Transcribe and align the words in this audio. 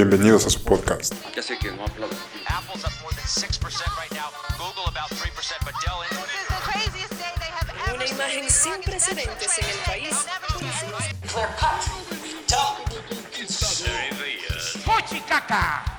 Bienvenidos 0.00 0.46
a 0.46 0.50
su 0.50 0.64
podcast. 0.64 1.12
Ya 1.36 1.42
sé 1.42 1.58
que 1.58 1.70
no 1.72 1.84
aplaudo. 1.84 2.16
Apple's 2.46 2.84
up 2.84 2.90
more 3.02 3.14
than 3.14 3.26
6% 3.26 3.60
right 4.00 4.10
now. 4.12 4.30
Google 4.56 4.88
about 4.88 5.10
3%, 5.10 5.28
but 5.62 5.74
Dell 5.84 6.00
is... 6.00 6.16
This 6.16 6.40
is 6.40 6.48
the 6.48 6.62
craziest 6.64 7.10
day 7.10 7.32
they 7.36 7.50
have 7.52 7.68
ever 7.68 7.96
Una 7.96 8.06
imagen 8.06 8.48
sin 8.48 8.80
precedentes 8.82 9.58
en 9.58 9.68
el 9.68 9.76
país. 9.84 10.26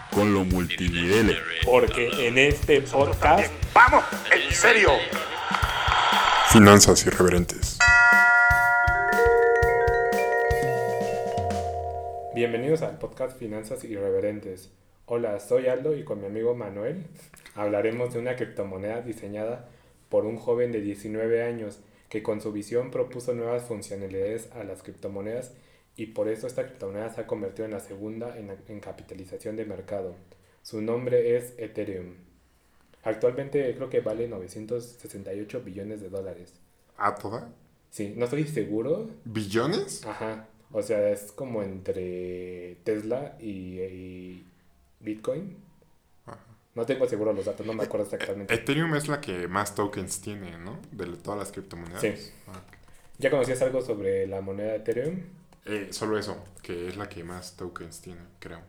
Con 0.10 0.34
lo 0.34 0.46
multinivel. 0.46 1.38
Porque 1.64 2.28
en 2.28 2.40
este 2.40 2.82
podcast 2.82 3.54
¡Vamos! 3.72 4.04
¡En 4.32 4.52
serio! 4.52 4.90
Finanzas 6.50 7.06
irreverentes. 7.06 7.78
Bienvenidos 12.34 12.82
al 12.82 12.98
podcast 12.98 13.38
Finanzas 13.38 13.84
Irreverentes. 13.84 14.72
Hola, 15.06 15.38
soy 15.42 15.68
Aldo 15.68 15.98
y 15.98 16.06
con 16.06 16.22
mi 16.22 16.28
amigo 16.28 16.56
Manuel 16.56 17.04
hablaremos 17.56 18.14
de 18.14 18.20
una 18.20 18.38
criptomoneda 18.38 19.02
diseñada 19.02 19.68
por 20.08 20.24
un 20.24 20.38
joven 20.38 20.72
de 20.72 20.80
19 20.80 21.44
años 21.44 21.82
que 22.08 22.24
con 22.24 22.40
su 22.40 22.54
visión 22.54 22.90
propuso 22.90 23.34
nuevas 23.34 23.64
funcionalidades 23.64 24.50
a 24.54 24.64
las 24.64 24.82
criptomonedas 24.82 25.52
y 25.98 26.06
por 26.08 26.30
eso 26.30 26.48
esta 26.48 26.64
criptomoneda 26.64 27.10
se 27.10 27.20
ha 27.20 27.28
convertido 27.28 27.66
en 27.66 27.72
la 27.72 27.82
segunda 27.82 28.38
en, 28.38 28.56
en 28.70 28.80
capitalización 28.80 29.58
de 29.58 29.66
mercado. 29.66 30.16
Su 30.62 30.82
nombre 30.82 31.36
es 31.36 31.54
Ethereum. 31.58 32.14
Actualmente 33.04 33.76
creo 33.76 33.90
que 33.90 34.00
vale 34.00 34.30
968 34.30 35.64
billones 35.66 36.00
de 36.00 36.08
dólares. 36.08 36.54
¿A 36.96 37.14
toda? 37.14 37.50
Sí, 37.90 38.14
no 38.16 38.24
estoy 38.24 38.48
seguro, 38.48 39.10
¿Billones? 39.26 40.06
Ajá. 40.06 40.48
O 40.74 40.82
sea, 40.82 41.10
es 41.10 41.32
como 41.32 41.64
entre 41.64 42.78
Tesla 42.84 43.36
y, 43.40 43.80
y 43.80 44.46
Bitcoin. 45.00 45.58
No 46.74 46.86
tengo 46.86 47.06
seguro 47.08 47.34
los 47.34 47.46
datos, 47.46 47.66
no 47.66 47.74
me 47.74 47.84
acuerdo 47.84 48.06
exactamente. 48.06 48.54
Ethereum 48.54 48.96
es 48.96 49.10
la 49.10 49.20
que 49.20 49.48
más 49.50 49.76
tokens 49.76 50.22
tiene, 50.22 50.58
¿no? 50.58 50.80
De 50.92 51.06
todas 51.18 51.38
las 51.38 51.52
criptomonedas. 51.52 52.00
Sí. 52.00 52.14
Ah. 52.48 52.62
¿Ya 53.18 53.30
conocías 53.30 53.62
algo 53.62 53.82
sobre 53.82 54.26
la 54.26 54.40
moneda 54.40 54.76
Ethereum? 54.76 55.20
Eh, 55.66 55.90
solo 55.92 56.18
eso, 56.18 56.44
que 56.64 56.88
es 56.88 56.96
la 56.96 57.10
que 57.10 57.26
más 57.26 57.58
tokens 57.58 58.00
tiene, 58.00 58.22
creo. 58.40 58.62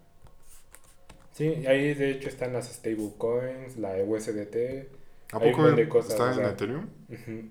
Sí, 1.33 1.65
ahí 1.67 1.95
de 1.95 2.11
hecho 2.11 2.29
están 2.29 2.53
las 2.53 2.71
stablecoins, 2.73 3.79
la 3.79 3.95
USDT. 4.05 4.89
¿A 5.33 5.41
poco 5.41 5.71
de 5.71 5.89
cosas, 5.89 6.13
está 6.13 6.25
o 6.25 6.41
en 6.41 6.47
Ethereum? 6.47 6.87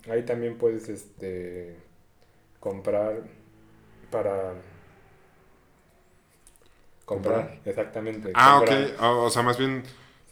Ahí 0.09 0.23
también 0.23 0.57
puedes 0.57 0.87
este 0.89 1.77
comprar 2.59 3.23
para 4.11 4.53
comprar, 7.05 7.59
exactamente. 7.65 8.31
Ah, 8.35 8.57
comprar. 8.59 8.83
ok. 8.83 8.89
Ah, 8.99 9.11
o 9.11 9.29
sea, 9.29 9.41
más 9.41 9.57
bien 9.57 9.83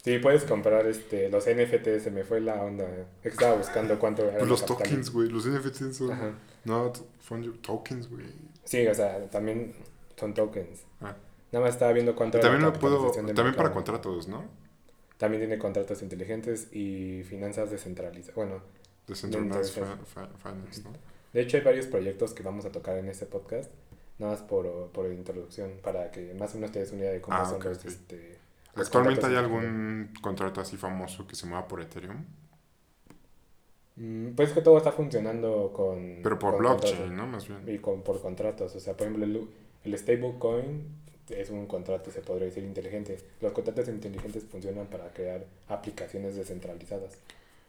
Sí, 0.03 0.17
puedes 0.19 0.43
comprar 0.45 0.87
este 0.87 1.29
los 1.29 1.45
NFT, 1.45 2.01
se 2.01 2.11
me 2.11 2.23
fue 2.23 2.39
la 2.39 2.61
onda. 2.61 2.85
Estaba 3.23 3.55
buscando 3.55 3.99
cuánto 3.99 4.23
era 4.23 4.31
pues, 4.31 4.43
la 4.43 4.49
los 4.49 4.65
tokens, 4.65 5.11
güey. 5.11 5.29
Los 5.29 5.45
NFTs 5.45 5.97
son. 5.97 6.11
Ajá. 6.11 6.31
No, 6.63 6.93
son 7.19 7.61
tokens, 7.61 8.09
güey. 8.09 8.25
Sí, 8.63 8.87
o 8.87 8.93
sea, 8.93 9.29
también 9.29 9.73
son 10.15 10.33
tokens. 10.33 10.83
Ah. 11.01 11.15
Nada 11.51 11.65
más 11.65 11.73
estaba 11.73 11.91
viendo 11.91 12.15
cuánto 12.15 12.37
Y 12.37 12.39
era 12.39 12.49
también 12.49 12.65
la 12.65 12.73
lo 12.73 12.79
puedo. 12.79 13.11
También 13.11 13.55
para 13.55 13.71
contratos, 13.71 14.27
¿no? 14.27 14.45
También 15.17 15.41
tiene 15.41 15.57
contratos 15.57 16.01
inteligentes 16.01 16.69
y 16.71 17.23
finanzas 17.23 17.69
descentralizadas. 17.69 18.35
Bueno, 18.35 18.61
Decentralized 19.05 19.83
Finance, 20.41 20.83
¿no? 20.83 20.93
De 21.33 21.41
hecho 21.41 21.57
hay 21.57 21.63
varios 21.63 21.87
proyectos 21.87 22.33
que 22.33 22.43
vamos 22.43 22.65
a 22.65 22.71
tocar 22.71 22.97
en 22.97 23.07
este 23.09 23.25
podcast. 23.25 23.71
Nada 24.17 24.33
más 24.33 24.41
por, 24.41 24.89
por 24.91 25.11
introducción, 25.11 25.71
para 25.81 26.11
que 26.11 26.33
más 26.33 26.51
o 26.53 26.55
menos 26.55 26.71
te 26.71 26.79
des 26.79 26.91
una 26.91 27.01
idea 27.01 27.11
de 27.13 27.21
cómo 27.21 27.37
Ah, 27.37 27.45
son 27.45 27.63
los, 27.63 27.85
este, 27.85 28.37
los 28.75 28.87
¿Actualmente 28.87 29.25
hay 29.25 29.35
algún 29.35 30.11
contrato 30.21 30.59
así 30.59 30.75
famoso 30.75 31.25
que 31.25 31.35
se 31.35 31.45
mueva 31.47 31.67
por 31.67 31.81
Ethereum? 31.81 32.25
Mm, 33.95 34.31
Pues 34.35 34.51
que 34.51 34.61
todo 34.61 34.77
está 34.77 34.91
funcionando 34.91 35.71
con... 35.73 36.19
Pero 36.23 36.37
por 36.39 36.51
con 36.51 36.59
blockchain, 36.59 36.97
contratos. 36.97 37.17
¿no? 37.17 37.27
Más 37.27 37.47
bien. 37.47 37.63
Y 37.67 37.79
con, 37.79 38.01
por 38.01 38.21
contratos. 38.21 38.75
O 38.75 38.79
sea, 38.79 38.93
por 38.95 39.07
ejemplo, 39.07 39.25
el, 39.25 39.47
el 39.85 39.97
stablecoin 39.97 40.83
es 41.29 41.49
un 41.49 41.67
contrato, 41.67 42.11
se 42.11 42.21
podría 42.21 42.45
decir, 42.47 42.63
inteligente. 42.63 43.17
Los 43.41 43.51
contratos 43.53 43.87
inteligentes 43.89 44.43
funcionan 44.45 44.87
para 44.87 45.13
crear 45.13 45.45
aplicaciones 45.67 46.35
descentralizadas. 46.35 47.17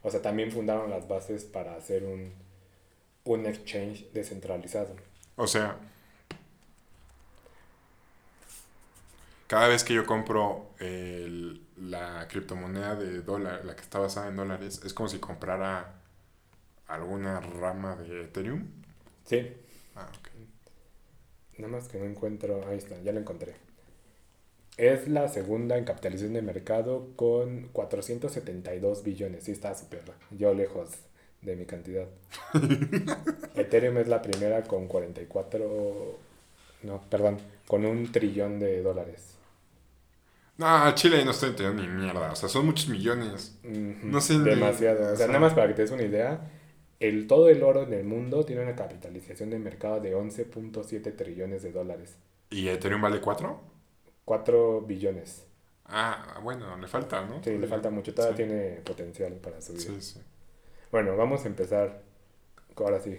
O 0.03 0.09
sea, 0.09 0.21
también 0.21 0.51
fundaron 0.51 0.89
las 0.89 1.07
bases 1.07 1.45
para 1.45 1.75
hacer 1.75 2.03
un, 2.03 2.31
un 3.25 3.45
exchange 3.45 4.09
descentralizado. 4.13 4.95
O 5.35 5.47
sea, 5.47 5.77
cada 9.47 9.67
vez 9.67 9.83
que 9.83 9.93
yo 9.93 10.05
compro 10.05 10.69
el- 10.79 11.61
la 11.77 12.27
criptomoneda 12.29 12.95
de 12.95 13.21
dólar, 13.21 13.65
la 13.65 13.75
que 13.75 13.81
está 13.81 13.99
basada 13.99 14.27
en 14.29 14.37
dólares, 14.37 14.81
es 14.85 14.93
como 14.93 15.09
si 15.09 15.19
comprara 15.19 15.95
alguna 16.87 17.39
rama 17.39 17.95
de 17.95 18.23
Ethereum. 18.25 18.67
Sí, 19.25 19.53
Ah, 19.95 20.07
ok. 20.19 20.29
nada 21.59 21.73
más 21.73 21.87
que 21.89 21.99
no 21.99 22.05
encuentro. 22.05 22.65
Ahí 22.67 22.77
está, 22.77 22.99
ya 23.01 23.11
lo 23.11 23.19
encontré. 23.19 23.55
Es 24.77 25.07
la 25.07 25.27
segunda 25.27 25.77
en 25.77 25.83
capitalización 25.85 26.33
de 26.33 26.41
mercado 26.41 27.09
con 27.15 27.67
472 27.73 29.03
billones. 29.03 29.43
Sí, 29.43 29.51
está 29.51 29.75
súper. 29.75 30.01
Yo 30.31 30.53
lejos 30.53 30.89
de 31.41 31.55
mi 31.55 31.65
cantidad. 31.65 32.07
Ethereum 33.55 33.97
es 33.97 34.07
la 34.07 34.21
primera 34.21 34.63
con 34.63 34.87
44. 34.87 36.19
No, 36.83 37.01
perdón, 37.09 37.37
con 37.67 37.85
un 37.85 38.11
trillón 38.11 38.59
de 38.59 38.81
dólares. 38.81 39.35
No, 40.57 40.93
Chile 40.95 41.23
no 41.25 41.31
estoy 41.31 41.49
entendiendo 41.49 41.83
ni 41.83 41.89
mierda. 42.03 42.31
O 42.31 42.35
sea, 42.35 42.49
son 42.49 42.65
muchos 42.65 42.87
millones. 42.87 43.57
No 43.63 44.21
sé, 44.21 44.37
Demasiado. 44.39 44.99
o 44.99 45.03
O 45.03 45.07
sea, 45.07 45.15
sea- 45.17 45.27
nada 45.27 45.39
más 45.39 45.53
para 45.53 45.67
que 45.67 45.73
te 45.73 45.81
des 45.83 45.91
una 45.91 46.03
idea. 46.03 46.51
El, 46.99 47.25
todo 47.25 47.49
el 47.49 47.63
oro 47.63 47.83
en 47.83 47.93
el 47.93 48.03
mundo 48.03 48.43
tiene 48.45 48.61
una 48.61 48.75
capitalización 48.75 49.49
de 49.49 49.57
mercado 49.57 49.99
de 49.99 50.15
11.7 50.15 51.15
trillones 51.15 51.63
de 51.63 51.71
dólares. 51.71 52.15
¿Y 52.51 52.67
Ethereum 52.67 53.01
vale 53.01 53.19
4? 53.19 53.59
4 54.25 54.81
billones. 54.81 55.45
Ah, 55.85 56.39
bueno, 56.43 56.77
le 56.77 56.87
falta, 56.87 57.25
¿no? 57.25 57.43
Sí, 57.43 57.57
le 57.57 57.65
falta 57.67 57.89
mucho. 57.89 58.13
Todavía 58.13 58.37
Sí. 58.37 58.43
tiene 58.43 58.75
potencial 58.85 59.33
para 59.33 59.59
subir. 59.61 59.81
Sí, 59.81 59.97
sí. 59.99 60.19
Bueno, 60.91 61.15
vamos 61.15 61.45
a 61.45 61.47
empezar 61.47 62.01
ahora 62.75 62.99
sí 62.99 63.17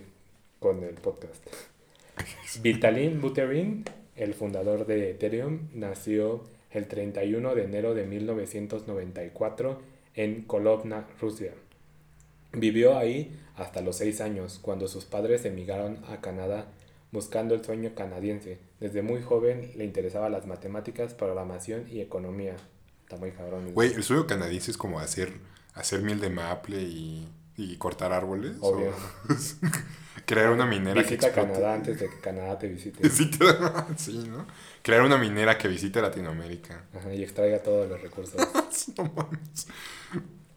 con 0.61 0.83
el 0.85 0.95
podcast. 0.97 1.43
Vitalin 2.63 3.19
Buterin, 3.23 3.87
el 4.15 4.35
fundador 4.35 4.85
de 4.85 5.13
Ethereum, 5.13 5.69
nació 5.73 6.45
el 6.71 6.87
31 6.87 7.55
de 7.55 7.65
enero 7.65 7.95
de 7.95 8.05
1994 8.05 9.81
en 10.15 10.43
Kolovna, 10.43 11.07
Rusia. 11.19 11.55
Vivió 12.53 12.99
ahí 12.99 13.41
hasta 13.57 13.81
los 13.81 13.97
6 13.97 14.21
años, 14.21 14.59
cuando 14.61 14.87
sus 14.87 15.07
padres 15.07 15.47
emigraron 15.47 15.97
a 16.09 16.21
Canadá 16.21 16.67
buscando 17.11 17.55
el 17.55 17.65
sueño 17.65 17.95
canadiense. 17.95 18.59
Desde 18.81 19.01
muy 19.01 19.23
joven 19.23 19.73
le 19.77 19.85
interesaban 19.85 20.33
las 20.33 20.47
matemáticas, 20.47 21.15
programación 21.15 21.87
y 21.91 22.03
economía. 22.03 22.57
Está 23.05 23.17
muy 23.17 23.31
cabrón. 23.31 23.73
Güey, 23.73 23.95
el 23.95 24.03
sueño 24.03 24.27
canadiense 24.27 24.73
es 24.73 24.77
como 24.77 25.01
hacer, 25.01 25.33
hacer 25.73 26.03
miel 26.03 26.21
de 26.21 26.29
maple 26.29 26.83
y, 26.83 27.29
y 27.57 27.77
cortar 27.77 28.13
árboles. 28.13 28.57
Obvio. 28.61 28.93
crear 30.27 30.51
una 30.51 30.67
minera 30.67 31.03
Visita 31.03 31.33
que 31.33 31.41
explote. 31.41 31.53
Canadá 31.53 31.75
antes 31.75 32.01
de 32.01 32.09
que 32.09 32.19
Canadá 32.21 32.59
te 32.59 32.69
visite. 32.69 33.09
Sí, 33.97 34.29
¿no? 34.29 34.47
Crear 34.83 35.03
una 35.03 35.19
minera 35.19 35.59
que 35.59 35.69
visite 35.69 36.01
Latinoamérica. 36.01 36.85
Ajá, 36.95 37.13
y 37.13 37.23
extraiga 37.23 37.63
todos 37.63 37.89
los 37.89 38.01
recursos. 38.01 38.41
No 38.97 39.05
mames. 39.15 39.67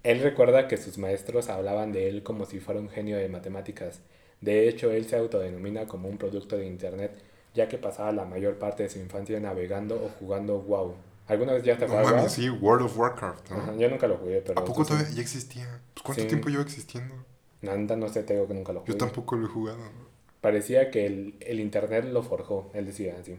Él 0.04 0.22
recuerda 0.22 0.68
que 0.68 0.78
sus 0.78 0.98
maestros 0.98 1.50
hablaban 1.50 1.92
de 1.92 2.08
él 2.08 2.24
como 2.24 2.46
si 2.46 2.60
fuera 2.60 2.80
un 2.80 2.90
genio 2.90 3.18
de 3.18 3.28
matemáticas. 3.28 4.02
De 4.40 4.70
hecho, 4.70 4.92
él 4.92 5.06
se 5.08 5.18
autodenomina 5.18 5.88
como 5.88 6.08
un 6.08 6.18
producto 6.18 6.58
de 6.58 6.66
Internet, 6.66 7.18
ya 7.54 7.68
que 7.68 7.78
pasaba 7.78 8.12
la 8.12 8.26
mayor 8.26 8.60
parte 8.60 8.84
de 8.84 8.90
su 8.90 9.00
infancia 9.00 9.40
navegando 9.40 9.96
o 9.96 10.10
jugando 10.20 10.60
WoW. 10.60 10.96
¿Alguna 11.28 11.54
vez 11.54 11.64
ya 11.64 11.78
te 11.78 11.88
No 11.88 11.96
mames, 11.96 12.32
sí, 12.32 12.50
World 12.50 12.86
of 12.86 12.98
Warcraft, 12.98 13.50
¿no? 13.50 13.58
Ajá, 13.58 13.76
yo 13.76 13.90
nunca 13.90 14.08
lo 14.08 14.18
jugué, 14.18 14.42
pero... 14.42 14.60
¿A 14.60 14.66
poco 14.66 14.86
todavía 14.86 15.10
ya 15.10 15.22
existía? 15.22 15.82
Pues, 15.94 16.04
¿Cuánto 16.04 16.22
Sí. 16.22 16.28
tiempo 16.28 16.50
lleva 16.50 16.62
existiendo? 16.62 17.16
Nada, 17.62 17.96
no 17.96 18.10
sé, 18.10 18.24
te 18.24 18.34
digo 18.34 18.48
que 18.48 18.54
nunca 18.54 18.74
lo 18.74 18.82
jugué. 18.82 18.92
Yo 18.94 18.98
tampoco 18.98 19.36
lo 19.36 19.48
he 19.48 19.50
jugado. 19.50 19.80
Parecía 20.42 20.92
que 20.92 21.08
el, 21.08 21.36
el 21.40 21.60
internet 21.60 22.06
lo 22.06 22.22
forjó, 22.22 22.70
él 22.74 22.86
decía 22.86 23.16
así. 23.20 23.36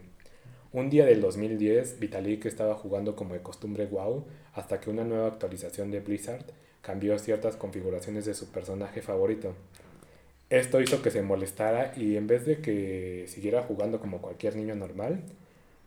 Un 0.73 0.91
día 0.91 1.06
del 1.06 1.21
2010, 1.21 2.00
Vitalik 2.00 2.44
estaba 2.47 2.75
jugando 2.75 3.15
como 3.15 3.35
de 3.35 3.41
costumbre 3.41 3.87
WoW 3.87 4.27
hasta 4.53 4.81
que 4.81 4.91
una 4.91 5.05
nueva 5.05 5.29
actualización 5.29 5.93
de 5.93 6.00
Blizzard 6.00 6.44
cambió 6.83 7.17
ciertas 7.19 7.56
configuraciones 7.56 8.25
de 8.27 8.35
su 8.35 8.50
personaje 8.50 9.00
favorito. 9.00 9.55
Esto 10.50 10.81
hizo 10.81 11.03
que 11.03 11.11
se 11.11 11.23
molestara 11.23 11.93
y 11.97 12.17
en 12.17 12.27
vez 12.27 12.47
de 12.47 12.61
que 12.61 13.27
siguiera 13.29 13.62
jugando 13.62 14.00
como 14.00 14.21
cualquier 14.21 14.56
niño 14.56 14.75
normal, 14.75 15.23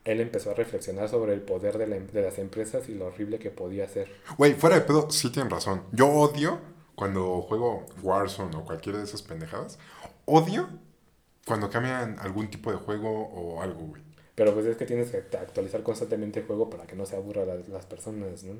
él 0.05 0.21
empezó 0.21 0.51
a 0.51 0.53
reflexionar 0.53 1.09
sobre 1.09 1.33
el 1.33 1.41
poder 1.41 1.77
de, 1.77 1.87
la 1.87 1.97
em- 1.97 2.07
de 2.07 2.21
las 2.21 2.37
empresas 2.39 2.89
y 2.89 2.95
lo 2.95 3.07
horrible 3.07 3.39
que 3.39 3.51
podía 3.51 3.87
ser. 3.87 4.09
Güey, 4.37 4.53
fuera 4.53 4.75
de 4.75 4.81
pedo, 4.81 5.09
sí 5.11 5.29
tienen 5.31 5.49
razón. 5.51 5.83
Yo 5.91 6.07
odio 6.07 6.59
cuando 6.95 7.41
juego 7.41 7.85
Warzone 8.01 8.55
o 8.57 8.65
cualquiera 8.65 8.97
de 8.99 9.05
esas 9.05 9.21
pendejadas. 9.21 9.79
Odio 10.25 10.69
cuando 11.45 11.69
cambian 11.69 12.17
algún 12.19 12.49
tipo 12.49 12.71
de 12.71 12.77
juego 12.77 13.09
o 13.29 13.61
algo, 13.61 13.81
güey. 13.87 14.03
Pero 14.35 14.53
pues 14.53 14.65
es 14.65 14.77
que 14.77 14.85
tienes 14.85 15.11
que 15.11 15.17
actualizar 15.37 15.83
constantemente 15.83 16.39
el 16.39 16.45
juego 16.47 16.69
para 16.69 16.85
que 16.87 16.95
no 16.95 17.05
se 17.05 17.15
aburra 17.15 17.45
las, 17.45 17.67
las 17.67 17.85
personas, 17.85 18.43
¿no? 18.43 18.55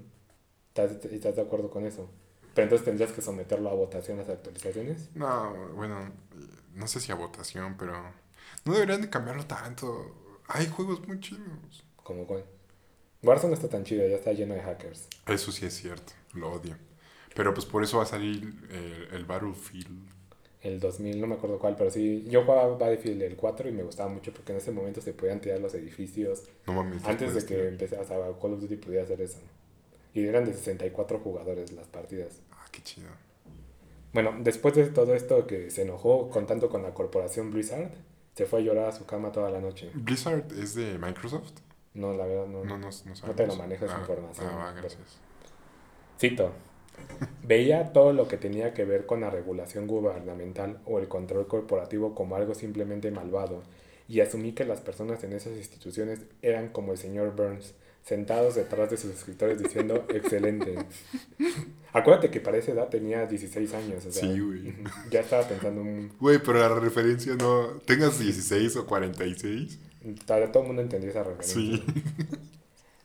¿Estás, 0.69 1.05
¿Estás 1.05 1.35
de 1.35 1.41
acuerdo 1.41 1.69
con 1.69 1.85
eso? 1.85 2.09
Pero 2.53 2.63
entonces 2.63 2.85
tendrías 2.85 3.11
que 3.11 3.21
someterlo 3.21 3.69
a 3.69 3.73
votación 3.73 4.17
las 4.17 4.29
actualizaciones. 4.29 5.09
No, 5.15 5.53
bueno, 5.75 6.11
no 6.73 6.87
sé 6.87 6.99
si 6.99 7.11
a 7.11 7.15
votación, 7.15 7.75
pero 7.77 7.93
no 8.65 8.73
deberían 8.73 9.01
de 9.01 9.09
cambiarlo 9.09 9.45
tanto. 9.45 10.18
Hay 10.49 10.67
juegos 10.67 11.07
muy 11.07 11.19
chidos. 11.19 11.85
Como 12.03 12.25
cuál. 12.25 12.43
Warzone 13.21 13.51
no 13.51 13.55
está 13.55 13.69
tan 13.69 13.83
chido, 13.83 14.07
ya 14.07 14.15
está 14.15 14.33
lleno 14.33 14.55
de 14.55 14.61
hackers. 14.61 15.07
Eso 15.27 15.51
sí 15.51 15.65
es 15.65 15.75
cierto, 15.75 16.13
lo 16.33 16.51
odio. 16.51 16.75
Pero 17.35 17.53
pues 17.53 17.65
por 17.65 17.83
eso 17.83 17.97
va 17.97 18.03
a 18.03 18.07
salir 18.07 18.53
el, 18.71 19.15
el 19.15 19.25
Battlefield. 19.25 20.09
El 20.61 20.79
2000, 20.79 21.21
no 21.21 21.27
me 21.27 21.35
acuerdo 21.35 21.59
cuál, 21.59 21.75
pero 21.75 21.91
sí. 21.91 22.25
Yo 22.27 22.43
jugaba 22.43 22.75
Battlefield 22.77 23.21
el 23.21 23.35
4 23.35 23.69
y 23.69 23.71
me 23.71 23.83
gustaba 23.83 24.09
mucho 24.09 24.33
porque 24.33 24.51
en 24.51 24.57
ese 24.57 24.71
momento 24.71 25.01
se 25.01 25.13
podían 25.13 25.39
tirar 25.39 25.59
los 25.59 25.73
edificios. 25.75 26.43
No 26.65 26.73
mames. 26.73 27.05
Antes 27.05 27.35
de 27.35 27.45
que 27.45 27.67
empezara, 27.67 28.01
o 28.01 28.05
sea, 28.05 28.17
Call 28.41 28.53
of 28.53 28.61
Duty 28.61 28.77
podía 28.77 29.03
hacer 29.03 29.21
eso. 29.21 29.39
Y 30.13 30.25
eran 30.25 30.45
de 30.45 30.53
64 30.53 31.19
jugadores 31.19 31.71
las 31.73 31.87
partidas. 31.87 32.41
Ah, 32.51 32.65
qué 32.71 32.81
chido. 32.81 33.09
Bueno, 34.11 34.35
después 34.39 34.73
de 34.73 34.87
todo 34.87 35.13
esto 35.13 35.45
que 35.45 35.69
se 35.69 35.83
enojó 35.83 36.29
contando 36.29 36.69
con 36.69 36.81
la 36.81 36.93
corporación 36.95 37.51
Blizzard, 37.51 37.91
se 38.35 38.45
fue 38.45 38.59
a 38.59 38.61
llorar 38.63 38.89
a 38.89 38.91
su 38.91 39.05
cama 39.05 39.31
toda 39.31 39.49
la 39.49 39.59
noche. 39.59 39.91
¿Blizzard 39.93 40.45
es 40.57 40.75
de 40.75 40.97
Microsoft? 40.97 41.51
No, 41.93 42.13
la 42.13 42.25
verdad 42.25 42.45
no. 42.47 42.63
No, 42.63 42.77
no, 42.77 42.89
no, 42.89 43.27
No 43.27 43.33
te 43.35 43.47
lo 43.47 43.55
manejo 43.55 43.85
esa 43.85 43.97
Ah, 43.97 43.99
información. 44.01 44.47
Ah, 44.51 44.55
va, 44.55 44.71
gracias. 44.73 45.17
Cito. 46.19 46.51
Veía 47.43 47.93
todo 47.93 48.13
lo 48.13 48.27
que 48.27 48.37
tenía 48.37 48.73
que 48.73 48.85
ver 48.85 49.05
con 49.05 49.21
la 49.21 49.29
regulación 49.29 49.87
gubernamental 49.87 50.79
o 50.85 50.99
el 50.99 51.07
control 51.07 51.47
corporativo 51.47 52.13
como 52.13 52.35
algo 52.35 52.53
simplemente 52.53 53.09
malvado 53.11 53.63
y 54.07 54.21
asumí 54.21 54.53
que 54.53 54.65
las 54.65 54.81
personas 54.81 55.23
en 55.23 55.33
esas 55.33 55.55
instituciones 55.55 56.21
eran 56.41 56.69
como 56.69 56.91
el 56.91 56.97
señor 56.97 57.35
Burns, 57.35 57.73
sentados 58.03 58.55
detrás 58.55 58.89
de 58.89 58.97
sus 58.97 59.11
escritores 59.13 59.61
diciendo 59.61 60.05
excelente. 60.09 60.75
Acuérdate 61.91 62.29
que 62.29 62.39
para 62.39 62.57
esa 62.57 62.71
edad 62.71 62.89
tenía 62.89 63.25
16 63.25 63.73
años, 63.73 64.05
o 64.05 64.11
sea, 64.11 64.21
Sí, 64.21 64.39
güey. 64.39 64.75
ya 65.11 65.21
estaba 65.21 65.47
pensando 65.47 65.81
un... 65.81 66.11
Güey, 66.19 66.39
pero 66.39 66.59
la 66.59 66.79
referencia 66.79 67.35
no. 67.35 67.79
Tengas 67.85 68.19
16 68.19 68.75
o 68.77 68.85
46. 68.85 69.79
Todo 70.25 70.49
todo 70.49 70.63
el 70.63 70.67
mundo 70.67 70.81
entendió 70.81 71.09
esa 71.09 71.23
referencia. 71.23 71.55
Sí. 71.55 71.83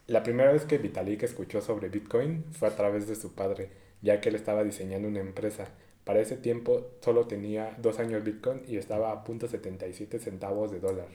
La 0.07 0.23
primera 0.23 0.53
vez 0.53 0.65
que 0.65 0.77
Vitalik 0.77 1.23
escuchó 1.23 1.63
sobre 1.63 1.89
Bitcoin 1.89 2.45
fue 2.53 2.69
a 2.69 2.77
través 2.77 3.09
de 3.09 3.17
su 3.17 3.35
padre, 3.35 3.71
ya 4.03 4.21
que 4.21 4.29
él 4.29 4.35
estaba 4.35 4.63
diseñando 4.63 5.09
una 5.09 5.21
empresa. 5.21 5.69
Para 6.05 6.21
ese 6.21 6.37
tiempo 6.37 6.91
solo 7.01 7.27
tenía 7.27 7.75
dos 7.81 7.99
años 7.99 8.23
Bitcoin 8.23 8.63
y 8.69 8.77
estaba 8.77 9.13
a 9.13 9.25
punto 9.25 9.49
.77 9.49 10.19
centavos 10.19 10.71
de 10.71 10.81
dólar. 10.81 11.09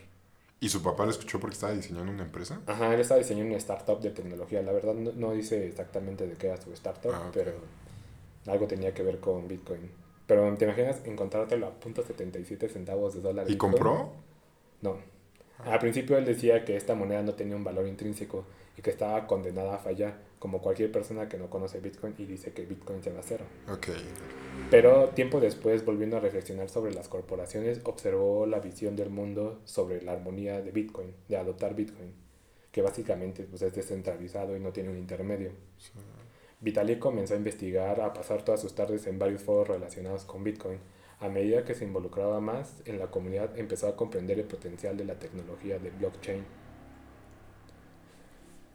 ¿Y 0.62 0.70
su 0.70 0.84
papá 0.84 1.06
lo 1.06 1.12
escuchó 1.12 1.40
porque 1.40 1.54
estaba 1.54 1.74
diseñando 1.74 2.12
una 2.12 2.24
empresa? 2.24 2.60
Ajá, 2.66 2.94
él 2.94 3.00
estaba 3.00 3.20
diseñando 3.20 3.50
una 3.52 3.58
startup 3.58 4.00
de 4.02 4.10
tecnología. 4.12 4.62
La 4.62 4.74
verdad 4.74 4.94
no, 4.94 5.12
no 5.14 5.32
dice 5.34 5.68
exactamente 5.68 6.28
de 6.28 6.36
qué 6.36 6.48
era 6.48 6.62
su 6.62 6.72
startup, 6.74 7.12
Ah, 7.14 7.28
ok. 7.28 7.34
pero 7.34 7.54
algo 8.48 8.68
tenía 8.68 8.94
que 8.94 9.04
ver 9.04 9.20
con 9.20 9.48
Bitcoin. 9.48 9.90
Pero 10.28 10.54
¿te 10.58 10.66
imaginas 10.66 10.98
encontrártelo 11.06 11.68
a 11.68 11.72
punto 11.72 12.04
.77 12.04 12.70
centavos 12.70 13.14
de 13.16 13.22
dólar? 13.22 13.46
¿Y 13.48 13.52
Bitcoin? 13.54 13.72
compró? 13.72 14.12
No. 14.82 14.98
Al 15.66 15.80
principio 15.80 16.18
él 16.18 16.26
decía 16.26 16.66
que 16.66 16.76
esta 16.78 16.94
moneda 16.94 17.22
no 17.24 17.34
tenía 17.34 17.56
un 17.56 17.64
valor 17.64 17.88
intrínseco 17.88 18.46
y 18.78 18.82
que 18.82 18.90
estaba 18.92 19.28
condenada 19.28 19.76
a 19.76 19.78
fallar, 19.80 20.18
como 20.40 20.62
cualquier 20.62 20.92
persona 20.92 21.28
que 21.28 21.38
no 21.38 21.50
conoce 21.50 21.80
Bitcoin 21.80 22.16
y 22.18 22.26
dice 22.26 22.54
que 22.54 22.66
Bitcoin 22.66 23.04
se 23.04 23.12
va 23.12 23.20
a 23.20 23.24
cero. 23.24 23.46
Ok. 23.72 23.90
Pero 24.72 25.10
tiempo 25.10 25.40
después, 25.40 25.86
volviendo 25.86 26.18
a 26.18 26.22
reflexionar 26.22 26.70
sobre 26.70 26.94
las 26.94 27.10
corporaciones, 27.10 27.82
observó 27.84 28.46
la 28.46 28.60
visión 28.60 28.96
del 28.96 29.10
mundo 29.10 29.60
sobre 29.66 30.02
la 30.02 30.14
armonía 30.14 30.62
de 30.62 30.72
Bitcoin, 30.72 31.14
de 31.28 31.38
adoptar 31.38 31.76
Bitcoin, 31.76 32.14
que 32.72 32.82
básicamente 32.82 33.44
pues, 33.44 33.62
es 33.62 33.76
descentralizado 33.76 34.56
y 34.56 34.60
no 34.60 34.72
tiene 34.72 34.90
un 34.90 34.98
intermedio. 34.98 35.52
Vitalik 36.62 37.00
comenzó 37.00 37.34
a 37.34 37.38
investigar, 37.38 38.02
a 38.02 38.14
pasar 38.14 38.44
todas 38.44 38.62
sus 38.62 38.76
tardes 38.76 39.08
en 39.08 39.18
varios 39.20 39.42
foros 39.42 39.68
relacionados 39.68 40.26
con 40.26 40.44
Bitcoin. 40.44 40.80
A 41.20 41.28
medida 41.28 41.66
que 41.66 41.76
se 41.76 41.84
involucraba 41.84 42.40
más 42.40 42.82
en 42.86 42.98
la 43.00 43.08
comunidad, 43.08 43.58
empezó 43.58 43.88
a 43.88 43.96
comprender 43.96 44.40
el 44.40 44.46
potencial 44.46 44.96
de 44.96 45.06
la 45.06 45.20
tecnología 45.20 45.80
de 45.80 45.90
blockchain. 45.90 46.46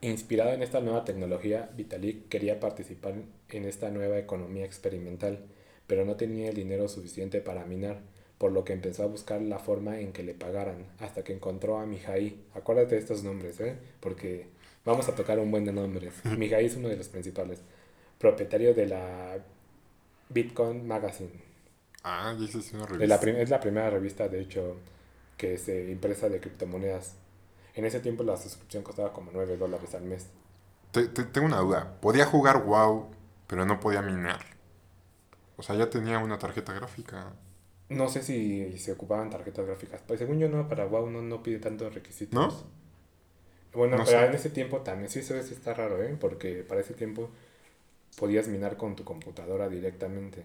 Inspirado 0.05 0.53
en 0.53 0.63
esta 0.63 0.81
nueva 0.81 1.05
tecnología, 1.05 1.71
Vitalik 1.77 2.29
quería 2.29 2.61
participar 2.61 3.15
en 3.49 3.65
esta 3.65 3.91
nueva 3.91 4.19
economía 4.19 4.65
experimental, 4.67 5.39
pero 5.87 6.05
no 6.05 6.17
tenía 6.17 6.51
el 6.51 6.55
dinero 6.55 6.89
suficiente 6.89 7.41
para 7.41 7.65
minar, 7.65 8.01
por 8.39 8.53
lo 8.53 8.65
que 8.65 8.75
empezó 8.75 9.05
a 9.05 9.07
buscar 9.07 9.41
la 9.41 9.59
forma 9.59 10.01
en 10.01 10.13
que 10.13 10.23
le 10.23 10.35
pagaran, 10.35 10.87
hasta 10.99 11.25
que 11.25 11.33
encontró 11.33 11.79
a 11.79 11.87
Mihai. 11.87 12.37
Acuérdate 12.55 12.97
de 12.97 13.01
estos 13.01 13.23
nombres, 13.25 13.59
¿eh? 13.61 13.77
Porque 14.01 14.47
vamos 14.85 15.09
a 15.09 15.15
tocar 15.15 15.39
un 15.39 15.51
buen 15.51 15.65
de 15.65 15.73
nombres. 15.73 16.13
Mihai 16.25 16.67
es 16.67 16.77
uno 16.77 16.89
de 16.89 16.97
los 16.97 17.09
principales, 17.09 17.61
propietario 18.19 18.75
de 18.75 18.87
la 18.87 19.39
Bitcoin 20.29 20.87
Magazine. 20.87 21.31
Ah, 22.05 22.35
ya 22.39 22.45
hice 22.45 22.77
una 22.77 22.87
Es 22.99 23.09
revista. 23.09 23.09
la, 23.09 23.17
es 23.43 23.51
la 23.51 23.61
primera 23.61 23.91
revista, 23.91 24.29
de 24.29 24.41
hecho, 24.41 24.77
que 25.37 25.59
se 25.59 25.91
impresa 25.91 26.29
de 26.29 26.41
criptomonedas. 26.41 27.17
En 27.75 27.85
ese 27.85 28.01
tiempo 28.01 28.23
la 28.23 28.37
suscripción 28.37 28.83
costaba 28.83 29.13
como 29.13 29.31
9 29.33 29.57
dólares 29.57 29.95
al 29.95 30.03
mes. 30.05 30.27
Te- 30.93 31.09
te- 31.09 31.25
tengo 31.25 31.47
una 31.47 31.59
duda. 31.59 31.97
Podía 32.01 32.25
jugar 32.27 32.65
WoW, 32.65 33.09
pero 33.47 33.65
no 33.67 33.81
podía 33.81 34.01
minar. 34.03 34.41
O 35.57 35.63
sea, 35.63 35.75
ya 35.77 35.91
tenía 35.91 36.19
una 36.19 36.39
tarjeta 36.39 36.73
gráfica. 36.73 37.33
No 37.89 38.09
sé 38.09 38.23
si 38.23 38.79
se 38.79 38.93
ocupaban 38.93 39.31
tarjetas 39.31 39.67
gráficas. 39.67 40.01
Pues 40.07 40.19
según 40.21 40.39
yo 40.39 40.49
no, 40.49 40.69
para 40.69 40.87
WoW 40.87 41.11
no, 41.11 41.23
no 41.23 41.43
pide 41.43 41.59
tantos 41.59 41.93
requisitos. 41.95 42.35
¿No? 42.35 42.75
Bueno, 43.79 43.97
No 43.99 44.05
pero 44.05 44.21
sé. 44.21 44.27
en 44.27 44.35
ese 44.35 44.51
tiempo 44.51 44.81
también, 44.83 45.11
sí, 45.11 45.19
eso 45.19 45.35
está 45.35 45.75
raro, 45.75 46.01
¿eh? 46.03 46.17
Porque 46.21 46.63
para 46.63 46.81
ese 46.81 46.95
tiempo 46.95 47.29
podías 48.17 48.47
minar 48.47 48.77
con 48.77 48.95
tu 48.95 49.05
computadora 49.05 49.69
directamente. 49.69 50.45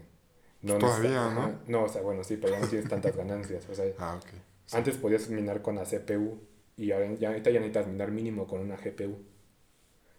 No 0.63 0.77
Todavía, 0.79 1.25
necesita- 1.29 1.33
¿no? 1.35 1.59
No, 1.67 1.83
o 1.85 1.89
sea, 1.89 2.01
bueno, 2.01 2.23
sí, 2.23 2.37
pero 2.37 2.53
ya 2.53 2.59
no 2.59 2.67
tienes 2.67 2.89
tantas 2.89 3.15
ganancias. 3.15 3.67
O 3.69 3.75
sea, 3.75 3.85
Ah, 3.99 4.15
ok. 4.19 4.29
Sí. 4.65 4.77
antes 4.77 4.97
podías 4.97 5.29
minar 5.29 5.61
con 5.61 5.75
la 5.75 5.85
CPU 5.85 6.39
y 6.79 6.91
ahora 6.91 7.13
ya, 7.15 7.27
ahorita 7.27 7.49
ya 7.49 7.59
necesitas 7.59 7.87
minar 7.87 8.09
mínimo 8.09 8.47
con 8.47 8.61
una 8.61 8.77
GPU. 8.77 9.17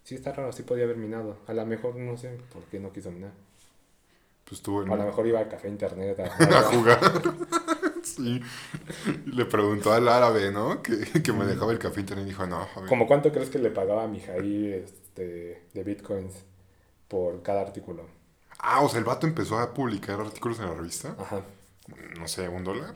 Sí, 0.03 0.15
está 0.15 0.33
raro, 0.33 0.53
sí 0.53 0.63
podía 0.63 0.85
haber 0.85 0.99
minado. 0.99 1.39
A 1.47 1.55
lo 1.55 1.65
mejor 1.65 1.97
no 1.97 2.19
sé 2.19 2.39
por 2.53 2.65
qué 2.65 2.79
no 2.79 2.93
quiso 2.93 3.11
minar. 3.11 3.33
Pues 4.45 4.59
estuvo 4.61 4.83
en... 4.83 4.93
A 4.93 4.97
lo 4.97 5.07
mejor 5.07 5.27
iba 5.27 5.39
al 5.39 5.49
café 5.49 5.69
internet 5.69 6.21
a, 6.21 6.25
a 6.59 6.63
jugar. 6.65 7.01
sí. 8.03 8.43
Y 9.27 9.31
le 9.31 9.47
preguntó 9.47 9.93
al 9.93 10.07
árabe, 10.07 10.51
¿no? 10.51 10.83
Que, 10.83 11.23
que 11.23 11.33
manejaba 11.33 11.73
el 11.73 11.79
café 11.79 12.01
internet 12.01 12.27
y 12.27 12.31
dijo, 12.31 12.47
no. 12.47 12.69
¿Cómo 12.89 13.07
cuánto 13.07 13.33
crees 13.33 13.49
que 13.49 13.59
le 13.59 13.71
pagaba 13.71 14.05
a 14.05 14.09
Mijaí 14.09 14.73
este, 14.73 15.63
de 15.73 15.85
bitcoins 15.85 16.45
por 17.09 17.43
cada 17.43 17.63
artículo? 17.63 18.07
Ah, 18.59 18.83
o 18.83 18.89
sea, 18.91 18.99
el 18.99 19.07
vato 19.07 19.27
empezó 19.27 19.59
a 19.59 19.73
publicar 19.73 20.21
artículos 20.21 20.59
en 20.61 20.67
la 20.67 20.75
revista. 20.75 21.17
Ajá. 21.19 21.43
No 22.19 22.29
sé, 22.29 22.49
un 22.49 22.65
dólar. 22.65 22.95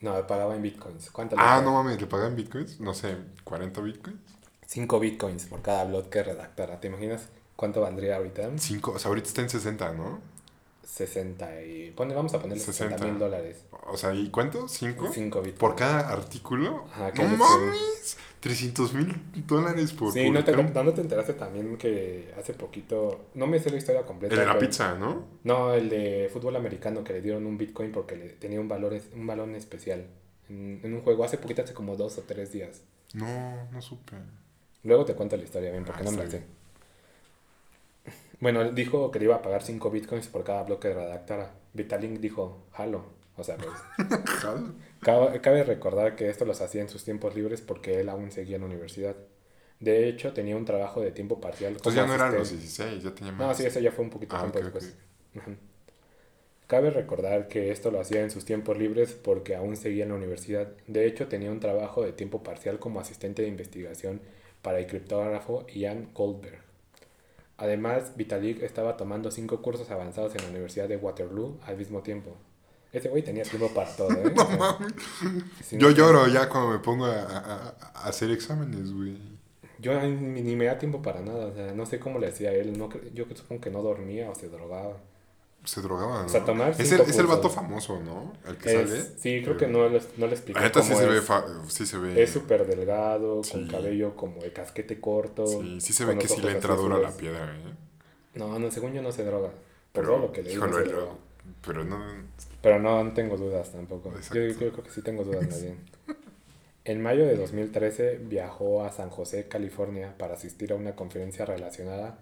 No, 0.00 0.16
le 0.16 0.22
pagaba 0.24 0.54
en 0.54 0.62
bitcoins. 0.62 1.10
¿Cuánto 1.10 1.34
le 1.36 1.42
Ah, 1.42 1.44
pagaba? 1.46 1.62
no 1.62 1.72
mames, 1.72 2.00
le 2.00 2.06
pagan 2.06 2.36
bitcoins. 2.36 2.80
No 2.80 2.94
sé, 2.94 3.16
40 3.44 3.80
bitcoins. 3.80 4.18
5 4.66 5.00
bitcoins 5.00 5.46
por 5.46 5.62
cada 5.62 5.84
blog 5.84 6.08
que 6.08 6.22
redactara. 6.22 6.78
¿Te 6.80 6.88
imaginas 6.88 7.28
cuánto 7.56 7.80
valdría 7.80 8.16
ahorita? 8.16 8.50
5, 8.56 8.92
o 8.92 8.98
sea, 8.98 9.08
ahorita 9.08 9.28
está 9.28 9.40
en 9.42 9.50
60, 9.50 9.92
¿no? 9.94 10.20
60 10.88 11.62
y... 11.64 11.90
Pone, 11.90 12.14
vamos 12.14 12.32
a 12.34 12.40
ponerle 12.40 12.62
60 12.62 12.96
60. 12.96 13.06
mil 13.12 13.18
dólares. 13.18 13.64
O 13.86 13.96
sea, 13.96 14.14
¿y 14.14 14.30
cuánto? 14.30 14.66
¿5? 14.66 15.10
5 15.12 15.42
bitcoins. 15.42 15.52
¿Por 15.58 15.76
cada 15.76 16.08
artículo? 16.10 16.86
Ajá, 16.90 17.12
¡No 17.14 17.24
mames! 17.36 18.16
300 18.40 18.94
mil 18.94 19.14
dólares 19.46 19.92
por 19.92 20.12
Sí, 20.12 20.30
¿no 20.30 20.42
te, 20.44 20.52
¿no 20.56 20.92
te 20.94 21.00
enteraste 21.00 21.34
también 21.34 21.76
que 21.76 22.32
hace 22.38 22.54
poquito... 22.54 23.26
No 23.34 23.46
me 23.46 23.58
sé 23.58 23.70
la 23.70 23.76
historia 23.76 24.02
completa. 24.06 24.34
El 24.34 24.40
de 24.40 24.46
la 24.46 24.54
pero- 24.54 24.66
pizza, 24.66 24.94
¿no? 24.96 25.26
No, 25.44 25.74
el 25.74 25.88
de 25.90 26.30
fútbol 26.32 26.56
americano 26.56 27.04
que 27.04 27.12
le 27.12 27.20
dieron 27.20 27.44
un 27.46 27.58
bitcoin 27.58 27.92
porque 27.92 28.16
le 28.16 28.28
tenía 28.30 28.60
un 28.60 28.68
valor 28.68 28.98
un 29.14 29.26
balón 29.26 29.54
especial 29.56 30.06
en, 30.48 30.80
en 30.82 30.94
un 30.94 31.02
juego 31.02 31.24
hace 31.24 31.36
poquito, 31.36 31.62
hace 31.62 31.74
como 31.74 31.96
dos 31.96 32.16
o 32.18 32.22
tres 32.22 32.52
días. 32.52 32.80
No, 33.12 33.68
no 33.72 33.82
supe. 33.82 34.14
Luego 34.84 35.04
te 35.04 35.14
cuento 35.14 35.36
la 35.36 35.42
historia 35.42 35.70
bien 35.70 35.84
porque 35.84 36.00
Ah, 36.00 36.04
no 36.04 36.12
me 36.12 36.24
la 36.24 36.30
sé. 36.30 36.42
Bueno, 38.40 38.62
él 38.62 38.74
dijo 38.74 39.10
que 39.10 39.18
le 39.18 39.26
iba 39.26 39.36
a 39.36 39.42
pagar 39.42 39.62
5 39.62 39.90
bitcoins 39.90 40.28
por 40.28 40.44
cada 40.44 40.62
bloque 40.62 40.88
que 40.88 40.94
redactara. 40.94 41.52
Vitalik 41.74 42.20
dijo, 42.20 42.66
jalo. 42.72 43.04
O 43.36 43.44
sea, 43.44 43.56
pues, 43.56 43.70
cabe, 45.00 45.40
cabe 45.40 45.62
recordar 45.64 46.16
que 46.16 46.28
esto 46.28 46.44
los 46.44 46.60
hacía 46.60 46.82
en 46.82 46.88
sus 46.88 47.04
tiempos 47.04 47.36
libres 47.36 47.60
porque 47.60 48.00
él 48.00 48.08
aún 48.08 48.32
seguía 48.32 48.56
en 48.56 48.62
la 48.62 48.66
universidad. 48.66 49.16
De 49.80 50.08
hecho, 50.08 50.32
tenía 50.32 50.56
un 50.56 50.64
trabajo 50.64 51.00
de 51.00 51.12
tiempo 51.12 51.40
parcial. 51.40 51.74
Entonces 51.74 51.94
ya 51.94 52.06
no 52.06 52.14
eran 52.14 52.34
los 52.34 52.48
asistente. 52.52 52.92
16, 52.96 53.04
ya 53.04 53.14
tenía 53.14 53.32
más. 53.32 53.46
No, 53.46 53.54
sí, 53.54 53.64
eso 53.64 53.78
ya 53.80 53.92
fue 53.92 54.04
un 54.04 54.10
poquito 54.10 54.36
Ah, 54.36 54.40
tiempo 54.40 54.58
después. 54.58 54.96
Cabe 56.66 56.90
recordar 56.90 57.48
que 57.48 57.70
esto 57.70 57.90
lo 57.90 58.00
hacía 58.00 58.22
en 58.22 58.30
sus 58.30 58.44
tiempos 58.44 58.76
libres 58.76 59.12
porque 59.14 59.54
aún 59.54 59.76
seguía 59.76 60.02
en 60.02 60.10
la 60.10 60.16
universidad. 60.16 60.68
De 60.86 61.06
hecho, 61.06 61.28
tenía 61.28 61.50
un 61.50 61.60
trabajo 61.60 62.02
de 62.02 62.12
tiempo 62.12 62.42
parcial 62.42 62.78
como 62.78 63.00
asistente 63.00 63.42
de 63.42 63.48
investigación 63.48 64.20
para 64.62 64.78
el 64.80 64.86
criptógrafo 64.86 65.66
Ian 65.68 66.10
Goldberg. 66.12 66.67
Además, 67.58 68.12
Vitalik 68.16 68.62
estaba 68.62 68.96
tomando 68.96 69.30
cinco 69.30 69.60
cursos 69.60 69.90
avanzados 69.90 70.34
en 70.36 70.42
la 70.44 70.48
Universidad 70.50 70.88
de 70.88 70.96
Waterloo 70.96 71.58
al 71.66 71.76
mismo 71.76 72.00
tiempo. 72.02 72.34
Ese 72.92 73.08
güey 73.10 73.22
tenía 73.22 73.42
tiempo 73.42 73.68
para 73.74 73.94
todo, 73.94 74.10
¿eh? 74.12 74.32
O 74.36 74.46
sea, 74.46 74.78
si 75.62 75.76
Yo 75.76 75.90
no- 75.90 75.94
lloro 75.94 76.26
ya 76.28 76.48
cuando 76.48 76.70
me 76.70 76.78
pongo 76.78 77.04
a, 77.04 77.20
a- 77.22 77.74
a 77.94 78.08
hacer 78.08 78.30
exámenes, 78.30 78.92
güey. 78.94 79.18
Yo 79.80 80.00
ni, 80.00 80.40
ni 80.42 80.56
me 80.56 80.64
da 80.64 80.78
tiempo 80.78 81.02
para 81.02 81.20
nada, 81.20 81.46
o 81.46 81.54
sea, 81.54 81.72
no 81.74 81.84
sé 81.86 82.00
cómo 82.00 82.18
le 82.18 82.28
hacía 82.28 82.52
él, 82.52 82.76
no, 82.78 82.88
yo 83.14 83.26
supongo 83.34 83.60
que 83.60 83.70
no 83.70 83.82
dormía 83.82 84.30
o 84.30 84.34
se 84.34 84.48
drogaba. 84.48 84.96
Se 85.64 85.82
drogaba, 85.82 86.20
¿no? 86.20 86.26
O 86.26 86.28
sea, 86.28 86.44
tomar 86.44 86.70
es, 86.70 86.92
el, 86.92 87.00
es 87.02 87.18
el 87.18 87.26
vato 87.26 87.50
famoso, 87.50 88.00
¿no? 88.00 88.32
El 88.46 88.56
que 88.56 88.80
Es- 88.82 88.88
sale. 88.90 89.02
sí, 89.18 89.42
creo 89.44 89.56
que 89.58 89.66
no, 89.66 89.88
no 89.88 90.26
le 90.26 90.32
expliqué 90.32 90.58
La 90.60 90.66
neta 90.66 90.80
sí 90.82 90.88
cómo 90.92 91.00
se, 91.00 91.06
ve 91.08 91.18
es. 91.18 91.24
fa- 91.24 91.44
sí 91.68 91.84
se 91.84 91.98
ve. 91.98 92.22
Es 92.22 92.30
súper 92.30 92.66
delgado, 92.66 93.42
Sí. 93.44 93.52
con 93.52 93.68
cabello 93.68 94.16
como 94.16 94.40
de 94.40 94.52
casquete 94.52 94.98
corto. 95.00 95.46
Sí, 95.46 95.80
sí 95.80 95.92
se 95.92 96.04
ve 96.06 96.16
que 96.16 96.26
sí 96.28 96.40
le 96.40 96.52
entra 96.52 96.74
dura 96.74 96.96
la 96.98 97.10
piedra, 97.10 97.54
¿eh? 97.54 97.74
No, 98.34 98.58
no, 98.58 98.70
según 98.70 98.92
yo 98.94 99.02
no 99.02 99.12
se 99.12 99.24
droga. 99.24 99.48
Por 99.92 100.04
Pero, 100.04 100.06
todo 100.14 100.18
lo 100.28 100.32
que 100.32 100.42
no 100.42 100.48
se 100.50 100.56
lo- 100.56 100.84
droga. 100.84 101.12
pero 101.66 101.84
no. 101.84 101.98
Pero 102.62 102.78
no, 102.78 103.04
no 103.04 103.12
tengo 103.12 103.36
dudas 103.36 103.70
tampoco. 103.72 104.12
Yo, 104.32 104.40
yo 104.46 104.56
creo 104.56 104.82
que 104.84 104.90
sí 104.90 105.02
tengo 105.02 105.24
dudas 105.24 105.46
más 105.48 105.62
bien. 105.62 105.78
En 106.84 107.02
mayo 107.02 107.26
de 107.26 107.36
2013 107.36 108.18
viajó 108.22 108.84
a 108.84 108.90
San 108.92 109.10
José, 109.10 109.48
California, 109.48 110.14
para 110.16 110.34
asistir 110.34 110.72
a 110.72 110.76
una 110.76 110.94
conferencia 110.96 111.44
relacionada 111.44 112.18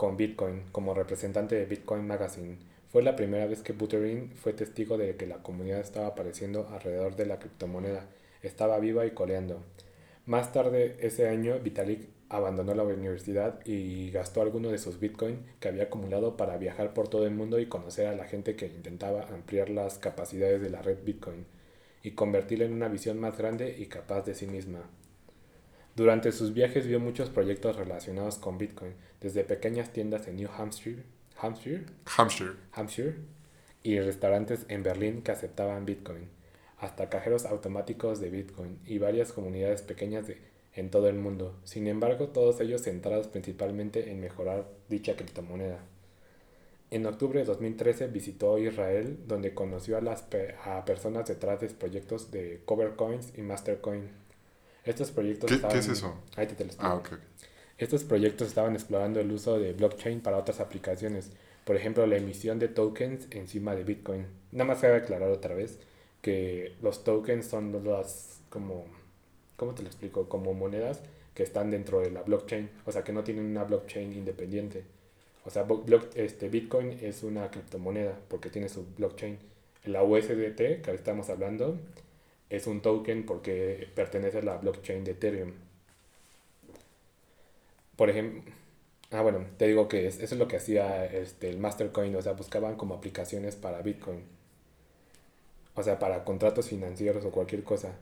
con 0.00 0.16
Bitcoin 0.16 0.62
como 0.72 0.94
representante 0.94 1.56
de 1.56 1.66
Bitcoin 1.66 2.06
Magazine. 2.06 2.56
Fue 2.88 3.02
la 3.02 3.16
primera 3.16 3.44
vez 3.44 3.60
que 3.60 3.74
Buterin 3.74 4.30
fue 4.34 4.54
testigo 4.54 4.96
de 4.96 5.14
que 5.16 5.26
la 5.26 5.42
comunidad 5.42 5.80
estaba 5.80 6.06
apareciendo 6.06 6.66
alrededor 6.70 7.16
de 7.16 7.26
la 7.26 7.38
criptomoneda. 7.38 8.06
Estaba 8.42 8.78
viva 8.78 9.04
y 9.04 9.10
coleando. 9.10 9.62
Más 10.24 10.54
tarde 10.54 10.96
ese 11.00 11.28
año, 11.28 11.58
Vitalik 11.58 12.08
abandonó 12.30 12.74
la 12.74 12.82
universidad 12.82 13.60
y 13.66 14.10
gastó 14.10 14.40
algunos 14.40 14.72
de 14.72 14.78
sus 14.78 14.98
Bitcoin 14.98 15.44
que 15.60 15.68
había 15.68 15.82
acumulado 15.82 16.34
para 16.34 16.56
viajar 16.56 16.94
por 16.94 17.08
todo 17.08 17.26
el 17.26 17.34
mundo 17.34 17.58
y 17.58 17.66
conocer 17.66 18.06
a 18.06 18.16
la 18.16 18.24
gente 18.24 18.56
que 18.56 18.68
intentaba 18.68 19.24
ampliar 19.24 19.68
las 19.68 19.98
capacidades 19.98 20.62
de 20.62 20.70
la 20.70 20.80
red 20.80 21.04
Bitcoin 21.04 21.44
y 22.02 22.12
convertirla 22.12 22.64
en 22.64 22.72
una 22.72 22.88
visión 22.88 23.20
más 23.20 23.36
grande 23.36 23.76
y 23.78 23.84
capaz 23.84 24.22
de 24.22 24.34
sí 24.34 24.46
misma. 24.46 24.80
Durante 25.94 26.32
sus 26.32 26.54
viajes 26.54 26.86
vio 26.86 27.00
muchos 27.00 27.28
proyectos 27.28 27.76
relacionados 27.76 28.36
con 28.36 28.56
Bitcoin, 28.56 28.94
desde 29.20 29.44
pequeñas 29.44 29.92
tiendas 29.92 30.26
en 30.28 30.36
New 30.36 30.48
Hampshire, 30.56 31.02
Hampshire, 31.38 31.84
Hampshire. 32.16 32.52
Hampshire 32.72 33.14
y 33.82 33.98
restaurantes 34.00 34.66
en 34.68 34.82
Berlín 34.82 35.22
que 35.22 35.32
aceptaban 35.32 35.86
Bitcoin, 35.86 36.28
hasta 36.78 37.08
cajeros 37.08 37.44
automáticos 37.46 38.20
de 38.20 38.30
Bitcoin 38.30 38.78
y 38.86 38.98
varias 38.98 39.32
comunidades 39.32 39.82
pequeñas 39.82 40.26
de- 40.26 40.38
en 40.74 40.90
todo 40.90 41.08
el 41.08 41.16
mundo. 41.16 41.58
Sin 41.64 41.86
embargo, 41.88 42.28
todos 42.28 42.60
ellos 42.60 42.82
centrados 42.82 43.26
principalmente 43.28 44.10
en 44.10 44.20
mejorar 44.20 44.66
dicha 44.88 45.16
criptomoneda. 45.16 45.80
En 46.90 47.06
octubre 47.06 47.38
de 47.40 47.44
2013 47.44 48.08
visitó 48.08 48.58
Israel, 48.58 49.18
donde 49.26 49.54
conoció 49.54 49.96
a 49.96 50.00
las 50.00 50.22
pe- 50.22 50.54
a 50.64 50.84
personas 50.84 51.26
detrás 51.28 51.60
de 51.60 51.68
proyectos 51.68 52.30
de 52.32 52.60
Covercoins 52.64 53.32
y 53.38 53.42
Mastercoin. 53.42 54.08
Estos 54.84 55.10
proyectos 55.12 55.48
¿Qué- 55.48 55.54
qué 55.56 55.66
estaban- 55.66 55.78
es 55.78 55.88
eso? 55.88 56.14
Ahí 56.36 56.46
te, 56.46 56.54
te 56.54 56.64
lo 56.64 56.70
explico. 56.70 56.92
Ah. 56.92 56.96
Estos 57.80 58.04
proyectos 58.04 58.46
estaban 58.48 58.74
explorando 58.74 59.20
el 59.20 59.32
uso 59.32 59.58
de 59.58 59.72
blockchain 59.72 60.20
para 60.20 60.36
otras 60.36 60.60
aplicaciones, 60.60 61.30
por 61.64 61.76
ejemplo 61.76 62.06
la 62.06 62.16
emisión 62.18 62.58
de 62.58 62.68
tokens 62.68 63.26
encima 63.30 63.74
de 63.74 63.84
Bitcoin. 63.84 64.26
Nada 64.52 64.66
más 64.66 64.80
cabe 64.80 64.96
aclarar 64.96 65.30
otra 65.30 65.54
vez 65.54 65.78
que 66.20 66.74
los 66.82 67.04
tokens 67.04 67.46
son 67.46 67.72
las 67.84 68.40
como, 68.50 68.84
¿cómo 69.56 69.74
te 69.74 69.82
lo 69.82 69.88
explico? 69.88 70.28
Como 70.28 70.52
monedas 70.52 71.00
que 71.34 71.42
están 71.42 71.70
dentro 71.70 72.00
de 72.00 72.10
la 72.10 72.22
blockchain, 72.22 72.68
o 72.84 72.92
sea 72.92 73.02
que 73.02 73.12
no 73.14 73.24
tienen 73.24 73.46
una 73.46 73.64
blockchain 73.64 74.12
independiente. 74.12 74.84
O 75.46 75.50
sea, 75.50 75.64
block- 75.66 76.14
este 76.16 76.50
Bitcoin 76.50 76.98
es 77.00 77.22
una 77.22 77.50
criptomoneda 77.50 78.14
porque 78.28 78.50
tiene 78.50 78.68
su 78.68 78.84
blockchain. 78.98 79.38
La 79.86 80.02
USDT 80.02 80.82
que 80.82 80.92
estamos 80.94 81.30
hablando 81.30 81.78
es 82.50 82.66
un 82.66 82.82
token 82.82 83.24
porque 83.24 83.88
pertenece 83.94 84.38
a 84.38 84.42
la 84.42 84.58
blockchain 84.58 85.02
de 85.04 85.12
Ethereum. 85.12 85.52
Por 88.00 88.08
ejemplo, 88.08 88.42
ah 89.10 89.20
bueno, 89.20 89.44
te 89.58 89.66
digo 89.66 89.86
que 89.86 90.06
es- 90.06 90.20
eso 90.20 90.34
es 90.34 90.38
lo 90.38 90.48
que 90.48 90.56
hacía 90.56 91.04
este, 91.04 91.50
el 91.50 91.58
Mastercoin, 91.58 92.16
o 92.16 92.22
sea, 92.22 92.32
buscaban 92.32 92.76
como 92.76 92.94
aplicaciones 92.94 93.56
para 93.56 93.82
Bitcoin. 93.82 94.24
O 95.74 95.82
sea, 95.82 95.98
para 95.98 96.22
contratos 96.24 96.68
financieros 96.68 97.24
o 97.24 97.32
cualquier 97.32 97.64
cosa. 97.64 97.96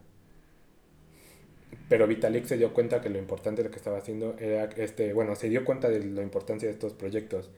Pero 1.87 2.07
Vitalik 2.07 2.45
se 2.45 2.57
dio 2.57 2.73
cuenta 2.73 3.01
que 3.01 3.09
lo 3.09 3.17
importante 3.17 3.61
de 3.61 3.69
lo 3.69 3.71
que 3.71 3.77
estaba 3.77 3.97
haciendo 3.97 4.35
era 4.39 4.65
este, 4.77 5.13
bueno, 5.13 5.35
se 5.35 5.49
dio 5.49 5.65
cuenta 5.65 5.89
de 5.89 6.03
la 6.03 6.21
importancia 6.21 6.67
de 6.67 6.73
estos 6.73 6.93
proyectos 6.93 7.49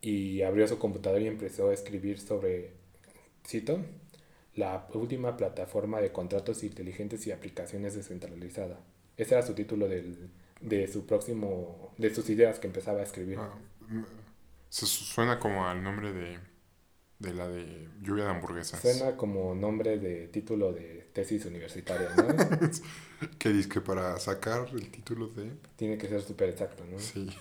y 0.00 0.42
abrió 0.42 0.68
su 0.68 0.78
computador 0.78 1.22
y 1.22 1.26
empezó 1.28 1.70
a 1.70 1.74
escribir 1.74 2.20
sobre, 2.20 2.72
cito, 3.46 3.80
la 4.56 4.88
última 4.94 5.36
plataforma 5.36 6.00
de 6.00 6.12
contratos 6.12 6.64
inteligentes 6.64 7.26
y 7.26 7.32
aplicaciones 7.32 7.94
descentralizada. 7.94 8.80
Ese 9.16 9.34
era 9.34 9.46
su 9.46 9.54
título 9.54 9.88
del, 9.88 10.30
de 10.60 10.86
su 10.88 11.06
próximo, 11.06 11.92
de 11.98 12.14
sus 12.14 12.28
ideas 12.30 12.58
que 12.58 12.66
empezaba 12.68 13.00
a 13.00 13.04
escribir. 13.04 13.38
Ah, 13.38 13.54
mm, 13.88 14.02
se 14.68 14.86
su- 14.86 15.04
suena 15.04 15.38
como 15.38 15.66
al 15.68 15.82
nombre 15.82 16.12
de, 16.12 16.38
de 17.18 17.34
la 17.34 17.48
de 17.48 17.88
lluvia 18.02 18.24
de 18.24 18.30
hamburguesas. 18.30 18.82
Suena 18.82 19.14
como 19.16 19.54
nombre 19.54 19.98
de 19.98 20.28
título 20.28 20.72
de 20.72 21.10
tesis 21.12 21.44
universitaria, 21.44 22.14
¿no? 22.16 22.28
Que 23.38 23.50
dice 23.50 23.68
que 23.68 23.80
para 23.80 24.18
sacar 24.20 24.68
el 24.72 24.90
título 24.90 25.28
de. 25.28 25.52
Tiene 25.76 25.96
que 25.96 26.08
ser 26.08 26.20
súper 26.20 26.50
exacto, 26.50 26.84
¿no? 26.84 26.98
Sí. 26.98 27.28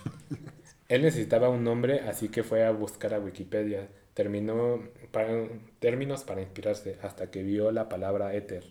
Él 0.88 1.02
necesitaba 1.02 1.50
un 1.50 1.64
nombre, 1.64 2.02
así 2.02 2.30
que 2.30 2.44
fue 2.44 2.66
a 2.66 2.72
buscar 2.72 3.14
a 3.14 3.20
Wikipedia. 3.20 3.90
Terminó 4.14 4.82
para, 5.12 5.48
términos 5.80 6.24
para 6.24 6.42
inspirarse 6.42 6.98
hasta 7.04 7.30
que 7.30 7.44
vio 7.44 7.72
la 7.72 7.90
palabra 7.90 8.34
éter. 8.34 8.64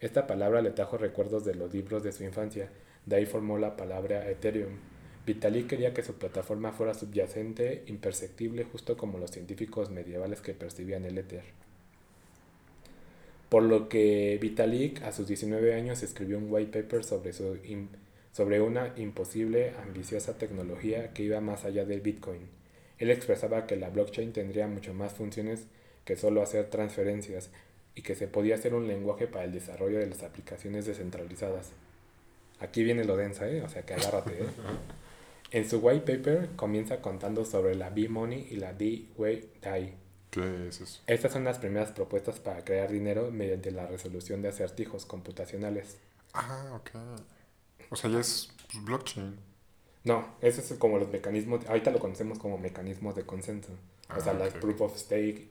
Esta 0.00 0.26
palabra 0.26 0.62
le 0.62 0.70
trajo 0.72 0.98
recuerdos 0.98 1.44
de 1.44 1.54
los 1.56 1.72
libros 1.74 2.02
de 2.04 2.12
su 2.12 2.24
infancia. 2.24 2.70
De 3.06 3.16
ahí 3.16 3.26
formó 3.26 3.58
la 3.58 3.76
palabra 3.76 4.30
Ethereum. 4.30 4.78
Vitalik 5.26 5.68
quería 5.68 5.94
que 5.94 6.02
su 6.02 6.14
plataforma 6.14 6.72
fuera 6.72 6.94
subyacente, 6.94 7.84
imperceptible, 7.86 8.64
justo 8.64 8.96
como 8.96 9.18
los 9.18 9.30
científicos 9.30 9.90
medievales 9.90 10.40
que 10.40 10.54
percibían 10.54 11.04
el 11.04 11.18
éter. 11.18 11.42
Por 13.48 13.64
lo 13.64 13.88
que 13.88 14.38
Vitalik 14.40 15.02
a 15.02 15.12
sus 15.12 15.26
19 15.26 15.74
años 15.74 16.02
escribió 16.02 16.38
un 16.38 16.46
white 16.48 16.82
paper 16.82 17.04
sobre, 17.04 17.32
sobre 17.32 18.60
una 18.60 18.94
imposible, 18.96 19.72
ambiciosa 19.82 20.38
tecnología 20.38 21.12
que 21.12 21.24
iba 21.24 21.40
más 21.40 21.64
allá 21.64 21.84
del 21.84 22.00
Bitcoin. 22.00 22.48
Él 22.98 23.10
expresaba 23.10 23.66
que 23.66 23.76
la 23.76 23.90
blockchain 23.90 24.32
tendría 24.32 24.68
mucho 24.68 24.94
más 24.94 25.14
funciones 25.14 25.66
que 26.04 26.16
solo 26.16 26.42
hacer 26.42 26.70
transferencias 26.70 27.50
y 27.94 28.02
que 28.02 28.14
se 28.14 28.28
podía 28.28 28.54
hacer 28.54 28.74
un 28.74 28.86
lenguaje 28.86 29.26
para 29.26 29.44
el 29.44 29.52
desarrollo 29.52 29.98
de 29.98 30.06
las 30.06 30.22
aplicaciones 30.22 30.86
descentralizadas. 30.86 31.72
Aquí 32.60 32.84
viene 32.84 33.04
lo 33.04 33.16
densa, 33.16 33.48
¿eh? 33.48 33.62
O 33.62 33.68
sea 33.68 33.82
que 33.84 33.94
agárrate, 33.94 34.32
¿eh? 34.44 34.46
En 35.52 35.68
su 35.68 35.78
white 35.78 36.16
paper 36.16 36.50
comienza 36.56 37.00
contando 37.00 37.44
sobre 37.44 37.74
la 37.74 37.90
B-Money 37.90 38.48
y 38.50 38.56
la 38.56 38.72
D-Way 38.72 39.48
DAI. 39.62 39.94
¿Qué 40.30 40.68
es 40.68 40.80
eso? 40.80 41.00
Estas 41.08 41.32
son 41.32 41.42
las 41.44 41.58
primeras 41.58 41.90
propuestas 41.90 42.38
para 42.38 42.64
crear 42.64 42.90
dinero 42.90 43.30
mediante 43.32 43.72
la 43.72 43.86
resolución 43.86 44.42
de 44.42 44.48
acertijos 44.48 45.06
computacionales. 45.06 45.96
Ah, 46.34 46.72
ok. 46.80 46.90
O 47.90 47.96
sea, 47.96 48.10
ya 48.10 48.20
es 48.20 48.52
blockchain. 48.84 49.36
No, 50.04 50.28
eso 50.40 50.60
es 50.60 50.72
como 50.78 50.98
los 50.98 51.10
mecanismos, 51.10 51.66
ahorita 51.66 51.90
lo 51.90 51.98
conocemos 51.98 52.38
como 52.38 52.56
mecanismos 52.58 53.16
de 53.16 53.24
consenso. 53.26 53.72
O 54.16 54.20
sea, 54.20 54.32
Ah, 54.32 54.36
las 54.38 54.54
ok. 54.54 54.60
proof 54.60 54.80
of 54.82 54.96
stake, 54.96 55.48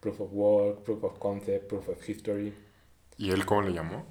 proof 0.00 0.20
of 0.20 0.28
work, 0.32 0.82
proof 0.82 1.02
of 1.04 1.18
concept, 1.18 1.66
proof 1.68 1.88
of 1.88 2.08
history. 2.08 2.52
¿Y 3.16 3.30
él 3.30 3.46
cómo 3.46 3.62
le 3.62 3.72
llamó? 3.72 4.04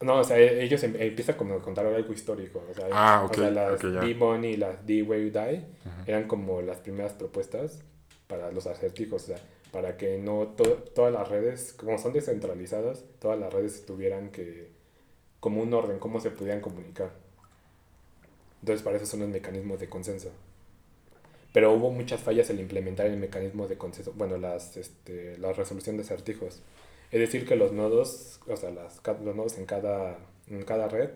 No, 0.00 0.18
o 0.20 0.24
sea, 0.24 0.38
e- 0.38 0.62
ellos 0.64 0.82
em- 0.82 0.96
empiezan 0.98 1.36
como 1.36 1.54
a 1.54 1.62
contar 1.62 1.84
algo 1.86 2.12
histórico. 2.12 2.64
O 2.70 2.74
sea, 2.74 2.86
Ah, 2.92 3.22
o 3.24 3.28
sea, 3.34 3.50
las. 3.50 3.80
D-Money 4.00 4.52
y 4.52 4.56
las 4.56 4.86
D-Way 4.86 5.30
Die 5.30 5.64
eran 6.06 6.26
como 6.26 6.62
las 6.62 6.78
primeras 6.78 7.12
propuestas 7.12 7.80
para 8.26 8.50
los 8.50 8.66
acertijos. 8.66 9.24
O 9.24 9.26
sea, 9.26 9.38
para 9.72 9.96
que 9.96 10.18
no 10.18 10.48
to- 10.56 10.84
todas 10.94 11.12
las 11.12 11.28
redes, 11.28 11.74
como 11.74 11.98
son 11.98 12.12
descentralizadas, 12.14 13.04
todas 13.20 13.38
las 13.38 13.52
redes 13.52 13.84
tuvieran 13.84 14.30
que, 14.30 14.68
como 15.38 15.60
un 15.62 15.72
orden, 15.74 15.98
cómo 15.98 16.18
se 16.20 16.30
pudieran 16.30 16.60
comunicar. 16.62 17.10
Entonces, 18.62 18.82
para 18.82 18.96
eso 18.96 19.06
son 19.06 19.20
los 19.20 19.28
mecanismos 19.28 19.80
de 19.80 19.88
consenso. 19.88 20.30
Pero 21.52 21.72
hubo 21.72 21.90
muchas 21.90 22.20
fallas 22.20 22.48
en 22.50 22.58
implementar 22.60 23.06
el 23.06 23.16
mecanismo 23.16 23.66
de 23.66 23.76
consenso, 23.76 24.12
bueno, 24.16 24.36
las, 24.38 24.76
este, 24.76 25.36
la 25.38 25.52
resolución 25.52 25.96
de 25.96 26.02
acertijos. 26.04 26.62
Es 27.10 27.20
decir, 27.20 27.46
que 27.46 27.56
los 27.56 27.72
nodos, 27.72 28.40
o 28.46 28.56
sea, 28.56 28.70
las, 28.70 29.00
los 29.22 29.34
nodos 29.34 29.58
en 29.58 29.66
cada, 29.66 30.18
en 30.48 30.62
cada 30.62 30.88
red, 30.88 31.10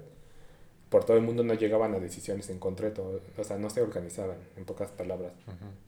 por 0.89 1.05
todo 1.05 1.17
el 1.17 1.23
mundo 1.23 1.43
no 1.43 1.55
llegaban 1.55 1.95
a 1.95 1.99
decisiones 1.99 2.51
en 2.51 2.59
concreto, 2.59 3.21
o 3.37 3.45
sea, 3.45 3.59
no 3.59 3.71
se 3.71 3.83
organizaban, 3.83 4.39
en 4.57 4.65
pocas 4.65 4.91
palabras. 4.91 5.33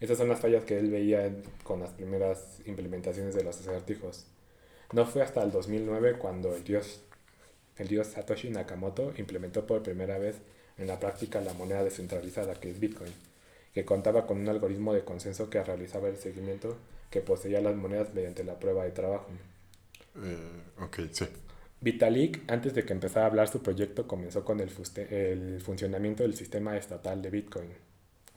Esas 0.01 0.19
son 0.19 0.29
las 0.29 0.41
fallas 0.41 0.65
que 0.65 0.79
él 0.79 0.91
veía 0.91 1.33
con 1.63 1.81
las 1.81 1.91
primeras 1.91 2.61
implementaciones 2.67 3.35
de 3.35 3.45
los 3.45 3.61
acertijos. 3.61 4.27
No 4.93 5.07
fue 5.07 5.23
hasta 5.23 5.43
el 5.43 5.51
2009 5.51 6.19
cuando 6.19 6.55
el 6.55 6.65
dios, 6.65 7.03
el 7.77 7.89
dios 7.89 8.09
Satoshi 8.09 8.51
Nakamoto 8.51 9.13
implementó 9.17 9.67
por 9.67 9.83
primera 9.83 10.19
vez 10.19 10.37
en 10.79 10.87
la 10.87 10.99
práctica 10.99 11.41
la 11.41 11.55
moneda 11.55 11.83
descentralizada 11.83 12.55
que 12.55 12.71
es 12.71 12.81
Bitcoin, 12.81 13.13
que 13.75 13.85
contaba 13.85 14.27
con 14.27 14.39
un 14.41 14.49
algoritmo 14.49 14.95
de 14.95 15.05
consenso 15.05 15.51
que 15.51 15.63
realizaba 15.63 16.09
el 16.09 16.17
seguimiento 16.17 16.77
que 17.11 17.21
poseía 17.21 17.61
las 17.61 17.77
monedas 17.77 18.13
mediante 18.15 18.45
la 18.45 18.59
prueba 18.59 18.85
de 18.85 18.91
trabajo. 18.91 19.27
Eh, 20.23 20.63
ok, 20.83 20.99
sí. 21.13 21.27
Vitalik, 21.81 22.51
antes 22.51 22.75
de 22.75 22.85
que 22.85 22.93
empezara 22.93 23.27
a 23.27 23.29
hablar 23.29 23.49
su 23.49 23.63
proyecto, 23.63 24.07
comenzó 24.07 24.45
con 24.45 24.61
el, 24.61 24.71
el 25.11 25.61
funcionamiento 25.61 26.23
del 26.23 26.35
sistema 26.35 26.77
estatal 26.77 27.23
de 27.23 27.31
Bitcoin. 27.31 27.69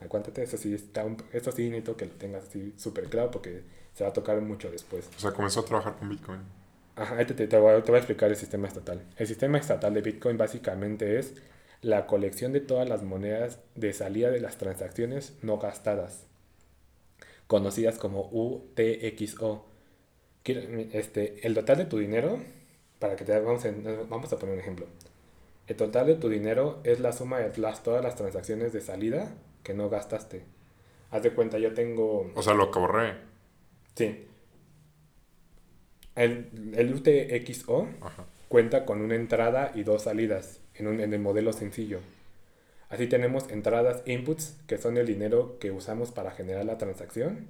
Acuéntate, 0.01 0.43
eso 0.43 0.57
sí, 0.57 0.73
está 0.73 1.03
un- 1.05 1.17
eso 1.33 1.51
sí 1.51 1.69
necesito 1.69 1.97
que 1.97 2.05
lo 2.05 2.11
tengas 2.13 2.45
así 2.47 2.73
súper 2.77 3.05
claro 3.05 3.31
porque 3.31 3.63
se 3.93 4.03
va 4.03 4.09
a 4.11 4.13
tocar 4.13 4.39
mucho 4.41 4.69
después. 4.71 5.09
O 5.17 5.19
sea, 5.19 5.31
comenzó 5.31 5.61
a 5.61 5.65
trabajar 5.65 5.95
con 5.97 6.09
Bitcoin. 6.09 6.41
Ajá, 6.95 7.25
te, 7.25 7.33
te- 7.33 7.47
te 7.47 7.57
voy 7.57 7.73
a, 7.73 7.83
te 7.83 7.91
voy 7.91 7.97
a 7.97 7.99
explicar 7.99 8.29
el 8.29 8.35
sistema 8.35 8.67
estatal. 8.67 9.01
El 9.17 9.27
sistema 9.27 9.57
estatal 9.57 9.93
de 9.93 10.01
Bitcoin 10.01 10.37
básicamente 10.37 11.17
es 11.17 11.33
la 11.81 12.07
colección 12.07 12.51
de 12.53 12.59
todas 12.59 12.87
las 12.89 13.03
monedas 13.03 13.59
de 13.75 13.93
salida 13.93 14.29
de 14.31 14.41
las 14.41 14.57
transacciones 14.57 15.33
no 15.41 15.57
gastadas, 15.59 16.25
conocidas 17.47 17.97
como 17.97 18.29
UTXO. 18.31 19.65
Este, 20.45 21.45
el 21.45 21.53
total 21.53 21.77
de 21.77 21.85
tu 21.85 21.97
dinero, 21.99 22.39
para 22.99 23.15
que 23.15 23.23
te 23.25 23.37
vamos 23.39 23.63
a, 23.65 23.71
vamos 24.09 24.31
a 24.33 24.37
poner 24.39 24.55
un 24.55 24.61
ejemplo. 24.61 24.87
El 25.67 25.75
total 25.75 26.07
de 26.07 26.15
tu 26.15 26.29
dinero 26.29 26.79
es 26.83 26.99
la 26.99 27.11
suma 27.11 27.39
de 27.39 27.55
las, 27.59 27.83
todas 27.83 28.03
las 28.03 28.15
transacciones 28.15 28.73
de 28.73 28.81
salida 28.81 29.31
que 29.63 29.73
no 29.73 29.89
gastaste. 29.89 30.41
Haz 31.11 31.23
de 31.23 31.31
cuenta, 31.31 31.59
yo 31.59 31.73
tengo... 31.73 32.31
O 32.35 32.41
sea, 32.41 32.53
lo 32.55 32.71
que 32.71 32.79
ahorré. 32.79 33.13
Sí. 33.95 34.25
El, 36.15 36.73
el 36.75 36.93
UTXO 36.93 37.87
Ajá. 38.01 38.25
cuenta 38.47 38.85
con 38.85 39.01
una 39.01 39.15
entrada 39.15 39.71
y 39.75 39.83
dos 39.83 40.03
salidas 40.03 40.59
en, 40.75 40.87
un- 40.87 40.99
en 40.99 41.13
el 41.13 41.19
modelo 41.19 41.53
sencillo. 41.53 41.99
Así 42.89 43.07
tenemos 43.07 43.49
entradas 43.51 44.01
inputs, 44.07 44.55
que 44.67 44.77
son 44.79 44.97
el 44.97 45.05
dinero 45.05 45.59
que 45.59 45.69
usamos 45.71 46.11
para 46.11 46.31
generar 46.31 46.65
la 46.65 46.77
transacción 46.79 47.47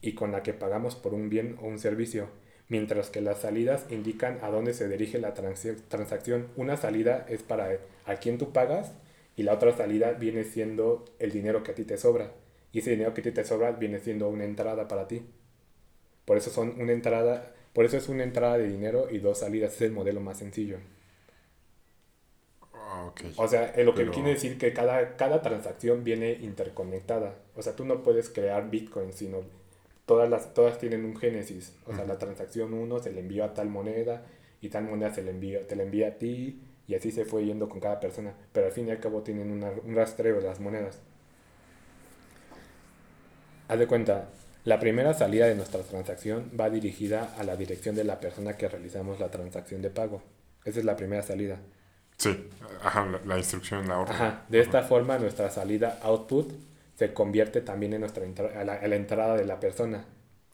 Y 0.00 0.14
con 0.14 0.32
la 0.32 0.42
que 0.42 0.52
pagamos 0.52 0.96
por 0.96 1.14
un 1.14 1.28
bien 1.28 1.56
o 1.60 1.66
un 1.66 1.78
servicio, 1.78 2.28
mientras 2.68 3.10
que 3.10 3.20
las 3.20 3.38
salidas 3.40 3.86
indican 3.90 4.38
a 4.42 4.48
dónde 4.48 4.74
se 4.74 4.88
dirige 4.88 5.18
la 5.18 5.34
transacción. 5.34 6.48
Una 6.56 6.76
salida 6.76 7.24
es 7.28 7.42
para 7.42 7.78
a 8.04 8.16
quién 8.16 8.38
tú 8.38 8.52
pagas 8.52 8.92
y 9.36 9.44
la 9.44 9.54
otra 9.54 9.72
salida 9.76 10.12
viene 10.12 10.44
siendo 10.44 11.04
el 11.18 11.30
dinero 11.30 11.62
que 11.62 11.70
a 11.70 11.74
ti 11.74 11.84
te 11.84 11.96
sobra. 11.96 12.32
Y 12.72 12.80
ese 12.80 12.90
dinero 12.90 13.14
que 13.14 13.20
a 13.20 13.24
ti 13.24 13.32
te 13.32 13.44
sobra 13.44 13.72
viene 13.72 13.98
siendo 14.00 14.28
una 14.28 14.44
entrada 14.44 14.88
para 14.88 15.08
ti. 15.08 15.22
Por 16.24 16.36
eso 16.36 16.50
son 16.50 16.80
una 16.80 16.92
entrada, 16.92 17.54
por 17.72 17.84
eso 17.84 17.96
es 17.96 18.08
una 18.08 18.24
entrada 18.24 18.58
de 18.58 18.68
dinero 18.68 19.08
y 19.10 19.18
dos 19.18 19.38
salidas, 19.38 19.74
es 19.74 19.82
el 19.82 19.92
modelo 19.92 20.20
más 20.20 20.38
sencillo. 20.38 20.78
Ah, 22.98 23.06
ok. 23.06 23.20
O 23.36 23.46
sea, 23.46 23.72
lo 23.78 23.94
que 23.94 24.00
Pero- 24.00 24.12
quiere 24.12 24.30
decir 24.30 24.58
que 24.58 24.72
cada, 24.72 25.16
cada 25.16 25.40
transacción 25.42 26.02
viene 26.04 26.32
interconectada. 26.32 27.34
O 27.54 27.62
sea, 27.62 27.74
tú 27.76 27.84
no 27.84 28.02
puedes 28.02 28.28
crear 28.28 28.70
Bitcoin, 28.70 29.12
sino 29.12 29.38
todas, 30.06 30.28
las, 30.28 30.52
todas 30.54 30.78
tienen 30.78 31.04
un 31.04 31.16
génesis. 31.16 31.76
O 31.86 31.94
sea, 31.94 32.04
la 32.04 32.18
transacción 32.18 32.72
1 32.74 32.98
se 32.98 33.12
le 33.12 33.20
envió 33.20 33.44
a 33.44 33.54
tal 33.54 33.68
moneda 33.68 34.24
y 34.60 34.68
tal 34.70 34.84
moneda 34.84 35.14
se 35.14 35.22
le 35.22 35.30
envió, 35.30 35.60
te 35.66 35.76
la 35.76 35.84
envía 35.84 36.08
a 36.08 36.10
ti 36.18 36.60
y 36.88 36.94
así 36.94 37.12
se 37.12 37.24
fue 37.24 37.44
yendo 37.44 37.68
con 37.68 37.78
cada 37.80 38.00
persona. 38.00 38.34
Pero 38.52 38.66
al 38.66 38.72
fin 38.72 38.88
y 38.88 38.90
al 38.90 38.98
cabo 39.00 39.22
tienen 39.22 39.50
una- 39.50 39.70
un 39.84 39.94
rastreo 39.94 40.36
de 40.40 40.42
las 40.48 40.58
monedas. 40.60 41.00
Haz 43.68 43.78
de 43.78 43.86
cuenta, 43.86 44.28
la 44.64 44.80
primera 44.80 45.12
salida 45.14 45.46
de 45.46 45.54
nuestra 45.54 45.82
transacción 45.82 46.50
va 46.58 46.70
dirigida 46.70 47.34
a 47.38 47.44
la 47.44 47.56
dirección 47.56 47.94
de 47.94 48.04
la 48.04 48.18
persona 48.18 48.56
que 48.56 48.68
realizamos 48.68 49.20
la 49.20 49.30
transacción 49.30 49.82
de 49.82 49.90
pago. 49.90 50.22
Esa 50.64 50.78
es 50.80 50.84
la 50.84 50.96
primera 50.96 51.22
salida. 51.22 51.60
Sí. 52.18 52.48
Ajá, 52.82 53.06
la, 53.06 53.20
la 53.24 53.38
instrucción, 53.38 53.88
la 53.88 53.98
orden. 53.98 54.16
Ajá, 54.16 54.44
de 54.48 54.58
esta 54.60 54.82
forma 54.82 55.18
nuestra 55.18 55.50
salida 55.50 56.00
output 56.02 56.52
se 56.96 57.12
convierte 57.14 57.60
también 57.60 57.92
en 57.92 58.00
nuestra 58.00 58.24
a 58.56 58.64
la, 58.64 58.74
a 58.74 58.88
la 58.88 58.96
entrada 58.96 59.36
de 59.36 59.44
la 59.44 59.60
persona. 59.60 60.04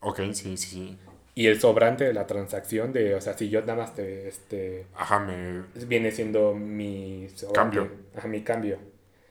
Ok, 0.00 0.18
sí, 0.34 0.56
sí, 0.56 0.56
sí. 0.56 0.98
Y 1.34 1.46
el 1.48 1.60
sobrante 1.60 2.04
de 2.04 2.12
la 2.14 2.26
transacción 2.26 2.92
de, 2.92 3.14
o 3.14 3.20
sea, 3.20 3.34
si 3.36 3.48
yo 3.50 3.60
nada 3.60 3.74
más 3.76 3.94
te, 3.94 4.28
este, 4.28 4.86
Ajá, 4.94 5.18
me... 5.20 5.64
viene 5.74 6.10
siendo 6.12 6.54
mi 6.54 7.28
sobrante, 7.34 7.80
Cambio. 7.80 7.90
ajá, 8.16 8.28
mi 8.28 8.42
cambio, 8.42 8.78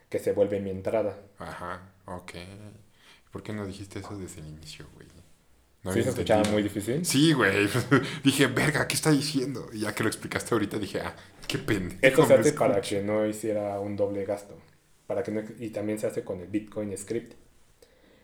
que 0.09 0.19
se 0.19 0.33
vuelve 0.33 0.59
mi 0.59 0.69
entrada. 0.71 1.17
Ajá, 1.37 1.93
ok. 2.05 2.31
¿Por 3.31 3.43
qué 3.43 3.53
no 3.53 3.65
dijiste 3.65 3.99
eso 3.99 4.17
desde 4.17 4.41
el 4.41 4.47
inicio, 4.47 4.87
güey? 4.93 5.07
No 5.83 5.91
¿Sí 5.91 6.01
se 6.01 6.09
escuchaba 6.09 6.39
entendido. 6.39 6.53
muy 6.53 6.63
difícil? 6.63 7.05
Sí, 7.05 7.33
güey. 7.33 7.67
dije, 8.23 8.47
verga, 8.47 8.87
¿qué 8.87 8.95
está 8.95 9.11
diciendo? 9.11 9.69
Y 9.73 9.81
ya 9.81 9.93
que 9.93 10.03
lo 10.03 10.09
explicaste 10.09 10.55
ahorita, 10.55 10.79
dije, 10.79 11.01
ah, 11.01 11.15
qué 11.47 11.57
pendejo. 11.57 11.99
Esto 12.01 12.25
se 12.25 12.33
hace 12.35 12.53
para 12.53 12.81
que 12.81 13.01
no 13.03 13.25
hiciera 13.25 13.79
un 13.79 13.95
doble 13.95 14.25
gasto. 14.25 14.55
Para 15.07 15.23
que 15.23 15.31
no, 15.31 15.43
y 15.59 15.69
también 15.69 15.99
se 15.99 16.07
hace 16.07 16.23
con 16.23 16.39
el 16.39 16.47
Bitcoin 16.47 16.97
Script. 16.97 17.33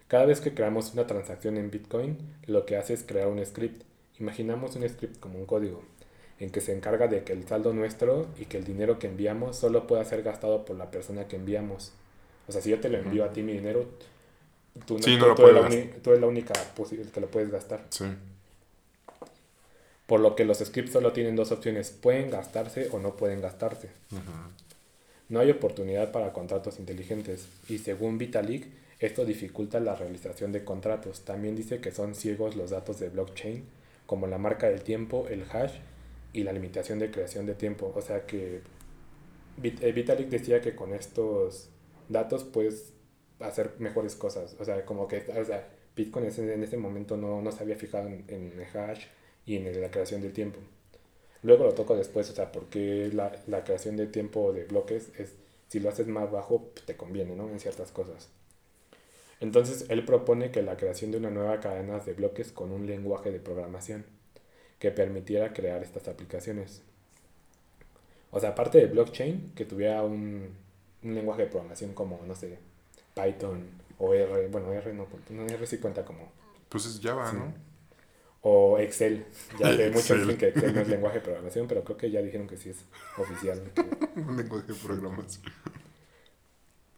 Cada 0.07 0.25
vez 0.25 0.41
que 0.41 0.53
creamos 0.53 0.93
una 0.93 1.05
transacción 1.05 1.57
en 1.57 1.69
Bitcoin, 1.69 2.17
lo 2.47 2.65
que 2.65 2.77
hace 2.77 2.93
es 2.93 3.03
crear 3.03 3.27
un 3.27 3.45
script. 3.45 3.83
Imaginamos 4.19 4.75
un 4.75 4.87
script 4.89 5.19
como 5.19 5.37
un 5.37 5.45
código, 5.45 5.83
en 6.39 6.49
que 6.49 6.61
se 6.61 6.73
encarga 6.73 7.07
de 7.07 7.23
que 7.23 7.33
el 7.33 7.47
saldo 7.47 7.73
nuestro 7.73 8.27
y 8.39 8.45
que 8.45 8.57
el 8.57 8.63
dinero 8.63 8.97
que 8.97 9.07
enviamos 9.07 9.57
solo 9.57 9.85
pueda 9.85 10.03
ser 10.05 10.23
gastado 10.23 10.65
por 10.65 10.77
la 10.77 10.89
persona 10.89 11.27
que 11.27 11.35
enviamos. 11.35 11.93
O 12.47 12.51
sea, 12.51 12.61
si 12.61 12.71
yo 12.71 12.79
te 12.79 12.89
lo 12.89 12.97
envío 12.97 13.23
a 13.23 13.33
ti 13.33 13.43
mi 13.43 13.53
dinero, 13.53 13.85
tú, 14.85 14.97
Sí, 14.99 15.15
tú- 15.15 15.19
no 15.19 15.27
lo 15.27 15.35
tú 15.35 15.43
eres 15.43 15.55
la 15.55 15.67
puedes 15.67 15.83
uni- 15.85 15.93
tú 16.01 16.09
eres 16.11 16.21
la 16.21 16.27
única 16.27 16.53
posible 16.75 17.05
que 17.11 17.21
lo 17.21 17.27
puedes 17.27 17.49
gastar. 17.51 17.85
Sí. 17.89 18.05
Por 20.05 20.19
lo 20.21 20.35
que 20.35 20.43
los 20.45 20.57
scripts 20.59 20.91
solo 20.93 21.11
tienen 21.13 21.35
dos 21.35 21.51
opciones, 21.51 21.91
pueden 21.91 22.31
gastarse 22.31 22.89
o 22.91 22.99
no 22.99 23.15
pueden 23.15 23.41
gastarse. 23.41 23.89
No 25.29 25.39
hay 25.39 25.51
oportunidad 25.51 26.11
para 26.11 26.33
contratos 26.33 26.79
inteligentes 26.79 27.47
y 27.67 27.77
según 27.77 28.17
Vitalik, 28.17 28.65
esto 28.99 29.23
dificulta 29.23 29.79
la 29.79 29.95
realización 29.95 30.51
de 30.51 30.63
contratos. 30.63 31.21
También 31.21 31.55
dice 31.55 31.79
que 31.79 31.91
son 31.91 32.15
ciegos 32.15 32.55
los 32.55 32.71
datos 32.71 32.99
de 32.99 33.09
blockchain, 33.09 33.63
como 34.07 34.25
la 34.25 34.39
marca 34.39 34.67
del 34.67 34.81
tiempo, 34.81 35.27
el 35.29 35.43
hash 35.51 35.73
y 36.33 36.43
la 36.43 36.51
limitación 36.53 36.97
de 36.97 37.11
creación 37.11 37.45
de 37.45 37.53
tiempo. 37.53 37.93
O 37.95 38.01
sea 38.01 38.25
que 38.25 38.61
eh, 39.61 39.91
Vitalik 39.91 40.29
decía 40.29 40.59
que 40.61 40.73
con 40.75 40.93
estos 40.95 41.69
datos 42.09 42.43
puedes 42.43 42.93
hacer 43.39 43.75
mejores 43.79 44.15
cosas. 44.15 44.55
O 44.59 44.65
sea, 44.65 44.85
como 44.85 45.07
que 45.07 45.25
o 45.29 45.45
sea, 45.45 45.67
Bitcoin 45.95 46.25
en 46.25 46.63
ese 46.63 46.77
momento 46.77 47.17
no, 47.17 47.41
no 47.41 47.51
se 47.51 47.63
había 47.63 47.75
fijado 47.75 48.07
en, 48.07 48.25
en 48.27 48.53
el 48.59 48.77
hash 48.77 49.05
y 49.45 49.57
en 49.57 49.81
la 49.81 49.91
creación 49.91 50.21
del 50.21 50.33
tiempo. 50.33 50.59
Luego 51.41 51.63
lo 51.65 51.73
toco 51.73 51.95
después, 51.95 52.29
o 52.29 52.33
sea, 52.33 52.51
porque 52.51 53.09
la, 53.13 53.31
la 53.47 53.63
creación 53.63 53.95
de 53.95 54.07
tiempo 54.07 54.51
de 54.51 54.65
bloques 54.65 55.09
es, 55.17 55.35
si 55.69 55.79
lo 55.79 55.89
haces 55.89 56.07
más 56.07 56.31
bajo, 56.31 56.71
te 56.85 56.97
conviene, 56.97 57.35
¿no? 57.35 57.49
En 57.49 57.59
ciertas 57.59 57.91
cosas. 57.91 58.29
Entonces, 59.39 59.85
él 59.89 60.03
propone 60.03 60.51
que 60.51 60.61
la 60.61 60.75
creación 60.75 61.11
de 61.11 61.17
una 61.17 61.29
nueva 61.29 61.61
cadena 61.61 61.99
de 61.99 62.13
bloques 62.13 62.51
con 62.51 62.71
un 62.71 62.85
lenguaje 62.85 63.31
de 63.31 63.39
programación 63.39 64.05
que 64.79 64.91
permitiera 64.91 65.53
crear 65.53 65.81
estas 65.81 66.07
aplicaciones. 66.09 66.81
O 68.31 68.39
sea, 68.39 68.49
aparte 68.49 68.79
de 68.79 68.87
blockchain, 68.87 69.53
que 69.55 69.65
tuviera 69.65 70.03
un, 70.03 70.55
un 71.03 71.15
lenguaje 71.15 71.43
de 71.43 71.47
programación 71.47 71.93
como, 71.93 72.21
no 72.25 72.35
sé, 72.35 72.59
Python 73.23 73.63
o 73.97 74.13
R, 74.13 74.47
bueno, 74.47 74.71
R 74.73 74.93
no, 74.93 75.07
no 75.29 75.45
R 75.45 75.67
sí 75.67 75.77
cuenta 75.79 76.05
como 76.05 76.31
Pues 76.69 76.85
es 76.85 76.99
Java, 77.01 77.29
Sí. 77.31 77.37
¿no? 77.37 77.53
o 78.41 78.77
Excel. 78.79 79.25
Ya 79.59 79.75
sé, 79.75 79.89
muchos 79.93 80.19
dicen 80.21 80.37
que 80.37 80.47
Excel 80.47 80.73
no 80.73 80.81
es 80.81 80.87
lenguaje 80.87 81.17
de 81.19 81.25
programación, 81.25 81.67
pero 81.67 81.83
creo 81.83 81.97
que 81.97 82.09
ya 82.09 82.21
dijeron 82.21 82.47
que 82.47 82.55
sí 82.57 82.69
es 82.69 82.85
oficial. 83.17 83.61
Un 84.15 84.37
lenguaje 84.37 84.71
de 84.71 84.79
programación. 84.79 85.43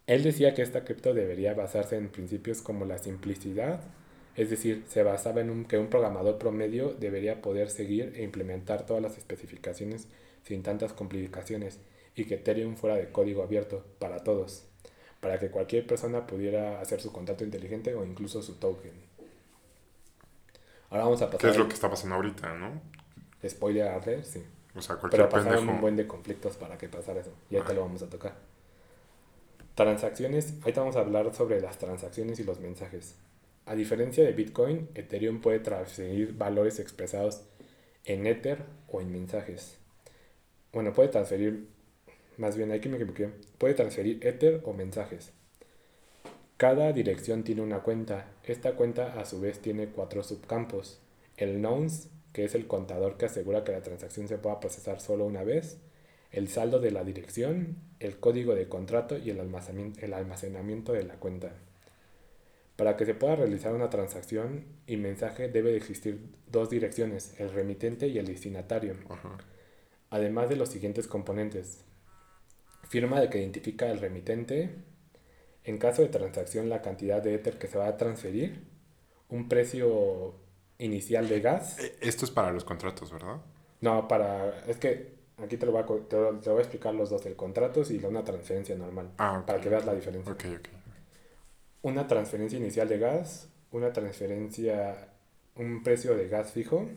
Él 0.07 0.23
decía 0.23 0.53
que 0.53 0.61
esta 0.61 0.83
cripto 0.83 1.13
debería 1.13 1.53
basarse 1.53 1.95
en 1.95 2.09
principios 2.09 2.61
como 2.61 2.85
la 2.85 2.97
simplicidad, 2.97 3.81
es 4.35 4.49
decir, 4.49 4.83
se 4.87 5.03
basaba 5.03 5.41
en 5.41 5.49
un, 5.49 5.65
que 5.65 5.77
un 5.77 5.87
programador 5.89 6.37
promedio 6.37 6.93
debería 6.93 7.41
poder 7.41 7.69
seguir 7.69 8.13
e 8.15 8.23
implementar 8.23 8.85
todas 8.85 9.01
las 9.01 9.17
especificaciones 9.17 10.07
sin 10.43 10.63
tantas 10.63 10.93
complicaciones 10.93 11.79
y 12.15 12.25
que 12.25 12.35
Ethereum 12.35 12.75
fuera 12.75 12.95
de 12.95 13.11
código 13.11 13.43
abierto 13.43 13.85
para 13.99 14.23
todos, 14.23 14.65
para 15.21 15.39
que 15.39 15.49
cualquier 15.49 15.87
persona 15.87 16.27
pudiera 16.27 16.81
hacer 16.81 16.99
su 16.99 17.13
contrato 17.13 17.43
inteligente 17.45 17.95
o 17.95 18.03
incluso 18.03 18.41
su 18.41 18.55
token. 18.55 18.91
Ahora 20.89 21.05
vamos 21.05 21.21
a 21.21 21.29
¿Qué 21.29 21.37
pasar 21.37 21.51
es 21.51 21.57
lo 21.57 21.67
que 21.69 21.73
está 21.75 21.89
pasando 21.89 22.15
ahorita, 22.15 22.53
no? 22.55 22.81
spoiler 23.47 23.87
alert, 23.87 24.25
sí. 24.25 24.43
O 24.75 24.81
sea, 24.81 24.97
cualquier 24.97 25.21
Pero 25.21 25.29
pasaron 25.29 25.53
pendejo. 25.59 25.75
un 25.75 25.81
buen 25.81 25.95
de 25.95 26.05
conflictos 26.07 26.57
para 26.57 26.77
que 26.77 26.89
pasara 26.89 27.21
eso. 27.21 27.31
Y 27.49 27.55
ahorita 27.55 27.71
Ah. 27.71 27.75
lo 27.75 27.81
vamos 27.81 28.01
a 28.03 28.09
tocar. 28.09 28.35
Transacciones. 29.75 30.53
Ahorita 30.61 30.81
vamos 30.81 30.95
a 30.95 30.99
hablar 30.99 31.33
sobre 31.33 31.61
las 31.61 31.77
transacciones 31.77 32.39
y 32.39 32.43
los 32.43 32.59
mensajes. 32.59 33.15
A 33.65 33.75
diferencia 33.75 34.23
de 34.23 34.31
Bitcoin, 34.33 34.89
Ethereum 34.95 35.39
puede 35.39 35.59
transferir 35.59 36.33
valores 36.37 36.79
expresados 36.79 37.41
en 38.05 38.27
Ether 38.27 38.63
o 38.89 39.01
en 39.01 39.11
mensajes. 39.11 39.77
Bueno, 40.73 40.93
puede 40.93 41.09
transferir, 41.09 41.67
más 42.37 42.55
bien 42.55 42.71
aquí 42.71 42.89
me 42.89 42.97
equivoqué, 42.97 43.29
puede 43.57 43.73
transferir 43.73 44.25
Ether 44.25 44.61
o 44.65 44.73
mensajes. 44.73 45.31
Cada 46.57 46.93
dirección 46.93 47.43
tiene 47.43 47.61
una 47.61 47.79
cuenta. 47.79 48.27
Esta 48.43 48.73
cuenta 48.73 49.19
a 49.19 49.25
su 49.25 49.41
vez 49.41 49.59
tiene 49.59 49.87
cuatro 49.87 50.21
subcampos. 50.21 51.01
El 51.35 51.59
nonce, 51.61 52.09
que 52.33 52.45
es 52.45 52.53
el 52.53 52.67
contador 52.67 53.17
que 53.17 53.25
asegura 53.25 53.63
que 53.63 53.71
la 53.71 53.81
transacción 53.81 54.27
se 54.27 54.37
pueda 54.37 54.59
procesar 54.59 54.99
solo 54.99 55.25
una 55.25 55.43
vez. 55.43 55.79
El 56.31 56.47
saldo 56.49 56.79
de 56.79 56.91
la 56.91 57.03
dirección, 57.03 57.77
el 57.99 58.19
código 58.19 58.53
de 58.53 58.69
contrato 58.69 59.17
y 59.17 59.31
el 59.31 59.39
almacenamiento, 59.39 60.05
el 60.05 60.13
almacenamiento 60.13 60.93
de 60.93 61.03
la 61.03 61.15
cuenta. 61.15 61.53
Para 62.75 62.95
que 62.95 63.05
se 63.05 63.15
pueda 63.15 63.35
realizar 63.35 63.73
una 63.73 63.89
transacción 63.89 64.65
y 64.87 64.97
mensaje 64.97 65.49
debe 65.49 65.71
de 65.71 65.77
existir 65.77 66.19
dos 66.47 66.69
direcciones, 66.69 67.39
el 67.39 67.51
remitente 67.51 68.07
y 68.07 68.17
el 68.17 68.27
destinatario, 68.27 68.95
Ajá. 69.09 69.37
además 70.09 70.49
de 70.49 70.55
los 70.55 70.69
siguientes 70.69 71.07
componentes. 71.07 71.83
Firma 72.91 73.21
de 73.21 73.29
que 73.29 73.37
identifica 73.39 73.89
el 73.89 73.99
remitente, 74.01 74.69
en 75.63 75.77
caso 75.77 76.01
de 76.01 76.09
transacción 76.09 76.67
la 76.67 76.81
cantidad 76.81 77.23
de 77.23 77.35
Ether 77.35 77.57
que 77.57 77.67
se 77.69 77.77
va 77.77 77.87
a 77.87 77.95
transferir, 77.95 78.65
un 79.29 79.47
precio 79.47 80.35
inicial 80.77 81.29
de 81.29 81.39
gas. 81.39 81.79
Eh, 81.79 81.95
Esto 82.01 82.25
es 82.25 82.31
para 82.31 82.51
los 82.51 82.65
contratos, 82.65 83.09
¿verdad? 83.13 83.37
No, 83.79 84.09
para... 84.09 84.59
Es 84.67 84.75
que 84.75 85.13
aquí 85.37 85.55
te 85.55 85.65
lo 85.65 85.71
voy 85.71 85.83
a, 85.83 85.85
te 86.09 86.17
voy 86.49 86.57
a 86.57 86.59
explicar 86.59 86.93
los 86.93 87.09
dos, 87.09 87.25
el 87.25 87.37
contrato 87.37 87.81
y 87.89 87.97
la- 87.97 88.09
una 88.09 88.25
transferencia 88.25 88.75
normal, 88.75 89.11
Ah, 89.19 89.41
para 89.47 89.61
que 89.61 89.69
veas 89.69 89.85
la 89.85 89.95
diferencia. 89.95 90.33
Ok, 90.33 90.43
ok. 90.59 90.67
Una 91.83 92.07
transferencia 92.07 92.59
inicial 92.59 92.89
de 92.89 92.99
gas, 92.99 93.47
una 93.71 93.93
transferencia, 93.93 95.13
un 95.55 95.81
precio 95.81 96.13
de 96.15 96.27
gas 96.27 96.51
fijo, 96.51 96.89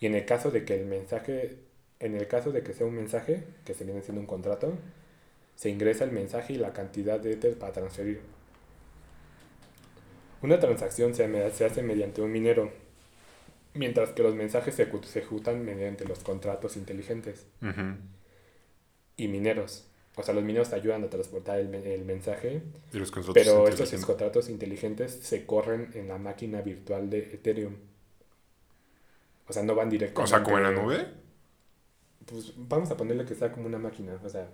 y 0.00 0.06
en 0.06 0.14
el 0.14 0.24
caso 0.24 0.50
de 0.50 0.64
que 0.64 0.80
el 0.80 0.86
mensaje, 0.86 1.58
en 2.04 2.14
el 2.16 2.28
caso 2.28 2.52
de 2.52 2.62
que 2.62 2.72
sea 2.74 2.86
un 2.86 2.94
mensaje, 2.94 3.44
que 3.64 3.74
se 3.74 3.84
viene 3.84 4.02
siendo 4.02 4.20
un 4.20 4.26
contrato, 4.28 4.74
se 5.56 5.70
ingresa 5.70 6.04
el 6.04 6.12
mensaje 6.12 6.54
y 6.54 6.56
la 6.58 6.72
cantidad 6.72 7.18
de 7.20 7.32
Ether 7.32 7.58
para 7.58 7.72
transferir. 7.72 8.20
Una 10.42 10.60
transacción 10.60 11.14
se, 11.14 11.50
se 11.52 11.64
hace 11.64 11.82
mediante 11.82 12.20
un 12.20 12.30
minero, 12.30 12.70
mientras 13.74 14.10
que 14.10 14.22
los 14.22 14.34
mensajes 14.34 14.74
se, 14.74 14.90
ejecu- 14.90 15.04
se 15.04 15.20
ejecutan 15.20 15.64
mediante 15.64 16.04
los 16.04 16.20
contratos 16.20 16.76
inteligentes 16.76 17.46
Ujú. 17.62 17.96
y 19.16 19.28
mineros. 19.28 19.86
O 20.16 20.22
sea, 20.22 20.34
los 20.34 20.44
mineros 20.44 20.72
ayudan 20.72 21.02
a 21.02 21.10
transportar 21.10 21.58
el, 21.58 21.74
el 21.74 22.04
mensaje 22.04 22.62
Y 22.92 22.98
los 22.98 23.10
pero 23.32 23.66
estos 23.66 23.92
contratos 24.04 24.48
inteligentes 24.48 25.12
se 25.12 25.44
corren 25.44 25.90
en 25.94 26.06
la 26.08 26.18
máquina 26.18 26.60
virtual 26.60 27.10
de 27.10 27.18
Ethereum. 27.18 27.74
O 29.48 29.52
sea, 29.52 29.62
no 29.62 29.74
van 29.74 29.88
O 29.88 29.90
directamente. 29.90 30.30
sea, 30.30 30.42
como 30.42 30.58
en 30.58 30.62
la 30.64 30.70
nube. 30.70 31.06
Pues 32.26 32.52
vamos 32.56 32.90
a 32.90 32.96
ponerle 32.96 33.24
que 33.24 33.34
sea 33.34 33.52
como 33.52 33.66
una 33.66 33.78
máquina. 33.78 34.18
O 34.24 34.28
sea, 34.28 34.48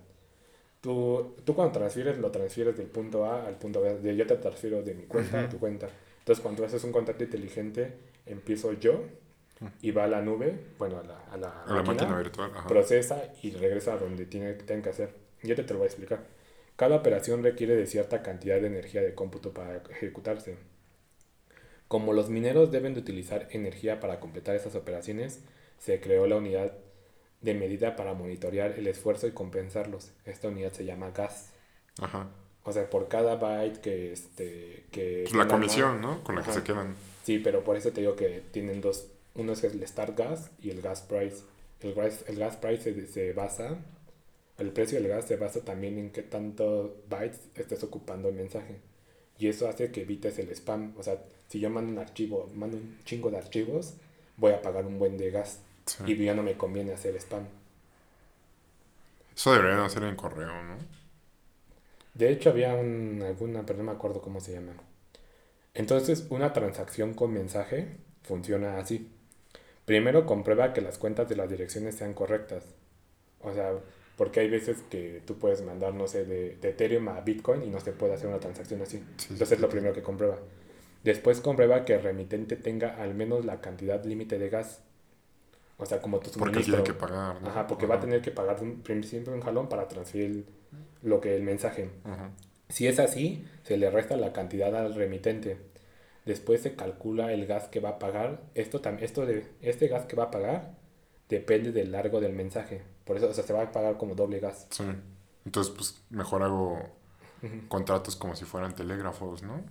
tú, 0.81 1.37
tú 1.45 1.55
cuando 1.55 1.73
transfieres, 1.73 2.19
lo 2.19 2.31
transfieres 2.31 2.77
del 2.77 2.87
punto 2.89 3.25
A 3.25 3.47
al 3.47 3.57
punto 3.59 3.81
B. 3.81 3.99
De 3.99 4.17
yo 4.17 4.27
te 4.27 4.37
transfiero 4.37 4.83
de 4.83 4.95
mi 4.95 5.05
cuenta 5.05 5.41
a 5.45 5.49
tu 5.49 5.59
cuenta. 5.59 5.89
Entonces, 6.19 6.43
cuando 6.43 6.65
haces 6.65 6.85
un 6.85 6.93
contrato 6.93 7.25
inteligente, 7.25 7.95
empiezo 8.27 8.73
yo 8.75 9.05
y 9.83 9.91
va 9.91 10.05
a 10.05 10.09
la 10.09 10.23
nube, 10.23 10.59
bueno, 10.79 10.99
a 10.99 11.03
la, 11.03 11.19
a 11.31 11.37
la, 11.37 11.63
A 11.65 11.75
la 11.75 11.83
máquina 11.83 12.17
virtual. 12.17 12.51
Ajá. 12.55 12.69
procesa 12.69 13.23
y 13.43 13.51
regresa 13.53 13.95
a 13.95 13.99
donde 13.99 14.27
tiene, 14.27 14.55
tenga 14.55 14.83
que 14.83 14.89
hacer. 14.91 15.15
Yo 15.43 15.55
te, 15.55 15.65
te 15.65 15.73
lo 15.73 15.81
voy 15.81 15.87
a 15.87 15.89
explicar. 15.89 16.25
Cada 16.77 16.97
operación 16.97 17.43
requiere 17.43 17.77
de 17.77 17.87
cierta 17.87 18.23
cantidad 18.23 18.61
de 18.61 18.67
energía 18.67 19.03
de 19.03 19.15
cómputo 19.15 19.53
para 19.53 19.83
ejecutarse. 19.91 20.57
Como 21.89 22.13
los 22.13 22.31
mineros 22.31 22.71
deben 22.71 22.95
de 22.95 23.01
utilizar 23.01 23.49
energía 23.51 24.01
para 24.01 24.21
completar 24.21 24.57
esas 24.57 24.75
operaciones, 24.77 25.41
se 25.79 26.01
creó 26.01 26.27
la 26.27 26.37
unidad 26.37 26.73
de 27.41 27.55
medida 27.55 27.97
para 27.97 28.15
monitorear 28.15 28.73
el 28.79 28.87
esfuerzo 28.87 29.27
y 29.27 29.33
compensarlos. 29.33 30.13
Esta 30.25 30.49
unidad 30.49 30.73
se 30.73 30.85
llama 30.85 31.11
gas. 31.11 31.51
Ajá. 32.01 32.29
O 32.65 32.73
sea, 32.73 32.89
por 32.91 33.09
cada 33.09 33.37
byte 33.37 33.81
que... 33.81 34.13
Este, 34.13 34.85
que 34.91 35.23
Pues 35.25 35.35
la 35.35 35.49
comisión, 35.49 36.01
¿no? 36.01 36.23
Con 36.23 36.35
la 36.37 36.43
que 36.43 36.51
Ajá. 36.51 36.61
se 36.61 36.65
quedan. 36.65 36.95
Sí, 37.25 37.39
pero 37.39 37.65
por 37.65 37.77
eso 37.77 37.91
te 37.93 38.01
digo 38.03 38.17
que 38.17 38.43
tienen 38.51 38.81
dos. 38.81 39.07
Uno 39.35 39.53
es 39.53 39.65
el 39.65 39.87
start 39.87 40.19
gas 40.19 40.51
y 40.61 40.71
el 40.71 40.83
gas 40.83 41.03
price. 41.03 41.43
El 41.81 41.95
gas, 41.95 42.25
el 42.29 42.39
gas 42.39 42.57
price 42.57 42.83
se, 42.83 43.07
se 43.07 43.33
basa, 43.33 43.79
el 44.59 44.73
precio 44.73 45.01
del 45.01 45.09
gas 45.09 45.25
se 45.25 45.37
basa 45.37 45.61
también 45.65 45.97
en 45.99 46.11
qué 46.11 46.23
tanto 46.23 47.03
bytes 47.09 47.41
estés 47.55 47.83
ocupando 47.83 48.29
el 48.29 48.35
mensaje. 48.35 48.77
Y 49.39 49.49
eso 49.49 49.67
hace 49.67 49.91
que 49.91 50.03
evites 50.03 50.39
el 50.39 50.51
spam. 50.51 50.95
O 50.99 51.03
sea, 51.03 51.25
si 51.49 51.61
yo 51.61 51.71
mando 51.71 51.91
un 51.91 51.99
archivo, 51.99 52.51
mando 52.55 52.77
un 52.77 52.99
chingo 53.05 53.31
de 53.31 53.39
archivos, 53.39 53.95
voy 54.37 54.53
a 54.53 54.61
pagar 54.61 54.85
un 54.85 54.99
buen 54.99 55.17
de 55.17 55.31
gas. 55.31 55.61
Sí. 55.97 56.05
Y 56.05 56.17
ya 56.25 56.35
no 56.35 56.43
me 56.43 56.57
conviene 56.57 56.93
hacer 56.93 57.17
spam. 57.17 57.47
Eso 59.37 59.53
deberían 59.53 59.81
hacer 59.81 60.05
en 60.05 60.15
correo, 60.17 60.63
¿no? 60.63 60.79
De 62.15 62.31
hecho, 62.31 62.51
había 62.51 62.75
un, 62.75 63.23
alguna, 63.27 63.65
pero 63.67 63.79
no 63.79 63.85
me 63.85 63.93
acuerdo 63.93 64.21
cómo 64.21 64.41
se 64.41 64.53
llama. 64.53 64.73
Entonces, 65.75 66.27
una 66.31 66.53
transacción 66.53 67.15
con 67.15 67.33
mensaje 67.33 67.97
funciona 68.23 68.79
así. 68.79 69.11
Primero 69.87 70.27
comprueba 70.27 70.73
que 70.75 70.83
las 70.83 70.99
cuentas 70.99 71.29
de 71.29 71.37
las 71.37 71.51
direcciones 71.51 71.97
sean 71.97 72.15
correctas. 72.15 72.65
O 73.43 73.55
sea, 73.55 73.73
porque 74.17 74.41
hay 74.41 74.51
veces 74.51 74.83
que 74.91 75.23
tú 75.27 75.39
puedes 75.39 75.63
mandar, 75.63 75.95
no 75.95 76.09
sé, 76.09 76.25
de, 76.27 76.57
de 76.57 76.71
Ethereum 76.71 77.09
a 77.11 77.21
Bitcoin 77.23 77.65
y 77.65 77.71
no 77.71 77.81
se 77.81 77.93
puede 77.93 78.15
hacer 78.15 78.29
una 78.29 78.41
transacción 78.41 78.83
así. 78.83 79.05
Sí, 79.17 79.37
Entonces, 79.37 79.61
sí. 79.61 79.61
lo 79.61 79.69
primero 79.71 79.95
que 79.95 80.03
comprueba. 80.03 80.39
Después 81.05 81.41
comprueba 81.41 81.85
que 81.85 81.95
el 81.95 82.03
remitente 82.03 82.57
tenga 82.57 82.97
al 83.03 83.15
menos 83.15 83.45
la 83.45 83.61
cantidad 83.61 84.05
límite 84.05 84.39
de 84.39 84.51
gas. 84.51 84.83
O 85.81 85.87
sea, 85.87 86.01
como 86.01 86.21
tu 86.21 86.31
Porque 86.39 86.61
tiene 86.61 86.83
que 86.83 86.95
pagar, 86.95 87.41
¿no? 87.41 87.49
Ajá, 87.49 87.67
porque 87.67 87.87
va 87.87 87.97
a 87.97 88.01
tener 88.01 88.21
que 88.21 88.31
pagar 88.31 88.59
siempre 88.59 89.35
un 89.35 89.41
jalón 89.41 89.69
para 89.69 89.89
transferir 89.89 90.45
lo 91.03 91.21
que 91.21 91.35
el 91.35 91.43
mensaje. 91.43 91.91
Ajá. 92.05 92.31
Si 92.69 92.87
es 92.87 92.99
así, 93.01 93.45
se 93.65 93.77
le 93.77 93.91
resta 93.91 94.17
la 94.17 94.33
cantidad 94.33 94.75
al 94.77 94.95
remitente. 94.95 95.59
Después 96.27 96.61
se 96.61 96.77
calcula 96.77 97.33
el 97.33 97.47
gas 97.47 97.69
que 97.69 97.81
va 97.81 97.91
a 97.91 97.99
pagar. 97.99 98.43
Esto, 98.55 98.81
esto 99.01 99.27
de, 99.27 99.47
este 99.63 99.89
gas 99.89 100.07
que 100.07 100.17
va 100.17 100.25
a 100.25 100.31
pagar 100.31 100.75
depende 101.29 101.73
del 101.73 101.93
largo 101.93 102.21
del 102.21 102.33
mensaje. 102.33 102.83
Por 103.05 103.17
eso, 103.17 103.29
o 103.29 103.33
sea, 103.33 103.43
se 103.43 103.53
va 103.53 103.63
a 103.63 103.73
pagar 103.73 103.97
como 103.97 104.15
doble 104.15 104.39
gas. 104.39 104.67
Sí. 104.71 104.85
Entonces, 105.45 105.73
pues 105.75 106.03
mejor 106.11 106.43
hago 106.43 106.79
contratos 107.69 108.17
como 108.17 108.37
si 108.37 108.45
fueran 108.45 108.75
telégrafos, 108.75 109.43
¿no? 109.43 109.63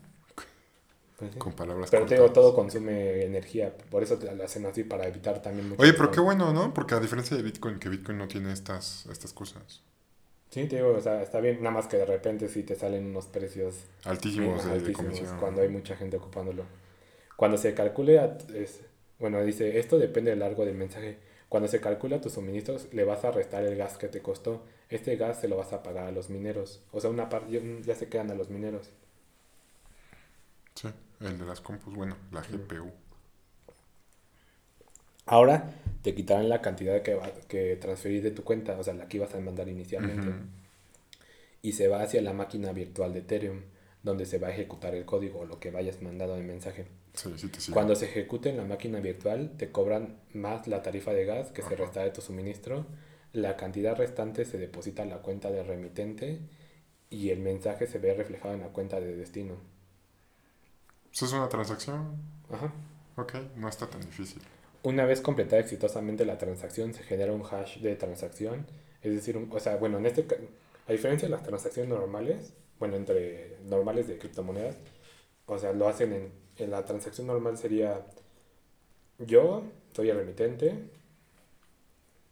Con 1.37 1.53
palabras 1.53 1.91
Pero 1.91 2.05
te 2.05 2.15
digo, 2.15 2.31
todo 2.31 2.55
consume 2.55 3.23
energía. 3.23 3.75
Por 3.89 4.03
eso 4.03 4.17
te 4.17 4.33
lo 4.33 4.43
hacen 4.43 4.65
así 4.65 4.83
para 4.83 5.07
evitar 5.07 5.41
también 5.41 5.67
mucho. 5.67 5.81
Oye, 5.81 5.93
pero 5.93 6.11
qué 6.11 6.19
bueno, 6.21 6.53
¿no? 6.53 6.73
Porque 6.73 6.95
a 6.95 6.99
diferencia 6.99 7.35
de 7.35 7.43
Bitcoin, 7.43 7.79
que 7.79 7.89
Bitcoin 7.89 8.17
no 8.17 8.27
tiene 8.27 8.53
estas, 8.53 9.05
estas 9.07 9.33
cosas 9.33 9.81
Sí, 10.51 10.65
te 10.67 10.77
digo, 10.77 10.95
o 10.95 11.01
sea, 11.01 11.21
está 11.21 11.39
bien. 11.41 11.57
Nada 11.61 11.71
más 11.75 11.87
que 11.87 11.97
de 11.97 12.05
repente 12.05 12.47
sí 12.47 12.63
te 12.63 12.75
salen 12.75 13.05
unos 13.05 13.27
precios 13.27 13.75
altísimos 14.05 14.63
de, 14.63 14.69
de 14.69 14.75
altísimos 14.77 15.19
cuando 15.39 15.61
hay 15.61 15.69
mucha 15.69 15.95
gente 15.95 16.17
ocupándolo. 16.17 16.63
Cuando 17.35 17.57
se 17.57 17.73
calcule, 17.73 18.19
a- 18.19 18.37
es, 18.55 18.81
bueno, 19.19 19.43
dice, 19.43 19.77
esto 19.79 19.99
depende 19.99 20.31
del 20.31 20.39
largo 20.39 20.65
del 20.65 20.75
mensaje. 20.75 21.17
Cuando 21.49 21.67
se 21.67 21.81
calcula 21.81 22.21
tus 22.21 22.33
suministros, 22.33 22.87
le 22.93 23.03
vas 23.03 23.25
a 23.25 23.31
restar 23.31 23.63
el 23.63 23.75
gas 23.75 23.97
que 23.97 24.07
te 24.07 24.21
costó. 24.21 24.63
Este 24.89 25.15
gas 25.17 25.39
se 25.41 25.47
lo 25.47 25.57
vas 25.57 25.73
a 25.73 25.83
pagar 25.83 26.07
a 26.07 26.11
los 26.11 26.29
mineros. 26.29 26.81
O 26.91 26.99
sea, 27.01 27.09
una 27.09 27.29
parte 27.29 27.61
ya 27.85 27.95
se 27.95 28.07
quedan 28.09 28.31
a 28.31 28.35
los 28.35 28.49
mineros. 28.49 28.89
Sí, 30.75 30.89
el 31.21 31.37
de 31.37 31.45
las 31.45 31.61
compus, 31.61 31.93
bueno, 31.93 32.15
la 32.31 32.41
GPU. 32.41 32.91
Ahora 35.25 35.71
te 36.01 36.15
quitarán 36.15 36.49
la 36.49 36.61
cantidad 36.61 37.01
que, 37.01 37.13
va, 37.13 37.31
que 37.47 37.75
transferís 37.75 38.23
de 38.23 38.31
tu 38.31 38.43
cuenta, 38.43 38.77
o 38.79 38.83
sea, 38.83 38.93
la 38.93 39.07
que 39.07 39.17
ibas 39.17 39.33
a 39.35 39.39
mandar 39.39 39.67
inicialmente. 39.67 40.29
Y 41.61 41.73
se 41.73 41.87
va 41.87 42.01
hacia 42.01 42.21
la 42.21 42.33
máquina 42.33 42.71
virtual 42.71 43.13
de 43.13 43.19
Ethereum, 43.19 43.61
donde 44.01 44.25
se 44.25 44.39
va 44.39 44.47
a 44.47 44.51
ejecutar 44.51 44.95
el 44.95 45.05
código 45.05 45.39
o 45.39 45.45
lo 45.45 45.59
que 45.59 45.71
vayas 45.71 46.01
mandado 46.01 46.35
de 46.35 46.43
mensaje. 46.43 46.87
Sí, 47.13 47.33
sí. 47.37 47.71
Cuando 47.71 47.95
se 47.95 48.05
ejecute 48.05 48.49
en 48.49 48.57
la 48.57 48.63
máquina 48.63 48.99
virtual, 49.01 49.51
te 49.57 49.71
cobran 49.71 50.17
más 50.33 50.67
la 50.67 50.81
tarifa 50.81 51.11
de 51.11 51.25
gas 51.25 51.51
que 51.51 51.61
se 51.61 51.75
resta 51.75 52.03
de 52.03 52.11
tu 52.11 52.21
suministro. 52.21 52.85
La 53.33 53.57
cantidad 53.57 53.95
restante 53.95 54.45
se 54.45 54.57
deposita 54.57 55.03
en 55.03 55.09
la 55.09 55.17
cuenta 55.17 55.51
del 55.51 55.67
remitente 55.67 56.39
y 57.09 57.29
el 57.29 57.39
mensaje 57.39 57.87
se 57.87 57.99
ve 57.99 58.13
reflejado 58.13 58.53
en 58.53 58.61
la 58.61 58.69
cuenta 58.69 58.99
de 58.99 59.15
destino. 59.15 59.57
Eso 61.13 61.25
es 61.25 61.33
una 61.33 61.49
transacción. 61.49 62.15
Ajá. 62.51 62.73
Ok, 63.15 63.33
no 63.55 63.67
está 63.69 63.87
tan 63.87 64.01
difícil. 64.01 64.41
Una 64.83 65.05
vez 65.05 65.21
completada 65.21 65.61
exitosamente 65.61 66.25
la 66.25 66.37
transacción, 66.37 66.93
se 66.93 67.03
genera 67.03 67.33
un 67.33 67.43
hash 67.43 67.79
de 67.79 67.95
transacción. 67.95 68.65
Es 69.01 69.13
decir, 69.13 69.37
un- 69.37 69.49
o 69.51 69.59
sea, 69.59 69.75
bueno, 69.77 69.97
en 69.97 70.05
este 70.05 70.25
a 70.87 70.91
diferencia 70.91 71.27
de 71.27 71.31
las 71.35 71.43
transacciones 71.43 71.89
normales, 71.89 72.53
bueno, 72.79 72.95
entre 72.95 73.57
normales 73.65 74.07
de 74.07 74.17
criptomonedas, 74.17 74.75
o 75.45 75.59
sea, 75.59 75.73
lo 75.73 75.87
hacen 75.87 76.13
en, 76.13 76.31
en 76.57 76.71
la 76.71 76.85
transacción 76.85 77.27
normal 77.27 77.57
sería 77.57 78.05
yo 79.19 79.63
soy 79.93 80.09
el 80.09 80.17
remitente, 80.17 80.75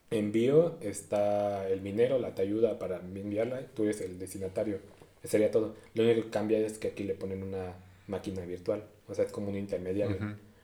envío, 0.10 0.78
está 0.82 1.68
el 1.70 1.82
minero, 1.82 2.18
la 2.20 2.34
te 2.34 2.42
ayuda 2.42 2.80
para 2.80 2.98
enviarla, 2.98 3.62
tú 3.76 3.84
eres 3.84 4.02
el 4.02 4.20
destinatario. 4.20 4.80
Sería 5.24 5.52
todo. 5.52 5.76
Lo 5.94 6.04
único 6.04 6.24
que 6.24 6.30
cambia 6.30 6.60
es 6.60 6.78
que 6.78 6.90
aquí 6.90 7.04
le 7.04 7.16
ponen 7.16 7.44
una 7.44 7.74
máquina 8.08 8.42
virtual, 8.46 8.88
o 9.08 9.14
sea, 9.14 9.26
es 9.26 9.32
como 9.32 9.50
un 9.50 9.56
intermediario 9.56 10.18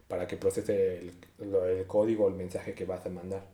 para 0.08 0.28
que 0.28 0.38
procese 0.38 1.00
el, 1.00 1.14
el 1.40 1.86
código 1.88 2.26
o 2.26 2.30
el 2.30 2.36
mensaje 2.36 2.74
que 2.74 2.86
vas 2.86 3.06
a 3.06 3.10
mandar. 3.10 3.46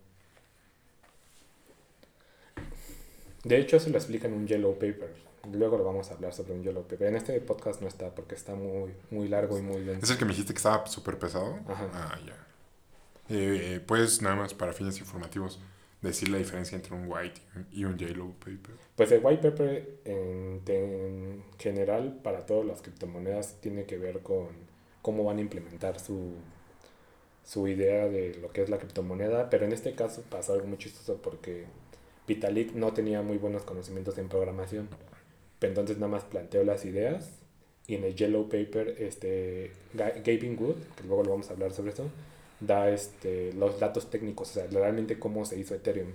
De 3.44 3.58
hecho, 3.58 3.78
eso 3.78 3.90
lo 3.90 3.98
explica 3.98 4.28
en 4.28 4.34
un 4.34 4.48
yellow 4.48 4.74
paper. 4.74 5.14
Luego 5.54 5.78
lo 5.78 5.84
vamos 5.86 6.12
a 6.12 6.16
hablar 6.16 6.34
sobre 6.34 6.54
un 6.54 6.64
yellow 6.64 6.84
paper. 6.84 7.08
En 7.08 7.16
este 7.16 7.40
podcast 7.40 7.82
no 7.82 7.88
está 7.88 8.14
porque 8.14 8.36
está 8.36 8.56
muy, 8.56 8.92
muy 9.10 9.28
largo 9.30 9.58
y 9.58 9.62
muy 9.62 9.82
denso. 9.84 10.06
¿Es 10.06 10.12
el 10.12 10.18
que 10.18 10.26
me 10.26 10.32
dijiste 10.32 10.54
que 10.54 10.58
estaba 10.58 10.86
súper 10.88 11.18
pesado? 11.18 11.58
Ajá. 11.68 11.90
Ah, 11.94 12.20
ya. 12.26 12.36
Eh, 13.30 13.80
pues 13.86 14.22
nada 14.22 14.36
más 14.36 14.54
para 14.54 14.74
fines 14.74 15.00
informativos. 15.00 15.60
Decir 16.02 16.30
la 16.30 16.38
diferencia 16.38 16.76
entre 16.76 16.96
un 16.96 17.06
white 17.08 17.42
y 17.72 17.84
un 17.86 17.98
yellow 17.98 18.34
paper? 18.40 18.76
Pues 18.96 19.12
el 19.12 19.24
white 19.24 19.52
paper 19.52 20.00
en, 20.06 20.62
en 20.68 21.44
general 21.58 22.20
para 22.24 22.46
todas 22.46 22.66
las 22.66 22.82
criptomonedas 22.82 23.56
tiene 23.62 23.86
que 23.86 23.98
ver 23.98 24.20
con 24.22 24.48
cómo 25.02 25.24
van 25.24 25.38
a 25.38 25.42
implementar 25.42 26.00
su, 26.00 26.34
su 27.44 27.68
idea 27.68 28.08
de 28.08 28.36
lo 28.36 28.52
que 28.52 28.62
es 28.64 28.70
la 28.70 28.78
criptomoneda, 28.78 29.50
pero 29.50 29.66
en 29.66 29.74
este 29.74 29.94
caso 29.96 30.24
pasó 30.30 30.54
algo 30.54 30.68
muy 30.68 30.78
chistoso 30.78 31.18
porque 31.22 31.66
Vitalik 32.28 32.74
no 32.74 32.94
tenía 32.94 33.22
muy 33.22 33.38
buenos 33.38 33.64
conocimientos 33.64 34.18
en 34.18 34.30
programación, 34.30 34.88
entonces 35.62 35.98
nada 35.98 36.12
más 36.12 36.24
planteó 36.24 36.64
las 36.64 36.86
ideas 36.86 37.32
y 37.88 37.96
en 37.96 38.04
el 38.04 38.16
yellow 38.16 38.48
paper 38.50 38.96
este 39.00 39.72
Ga- 39.96 40.16
Gavin 40.24 40.58
Wood, 40.62 40.78
que 40.96 41.04
luego 41.06 41.24
lo 41.24 41.32
vamos 41.32 41.50
a 41.50 41.54
hablar 41.54 41.74
sobre 41.74 41.92
eso, 41.92 42.06
da 42.60 42.90
este 42.90 43.54
los 43.54 43.80
datos 43.80 44.10
técnicos, 44.10 44.50
o 44.52 44.54
sea, 44.54 44.68
realmente 44.68 45.18
cómo 45.20 45.46
se 45.46 45.58
hizo 45.60 45.76
Ethereum. 45.76 46.12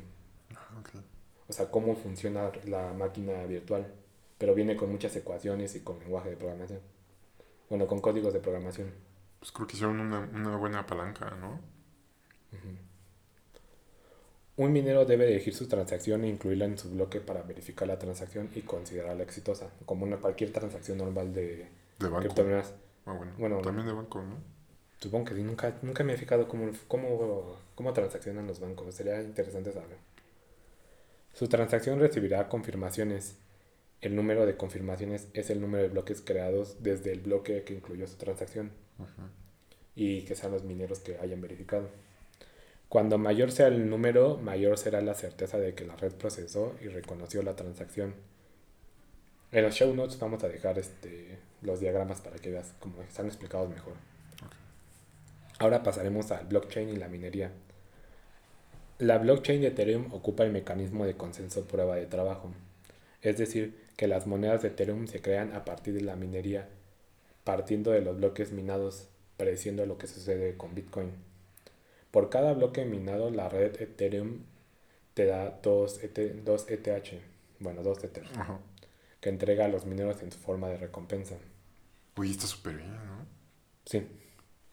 O 1.47 1.53
sea, 1.53 1.71
cómo 1.71 1.95
funciona 1.95 2.51
la 2.67 2.93
máquina 2.93 3.45
virtual. 3.45 3.93
Pero 4.39 4.55
viene 4.55 4.77
con 4.77 4.91
muchas 4.91 5.15
ecuaciones 5.17 5.75
y 5.77 5.81
con 5.81 5.99
lenguaje 6.01 6.31
de 6.31 6.37
programación. 6.37 6.81
Bueno, 7.69 7.87
con 7.87 8.01
códigos 8.01 8.33
de 8.33 8.41
programación. 8.41 8.91
Pues 9.39 9.53
creo 9.53 9.67
que 9.67 9.75
hicieron 9.75 10.01
una, 10.01 10.21
una 10.21 10.57
buena 10.57 10.87
palanca, 10.87 11.31
¿no? 11.41 11.61
Un 14.57 14.73
minero 14.73 15.05
debe 15.05 15.27
elegir 15.29 15.55
su 15.55 15.67
transacción 15.67 16.25
e 16.25 16.29
incluirla 16.29 16.65
en 16.67 16.79
su 16.79 16.89
bloque 16.91 17.21
para 17.21 17.43
verificar 17.43 17.89
la 17.89 17.99
transacción 17.99 18.51
y 18.55 18.63
considerarla 18.63 19.25
exitosa, 19.25 19.69
como 19.85 20.05
una 20.05 20.19
cualquier 20.19 20.53
transacción 20.53 20.99
normal 20.99 21.33
de 21.35 21.69
De 21.99 22.09
banco. 22.09 22.21
criptomonedas. 22.21 22.73
Ah, 23.07 23.13
bueno. 23.15 23.33
Bueno, 23.37 23.61
También 23.63 23.87
de 23.87 23.93
banco, 23.93 24.23
¿no? 24.23 24.37
Supongo 25.01 25.27
que 25.27 25.35
sí, 25.35 25.43
nunca, 25.43 25.77
nunca 25.83 26.03
me 26.05 26.15
he 26.15 26.17
fijado 26.17 26.49
cómo, 26.49 26.71
cómo, 26.89 27.57
cómo 27.75 27.93
transaccionan 27.93 28.47
los 28.47 28.61
bancos. 28.61 28.95
Sería 28.95 29.21
interesante 29.21 29.73
saber. 29.73 29.99
Su 31.33 31.49
transacción 31.49 31.99
recibirá 31.99 32.49
confirmaciones. 32.49 33.37
El 34.01 34.17
número 34.17 34.47
de 34.47 34.57
confirmaciones 34.57 35.29
es 35.33 35.51
el 35.51 35.61
número 35.61 35.83
de 35.83 35.89
bloques 35.89 36.21
creados 36.21 36.83
desde 36.83 37.13
el 37.13 37.21
bloque 37.21 37.65
que 37.65 37.75
incluyó 37.75 38.07
su 38.07 38.17
transacción. 38.17 38.71
Y 39.97 40.23
que 40.23 40.37
sean 40.37 40.53
los 40.53 40.65
mineros 40.65 41.01
que 41.01 41.19
hayan 41.19 41.41
verificado. 41.41 41.89
Cuando 42.89 43.19
mayor 43.19 43.51
sea 43.51 43.67
el 43.67 43.91
número, 43.91 44.39
mayor 44.39 44.79
será 44.79 45.01
la 45.01 45.15
certeza 45.15 45.59
de 45.59 45.75
que 45.75 45.85
la 45.85 45.97
red 45.97 46.13
procesó 46.13 46.75
y 46.81 46.87
reconoció 46.87 47.43
la 47.43 47.57
transacción. 47.57 48.15
En 49.51 49.65
los 49.65 49.75
show 49.75 49.93
notes 49.95 50.19
vamos 50.19 50.45
a 50.45 50.49
dejar 50.49 50.79
este, 50.79 51.39
los 51.63 51.81
diagramas 51.81 52.21
para 52.21 52.37
que 52.37 52.51
veas 52.51 52.73
cómo 52.79 53.03
están 53.03 53.27
explicados 53.27 53.69
mejor. 53.69 53.95
Ahora 55.65 55.83
pasaremos 55.83 56.31
al 56.31 56.45
blockchain 56.45 56.91
y 56.91 56.97
la 56.97 57.09
minería. 57.09 57.51
La 58.99 59.17
blockchain 59.17 59.63
de 59.63 59.69
Ethereum 59.69 60.13
ocupa 60.13 60.45
el 60.45 60.53
mecanismo 60.53 61.07
de 61.07 61.17
consenso 61.17 61.65
prueba 61.65 61.97
de 61.97 62.05
trabajo. 62.05 62.53
Es 63.23 63.39
decir, 63.39 63.83
que 63.97 64.07
las 64.07 64.27
monedas 64.27 64.61
de 64.61 64.69
Ethereum 64.69 65.07
se 65.07 65.23
crean 65.23 65.55
a 65.55 65.65
partir 65.65 65.95
de 65.95 66.03
la 66.03 66.17
minería, 66.17 66.69
partiendo 67.45 67.93
de 67.93 68.03
los 68.03 68.19
bloques 68.19 68.53
minados, 68.53 69.09
pareciendo 69.39 69.83
a 69.83 69.87
lo 69.87 69.97
que 69.97 70.07
sucede 70.07 70.59
con 70.59 70.75
Bitcoin. 70.75 71.13
Por 72.11 72.29
cada 72.29 72.53
bloque 72.53 72.85
minado, 72.85 73.31
la 73.31 73.49
red 73.49 73.81
Ethereum 73.81 74.41
te 75.15 75.25
da 75.25 75.61
2 75.63 76.01
ETH, 76.03 77.23
bueno, 77.59 77.83
2 77.83 78.05
Ether, 78.05 78.27
Ajá. 78.37 78.59
que 79.23 79.31
entrega 79.31 79.65
a 79.65 79.69
los 79.69 79.87
mineros 79.87 80.21
en 80.21 80.31
su 80.31 80.39
forma 80.39 80.69
de 80.69 80.77
recompensa. 80.77 81.37
Uy, 82.19 82.33
está 82.33 82.47
súper 82.47 82.77
bien, 82.77 82.91
¿no? 82.91 83.25
Sí, 83.87 84.07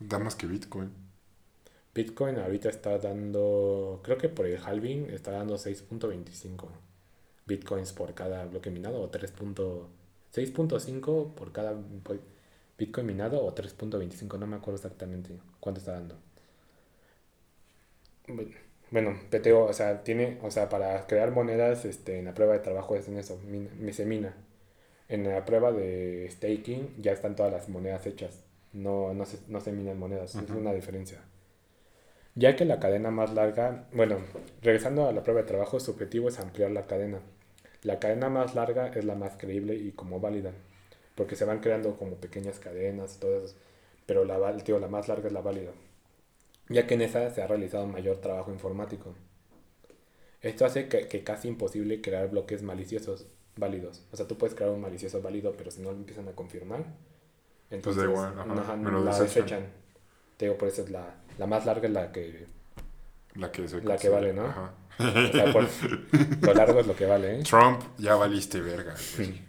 Da 0.10 0.20
más 0.20 0.36
que 0.36 0.48
Bitcoin. 0.48 0.92
Bitcoin 1.94 2.38
ahorita 2.40 2.70
está 2.70 2.98
dando, 2.98 4.00
creo 4.04 4.18
que 4.18 4.30
por 4.30 4.46
el 4.46 4.58
halving 4.64 5.10
está 5.12 5.32
dando 5.32 5.58
6.25 5.58 6.70
bitcoins 7.46 7.92
por 7.94 8.14
cada 8.14 8.46
bloque 8.46 8.70
minado 8.72 9.02
o 9.02 9.10
3. 9.10 9.34
6.5 10.32 11.34
por 11.36 11.52
cada 11.52 11.74
bitcoin 12.78 13.06
minado 13.08 13.44
o 13.46 13.54
3.25, 13.54 14.38
no 14.38 14.48
me 14.48 14.58
acuerdo 14.58 14.78
exactamente 14.78 15.40
cuánto 15.60 15.80
está 15.80 15.94
dando. 15.94 16.16
Bu- 18.28 18.52
Bueno, 18.92 19.16
PTO, 19.30 19.66
o 19.66 19.74
sea, 19.74 20.04
tiene, 20.04 20.38
o 20.42 20.50
sea, 20.52 20.68
para 20.70 21.06
crear 21.08 21.32
monedas 21.32 21.86
este, 21.86 22.20
en 22.20 22.26
la 22.26 22.34
prueba 22.34 22.54
de 22.54 22.60
trabajo 22.60 22.96
es 22.96 23.08
en 23.08 23.18
eso, 23.18 23.40
min- 23.48 23.70
se 23.94 24.06
mina. 24.06 24.36
En 25.10 25.24
la 25.30 25.46
prueba 25.46 25.72
de 25.72 26.28
staking 26.32 26.96
ya 27.02 27.14
están 27.14 27.36
todas 27.36 27.52
las 27.54 27.70
monedas 27.70 28.06
hechas. 28.08 28.44
No, 28.73 29.13
no, 29.13 29.25
se, 29.25 29.39
no 29.47 29.60
se 29.60 29.71
minan 29.71 29.99
monedas. 29.99 30.36
Es 30.36 30.49
una 30.49 30.73
diferencia. 30.73 31.21
Ya 32.36 32.55
que 32.55 32.63
la 32.63 32.79
cadena 32.79 33.12
más 33.12 33.34
larga, 33.34 33.88
bueno, 33.91 34.17
regresando 34.62 35.07
a 35.07 35.12
la 35.12 35.23
prueba 35.23 35.41
de 35.41 35.47
trabajo, 35.47 35.79
su 35.79 35.91
objetivo 35.91 36.29
es 36.29 36.39
ampliar 36.39 36.71
la 36.71 36.88
cadena. 36.88 37.19
La 37.84 37.99
cadena 37.99 38.29
más 38.29 38.55
larga 38.55 38.88
es 38.88 39.03
la 39.03 39.15
más 39.15 39.36
creíble 39.38 39.75
y 39.75 39.91
como 39.91 40.19
válida, 40.19 40.51
porque 41.15 41.36
se 41.36 41.45
van 41.45 41.60
creando 41.60 41.97
como 41.97 42.15
pequeñas 42.15 42.60
cadenas 42.60 43.19
eso, 43.21 43.55
pero 44.05 44.23
la, 44.23 44.55
tío, 44.57 44.79
la 44.79 44.88
más 44.88 45.07
larga 45.07 45.27
es 45.27 45.34
la 45.34 45.41
válida, 45.41 45.71
ya 46.69 46.86
que 46.88 46.93
en 46.93 47.01
esa 47.01 47.29
se 47.31 47.41
ha 47.41 47.47
realizado 47.47 47.88
mayor 47.88 48.17
trabajo 48.21 48.51
informático. 48.51 49.15
Esto 50.41 50.65
hace 50.65 50.88
que, 50.88 51.07
que 51.07 51.23
casi 51.23 51.47
imposible 51.47 52.01
crear 52.01 52.29
bloques 52.29 52.63
maliciosos 52.63 53.27
válidos. 53.57 54.05
O 54.12 54.17
sea, 54.17 54.27
tú 54.27 54.38
puedes 54.38 54.55
crear 54.55 54.71
un 54.71 54.81
malicioso 54.81 55.21
válido, 55.21 55.53
pero 55.57 55.71
si 55.71 55.81
no 55.81 55.91
lo 55.91 55.97
empiezan 55.97 56.27
a 56.27 56.34
confirmar, 56.36 56.86
entonces 57.71 58.03
Pues 58.03 58.10
igual, 58.15 58.34
ajá, 58.39 58.62
ajá, 58.62 58.75
me 58.75 58.91
lo 58.91 59.03
la 59.03 59.12
desechan. 59.17 59.43
desechan. 59.45 59.65
Te 60.38 60.45
digo, 60.45 60.57
por 60.57 60.67
eso 60.67 60.81
es 60.84 60.89
la, 60.91 61.15
la 61.38 61.47
más 61.47 61.65
larga 61.65 61.88
es 61.88 61.93
la 61.93 62.12
que 62.12 62.45
La 63.36 63.51
que, 63.51 63.67
se 63.67 63.81
La 63.84 63.97
que 63.97 64.10
vale, 64.10 64.34
¿no? 64.34 64.45
Ajá. 64.45 64.73
O 64.99 65.31
sea, 65.31 65.51
por- 65.53 65.67
lo 66.41 66.53
largo 66.53 66.79
es 66.79 66.88
lo 66.88 66.95
que 66.95 67.05
vale, 67.05 67.39
¿eh? 67.39 67.43
Trump, 67.43 67.81
ya 67.97 68.15
valiste 68.15 68.60
verga. 68.62 68.93
güey. 69.17 69.41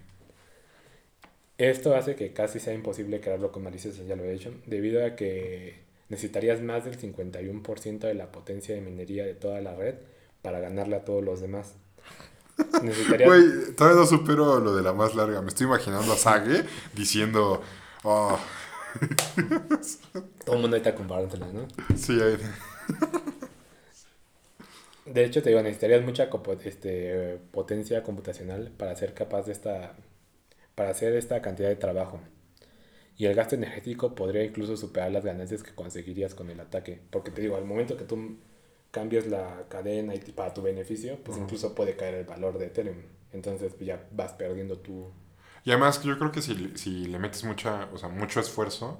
Esto 1.58 1.94
hace 1.94 2.16
que 2.16 2.32
casi 2.32 2.58
sea 2.58 2.74
imposible 2.74 3.20
crearlo 3.20 3.52
con 3.52 3.62
maliciosos, 3.62 4.06
ya 4.06 4.16
lo 4.16 4.24
he 4.24 4.32
dicho, 4.32 4.52
debido 4.66 5.04
a 5.04 5.14
que 5.14 5.82
necesitarías 6.08 6.61
más 6.61 6.85
del 6.85 6.98
51% 6.98 7.98
de 8.00 8.14
la 8.14 8.32
potencia 8.32 8.74
de 8.74 8.80
minería 8.80 9.24
de 9.24 9.35
toda 9.35 9.61
la 9.61 9.74
red 9.74 9.94
para 10.42 10.61
ganarle 10.61 10.96
a 10.96 11.04
todos 11.04 11.22
los 11.22 11.40
demás. 11.40 11.74
Necesitarías... 12.82 13.28
Güey, 13.28 13.74
todavía 13.76 14.00
no 14.00 14.06
supero 14.06 14.58
lo 14.61 14.74
de 14.74 14.82
la 14.82 14.92
más 14.92 15.14
larga. 15.14 15.40
Me 15.40 15.48
estoy 15.48 15.66
imaginando 15.66 16.12
a 16.12 16.16
Sage 16.16 16.64
diciendo, 16.94 17.62
oh, 18.05 18.38
Todo 20.45 20.57
el 20.57 20.62
mundo 20.62 20.77
está 20.77 20.95
comparándolo, 20.95 21.47
¿no? 21.53 21.69
sí, 21.97 22.21
ahí- 22.21 22.37
De 25.05 25.25
hecho, 25.25 25.43
te 25.43 25.51
digo, 25.51 25.62
necesitarías 25.62 26.03
mucha 26.05 26.29
este, 26.65 27.38
potencia 27.51 28.03
computacional 28.03 28.71
para 28.77 28.95
ser 28.95 29.15
capaz 29.15 29.43
de 29.47 29.53
esta, 29.53 29.95
para 30.75 30.91
hacer 30.91 31.15
esta 31.17 31.43
cantidad 31.43 31.69
de 31.69 31.77
trabajo. 31.77 32.21
Y 33.17 33.27
el 33.27 33.35
gasto 33.35 33.55
energético 33.55 34.15
podría 34.15 34.45
incluso 34.45 34.77
superar 34.77 35.12
las 35.12 35.25
ganancias 35.25 35.62
que 35.62 35.75
conseguirías 35.75 36.35
con 36.35 36.51
el 36.51 36.61
ataque. 36.61 37.01
Porque 37.11 37.31
te 37.31 37.43
digo, 37.43 37.57
al 37.57 37.65
momento 37.65 37.97
que 37.97 38.05
tú 38.05 38.38
cambias 38.91 39.27
la 39.27 39.67
cadena 39.69 40.15
y 40.15 40.19
para 40.21 40.55
tu 40.55 40.62
beneficio, 40.62 41.19
pues 41.25 41.38
incluso 41.38 41.75
puede 41.75 41.97
caer 41.97 42.15
el 42.15 42.25
valor 42.25 42.59
de 42.59 42.67
Ethereum. 42.67 42.99
Entonces 43.33 43.73
pues, 43.75 43.87
ya 43.87 44.07
vas 44.12 44.33
perdiendo 44.35 44.79
tu... 44.79 45.11
Y 45.64 45.70
además 45.70 46.03
yo 46.03 46.18
creo 46.18 46.33
que 46.33 46.42
si, 46.42 46.72
si 46.77 47.07
le 47.07 47.18
metes 47.18 47.44
mucha, 47.44 47.88
o 47.92 47.98
sea, 47.98 48.09
mucho 48.09 48.40
esfuerzo, 48.40 48.98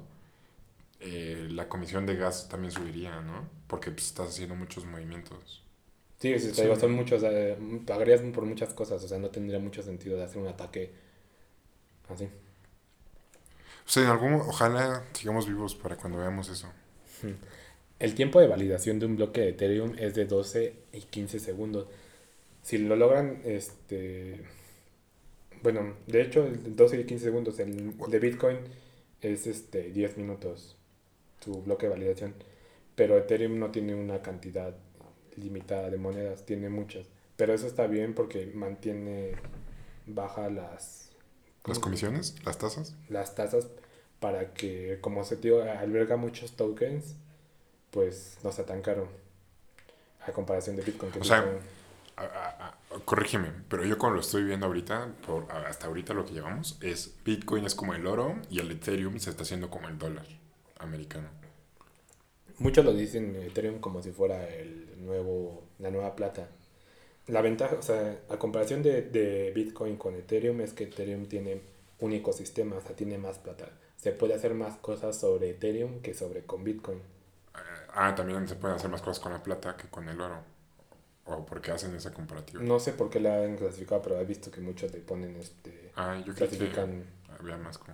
eh, 0.99 1.47
la 1.51 1.67
comisión 1.67 2.05
de 2.05 2.15
gas 2.15 2.47
también 2.47 2.71
subiría, 2.71 3.19
¿no? 3.21 3.49
Porque 3.67 3.91
pues, 3.91 4.07
estás 4.07 4.29
haciendo 4.29 4.55
muchos 4.55 4.85
movimientos. 4.85 5.61
Sí, 6.19 6.39
sí, 6.39 6.53
te 6.53 6.61
digo, 6.61 6.77
son 6.77 6.93
muchos, 6.93 7.21
eh, 7.25 7.57
pagarías 7.85 8.21
por 8.21 8.45
muchas 8.45 8.73
cosas, 8.73 9.03
o 9.03 9.07
sea, 9.09 9.17
no 9.19 9.29
tendría 9.29 9.59
mucho 9.59 9.83
sentido 9.83 10.15
de 10.15 10.23
hacer 10.23 10.41
un 10.41 10.47
ataque 10.47 10.93
así. 12.07 12.29
O 13.85 13.89
sea, 13.89 14.03
en 14.03 14.09
algún, 14.09 14.35
ojalá 14.35 15.03
sigamos 15.11 15.45
vivos 15.47 15.75
para 15.75 15.97
cuando 15.97 16.19
veamos 16.19 16.47
eso. 16.47 16.71
El 17.99 18.15
tiempo 18.15 18.39
de 18.39 18.47
validación 18.47 18.99
de 18.99 19.05
un 19.05 19.17
bloque 19.17 19.41
de 19.41 19.49
Ethereum 19.49 19.95
es 19.97 20.15
de 20.15 20.25
12 20.25 20.75
y 20.93 21.01
15 21.01 21.39
segundos. 21.39 21.87
Si 22.61 22.77
lo 22.77 22.95
logran, 22.95 23.41
este... 23.43 24.45
Bueno, 25.63 25.93
de 26.07 26.21
hecho, 26.21 26.45
el 26.45 26.75
12 26.75 26.99
y 27.01 27.05
15 27.05 27.23
segundos. 27.25 27.59
El 27.59 27.95
de 27.97 28.19
Bitcoin 28.19 28.57
es 29.21 29.47
este 29.47 29.83
10 29.91 30.17
minutos 30.17 30.75
su 31.39 31.61
bloque 31.63 31.87
de 31.87 31.93
validación. 31.93 32.33
Pero 32.95 33.17
Ethereum 33.17 33.57
no 33.57 33.71
tiene 33.71 33.95
una 33.95 34.21
cantidad 34.21 34.75
limitada 35.35 35.89
de 35.89 35.97
monedas, 35.97 36.45
tiene 36.45 36.69
muchas. 36.69 37.07
Pero 37.35 37.53
eso 37.53 37.65
está 37.65 37.87
bien 37.87 38.13
porque 38.13 38.51
mantiene 38.53 39.31
baja 40.05 40.49
las, 40.49 41.09
¿Las 41.65 41.79
comisiones? 41.79 42.35
¿Las 42.45 42.57
tasas? 42.57 42.95
las 43.09 43.33
tasas 43.35 43.67
para 44.19 44.53
que, 44.53 44.99
como 45.01 45.23
se 45.23 45.37
digo, 45.37 45.61
alberga 45.63 46.17
muchos 46.17 46.55
tokens, 46.55 47.15
pues 47.89 48.37
no 48.43 48.51
sea 48.51 48.65
tan 48.65 48.81
caro. 48.81 49.07
A 50.25 50.31
comparación 50.31 50.75
de 50.75 50.83
Bitcoin. 50.83 51.11
Que 51.11 51.19
O 51.19 51.23
sea, 51.23 51.43
Bitcoin- 51.43 51.59
A- 52.15 52.23
a- 52.23 52.67
a- 52.95 52.99
corrígeme, 53.05 53.51
pero 53.69 53.83
yo 53.85 53.97
como 53.97 54.13
lo 54.13 54.19
estoy 54.21 54.43
viendo 54.43 54.67
ahorita, 54.67 55.13
por, 55.25 55.51
hasta 55.51 55.87
ahorita 55.87 56.13
lo 56.13 56.25
que 56.25 56.33
llevamos, 56.33 56.77
es 56.81 57.15
Bitcoin 57.25 57.65
es 57.65 57.75
como 57.75 57.93
el 57.95 58.05
oro 58.07 58.35
y 58.49 58.59
el 58.59 58.71
Ethereum 58.71 59.17
se 59.19 59.31
está 59.31 59.43
haciendo 59.43 59.69
como 59.69 59.87
el 59.89 59.97
dólar 59.97 60.25
americano. 60.79 61.29
Muchos 62.59 62.85
lo 62.85 62.93
dicen 62.93 63.35
Ethereum 63.35 63.79
como 63.79 64.01
si 64.01 64.11
fuera 64.11 64.47
el 64.49 64.87
nuevo, 65.05 65.63
la 65.79 65.91
nueva 65.91 66.15
plata. 66.15 66.49
La 67.27 67.41
ventaja, 67.41 67.77
o 67.79 67.83
sea, 67.83 68.19
a 68.29 68.37
comparación 68.39 68.83
de, 68.83 69.03
de 69.03 69.51
Bitcoin 69.55 69.97
con 69.97 70.15
Ethereum 70.15 70.61
es 70.61 70.73
que 70.73 70.85
Ethereum 70.85 71.27
tiene 71.27 71.61
un 71.99 72.13
ecosistema, 72.13 72.77
o 72.77 72.81
sea, 72.81 72.95
tiene 72.95 73.17
más 73.19 73.39
plata. 73.39 73.69
Se 73.97 74.11
puede 74.13 74.35
hacer 74.35 74.53
más 74.55 74.77
cosas 74.77 75.19
sobre 75.19 75.51
Ethereum 75.51 76.01
que 76.01 76.13
sobre 76.15 76.43
con 76.45 76.63
Bitcoin. 76.63 77.01
Ah, 77.93 78.13
también 78.15 78.47
se 78.47 78.55
pueden 78.55 78.75
hacer 78.77 78.89
más 78.89 79.01
cosas 79.01 79.19
con 79.23 79.31
la 79.33 79.41
plata 79.43 79.77
que 79.77 79.87
con 79.89 80.07
el 80.09 80.19
oro. 80.19 80.43
¿O 81.25 81.45
por 81.45 81.61
qué 81.61 81.71
hacen 81.71 81.95
esa 81.95 82.13
comparativa? 82.13 82.61
No 82.61 82.79
sé 82.79 82.91
por 82.93 83.09
qué 83.09 83.19
la 83.19 83.43
han 83.43 83.55
clasificado, 83.55 84.01
pero 84.01 84.19
he 84.19 84.25
visto 84.25 84.51
que 84.51 84.59
muchos 84.59 84.91
le 84.91 84.99
ponen 84.99 85.35
este... 85.37 85.91
Ah, 85.95 86.15
yo 86.17 86.33
creo 86.33 86.35
que 86.35 86.57
clasifican... 86.57 87.05
había 87.39 87.57
más 87.57 87.77
como... 87.77 87.93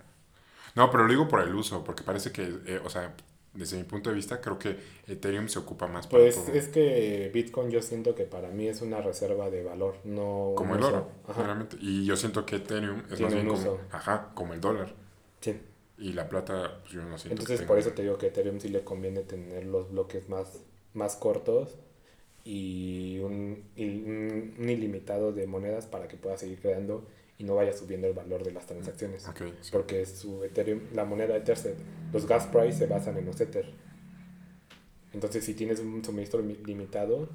No, 0.74 0.90
pero 0.90 1.04
lo 1.04 1.10
digo 1.10 1.28
por 1.28 1.40
el 1.40 1.54
uso, 1.54 1.84
porque 1.84 2.02
parece 2.02 2.32
que, 2.32 2.42
eh, 2.66 2.80
o 2.84 2.90
sea, 2.90 3.14
desde 3.54 3.76
mi 3.76 3.84
punto 3.84 4.10
de 4.10 4.16
vista, 4.16 4.40
creo 4.40 4.58
que 4.58 4.76
Ethereum 5.06 5.48
se 5.48 5.58
ocupa 5.58 5.86
más 5.86 6.06
para 6.06 6.22
Pues 6.24 6.36
todo. 6.36 6.54
es 6.54 6.68
que 6.68 7.30
Bitcoin 7.32 7.70
yo 7.70 7.82
siento 7.82 8.14
que 8.14 8.24
para 8.24 8.48
mí 8.48 8.66
es 8.68 8.80
una 8.80 9.00
reserva 9.00 9.48
de 9.50 9.62
valor, 9.62 9.96
no... 10.04 10.52
Como 10.56 10.74
el 10.76 10.82
oro, 10.82 11.08
Ajá, 11.28 11.42
realmente. 11.44 11.76
Y 11.80 12.04
yo 12.04 12.16
siento 12.16 12.44
que 12.46 12.56
Ethereum 12.56 13.00
es 13.10 13.16
Tiene 13.18 13.22
más 13.24 13.34
bien 13.34 13.48
como, 13.48 13.78
ajá, 13.92 14.30
como 14.34 14.54
el 14.54 14.60
dólar. 14.60 14.94
sí. 15.40 15.60
Y 15.98 16.14
la 16.14 16.30
plata, 16.30 16.78
pues 16.80 16.94
yo 16.94 17.02
no 17.02 17.18
siento 17.18 17.42
Entonces 17.42 17.60
que 17.60 17.66
por 17.66 17.78
eso 17.78 17.90
te 17.90 18.00
digo 18.00 18.16
que 18.16 18.28
Ethereum 18.28 18.58
sí 18.58 18.70
le 18.70 18.82
conviene 18.84 19.20
tener 19.20 19.66
los 19.66 19.90
bloques 19.90 20.30
más, 20.30 20.60
más 20.94 21.14
cortos 21.14 21.76
y 22.44 23.18
un, 23.20 23.64
y 23.76 23.84
un- 24.02 24.54
un 24.58 24.68
ilimitado 24.68 25.32
de 25.32 25.46
monedas 25.46 25.86
para 25.86 26.08
que 26.08 26.16
pueda 26.16 26.36
seguir 26.38 26.60
creando 26.60 27.06
y 27.38 27.44
no 27.44 27.54
vaya 27.54 27.72
subiendo 27.72 28.06
el 28.06 28.12
valor 28.14 28.44
de 28.44 28.52
las 28.52 28.66
transacciones. 28.66 29.22
Sí. 29.22 29.70
Porque 29.72 30.04
su 30.06 30.44
Ethereum, 30.44 30.80
la 30.94 31.04
moneda 31.04 31.36
Ether, 31.36 31.56
se- 31.56 31.74
los 32.12 32.26
gas 32.26 32.46
price 32.46 32.78
se 32.78 32.86
basan 32.86 33.16
en 33.18 33.26
los 33.26 33.40
Ether. 33.40 33.72
Entonces 35.12 35.44
si 35.44 35.54
tienes 35.54 35.80
un 35.80 36.04
suministro 36.04 36.42
mi- 36.42 36.56
limitado, 36.64 37.28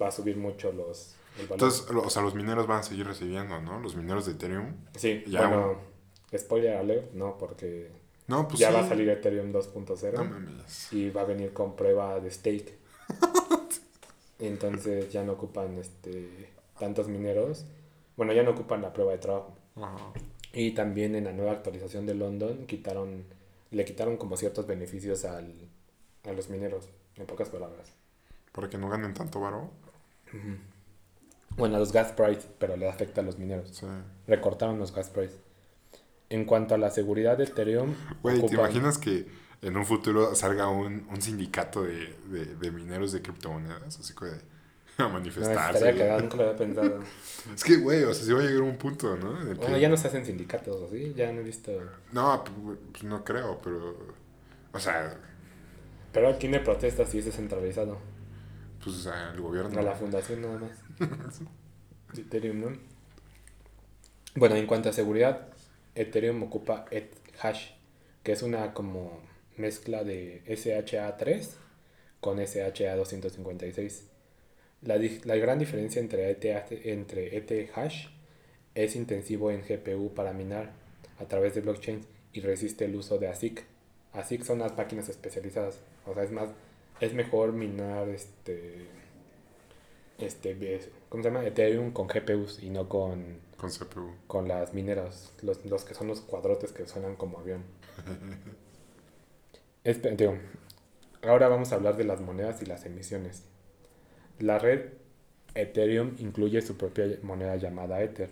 va 0.00 0.08
a 0.08 0.10
subir 0.12 0.36
mucho 0.36 0.72
los, 0.72 1.14
el 1.38 1.46
valor. 1.46 1.54
Entonces, 1.64 1.86
o 1.90 2.10
sea, 2.10 2.22
los 2.22 2.34
mineros 2.34 2.66
van 2.66 2.80
a 2.80 2.82
seguir 2.82 3.06
recibiendo, 3.06 3.60
¿no? 3.60 3.80
Los 3.80 3.96
mineros 3.96 4.26
de 4.26 4.32
Ethereum. 4.32 4.74
sí, 4.96 5.22
ya 5.26 5.46
bueno, 5.48 5.78
spoiler 6.36 6.76
alert, 6.76 7.12
no, 7.14 7.36
porque 7.38 7.90
No, 8.28 8.46
pues 8.48 8.60
ya 8.60 8.68
sí. 8.68 8.74
va 8.74 8.80
a 8.80 8.88
salir 8.88 9.08
Ethereum 9.08 9.52
2.0. 9.52 10.12
No 10.12 10.96
y 10.96 11.10
va 11.10 11.22
a 11.22 11.24
venir 11.24 11.52
con 11.52 11.74
prueba 11.76 12.18
de 12.20 12.30
stake. 12.30 12.78
Entonces 14.38 15.12
ya 15.12 15.24
no 15.24 15.32
ocupan 15.32 15.78
este 15.78 16.50
tantos 16.78 17.08
mineros. 17.08 17.64
Bueno, 18.16 18.32
ya 18.32 18.42
no 18.42 18.52
ocupan 18.52 18.82
la 18.82 18.92
prueba 18.92 19.12
de 19.12 19.18
trabajo. 19.18 19.56
Ajá. 19.76 20.12
Y 20.52 20.72
también 20.72 21.14
en 21.14 21.24
la 21.24 21.32
nueva 21.32 21.52
actualización 21.52 22.06
de 22.06 22.14
London 22.14 22.66
quitaron 22.66 23.24
le 23.70 23.84
quitaron 23.84 24.16
como 24.16 24.36
ciertos 24.36 24.66
beneficios 24.66 25.24
al, 25.24 25.52
a 26.24 26.32
los 26.32 26.48
mineros, 26.48 26.88
en 27.16 27.26
pocas 27.26 27.48
palabras. 27.48 27.92
Para 28.52 28.68
que 28.68 28.78
no 28.78 28.88
ganen 28.88 29.14
tanto 29.14 29.40
varo. 29.40 29.70
Bueno, 31.56 31.76
a 31.76 31.78
los 31.78 31.92
gas 31.92 32.12
price, 32.12 32.48
pero 32.58 32.76
le 32.76 32.88
afecta 32.88 33.20
a 33.20 33.24
los 33.24 33.38
mineros. 33.38 33.70
Sí. 33.70 33.86
Recortaron 34.26 34.78
los 34.78 34.94
gas 34.94 35.10
price. 35.10 35.36
En 36.30 36.44
cuanto 36.44 36.74
a 36.74 36.78
la 36.78 36.90
seguridad 36.90 37.38
de 37.38 37.44
Ethereum, 37.44 37.94
Güey, 38.22 38.40
¿te 38.46 38.54
imaginas 38.54 38.98
que 38.98 39.26
en 39.62 39.76
un 39.76 39.86
futuro 39.86 40.34
salga 40.34 40.68
un, 40.68 41.06
un 41.10 41.22
sindicato 41.22 41.82
de, 41.84 42.14
de, 42.28 42.54
de 42.56 42.70
mineros 42.70 43.12
de 43.12 43.22
criptomonedas? 43.22 43.98
Así 44.00 44.14
que 44.14 44.26
a 45.02 45.08
No, 45.08 45.10
manifestarse. 45.10 45.78
estaría 45.78 45.96
cagado, 45.96 46.20
nunca 46.22 46.36
lo 46.36 46.42
había 46.44 46.56
pensado. 46.56 47.00
Es 47.54 47.64
que, 47.64 47.76
güey, 47.76 48.02
o 48.04 48.12
sea, 48.14 48.24
sí 48.26 48.32
va 48.32 48.40
a 48.40 48.44
llegar 48.44 48.62
un 48.62 48.76
punto, 48.78 49.16
¿no? 49.16 49.32
Bueno, 49.56 49.60
que- 49.60 49.80
ya 49.80 49.88
no 49.88 49.96
se 49.96 50.08
hacen 50.08 50.24
sindicatos, 50.26 50.76
¿o 50.82 50.88
sí? 50.90 51.14
Ya 51.16 51.32
no 51.32 51.40
he 51.40 51.44
visto... 51.44 51.72
No, 52.12 52.44
pues, 52.44 52.78
pues, 52.92 53.04
no 53.04 53.24
creo, 53.24 53.60
pero... 53.62 53.96
O 54.72 54.78
sea, 54.78 55.16
Pero 56.12 56.28
aquí 56.28 56.48
no 56.48 56.56
hay 56.58 56.64
protestas 56.64 57.14
y 57.14 57.18
es 57.18 57.24
descentralizado. 57.26 57.98
pues 58.82 58.96
o 58.96 59.00
sea, 59.00 59.32
el 59.32 59.40
gobierno... 59.40 59.78
A 59.78 59.82
la 59.82 59.94
fundación 59.94 60.42
nada 60.42 60.58
más. 60.58 60.70
Ethereum, 62.18 62.60
¿no? 62.60 62.72
Bueno, 64.34 64.56
en 64.56 64.66
cuanto 64.66 64.88
a 64.88 64.92
seguridad, 64.92 65.48
Ethereum 65.94 66.42
ocupa 66.42 66.84
Ethash, 66.90 67.72
que 68.22 68.32
es 68.32 68.42
una 68.42 68.72
como 68.74 69.20
mezcla 69.58 70.04
de 70.04 70.42
SHA-3 70.46 71.48
con 72.20 72.38
SHA-256. 72.38 74.02
La, 74.82 74.96
la 75.24 75.36
gran 75.36 75.58
diferencia 75.58 76.00
entre 76.00 76.30
ETH, 76.30 76.72
entre 76.86 77.36
Ethash 77.36 78.08
es 78.74 78.94
intensivo 78.96 79.50
en 79.50 79.62
GPU 79.62 80.14
para 80.14 80.32
minar 80.32 80.72
a 81.18 81.24
través 81.26 81.54
de 81.54 81.60
blockchain 81.62 82.00
y 82.32 82.40
resiste 82.40 82.84
el 82.84 82.94
uso 82.94 83.18
de 83.18 83.26
ASIC. 83.28 83.64
ASIC 84.12 84.44
son 84.44 84.60
las 84.60 84.76
máquinas 84.76 85.08
especializadas. 85.08 85.78
O 86.06 86.14
sea, 86.14 86.22
es 86.22 86.30
más, 86.30 86.50
es 87.00 87.12
mejor 87.12 87.52
minar 87.52 88.08
este, 88.08 88.86
este, 90.18 90.74
es- 90.76 90.88
¿cómo 91.08 91.22
se 91.22 91.30
llama? 91.30 91.44
Ethereum 91.46 91.90
con 91.92 92.06
GPUs 92.06 92.62
y 92.62 92.70
no 92.70 92.88
con, 92.88 93.38
Con 93.56 93.70
CPU. 93.70 94.14
con 94.28 94.46
las 94.48 94.74
mineras, 94.74 95.32
los, 95.42 95.64
los 95.66 95.84
que 95.84 95.94
son 95.94 96.06
los 96.08 96.20
cuadrotes 96.20 96.72
que 96.72 96.86
suenan 96.86 97.16
como 97.16 97.38
avión. 97.40 97.62
Espe- 99.88 100.14
digo, 100.16 100.36
ahora 101.22 101.48
vamos 101.48 101.72
a 101.72 101.76
hablar 101.76 101.96
de 101.96 102.04
las 102.04 102.20
monedas 102.20 102.60
y 102.62 102.66
las 102.66 102.84
emisiones. 102.84 103.44
La 104.38 104.58
red 104.58 104.90
Ethereum 105.54 106.14
incluye 106.18 106.60
su 106.62 106.76
propia 106.76 107.06
moneda 107.22 107.56
llamada 107.56 108.02
Ether, 108.02 108.30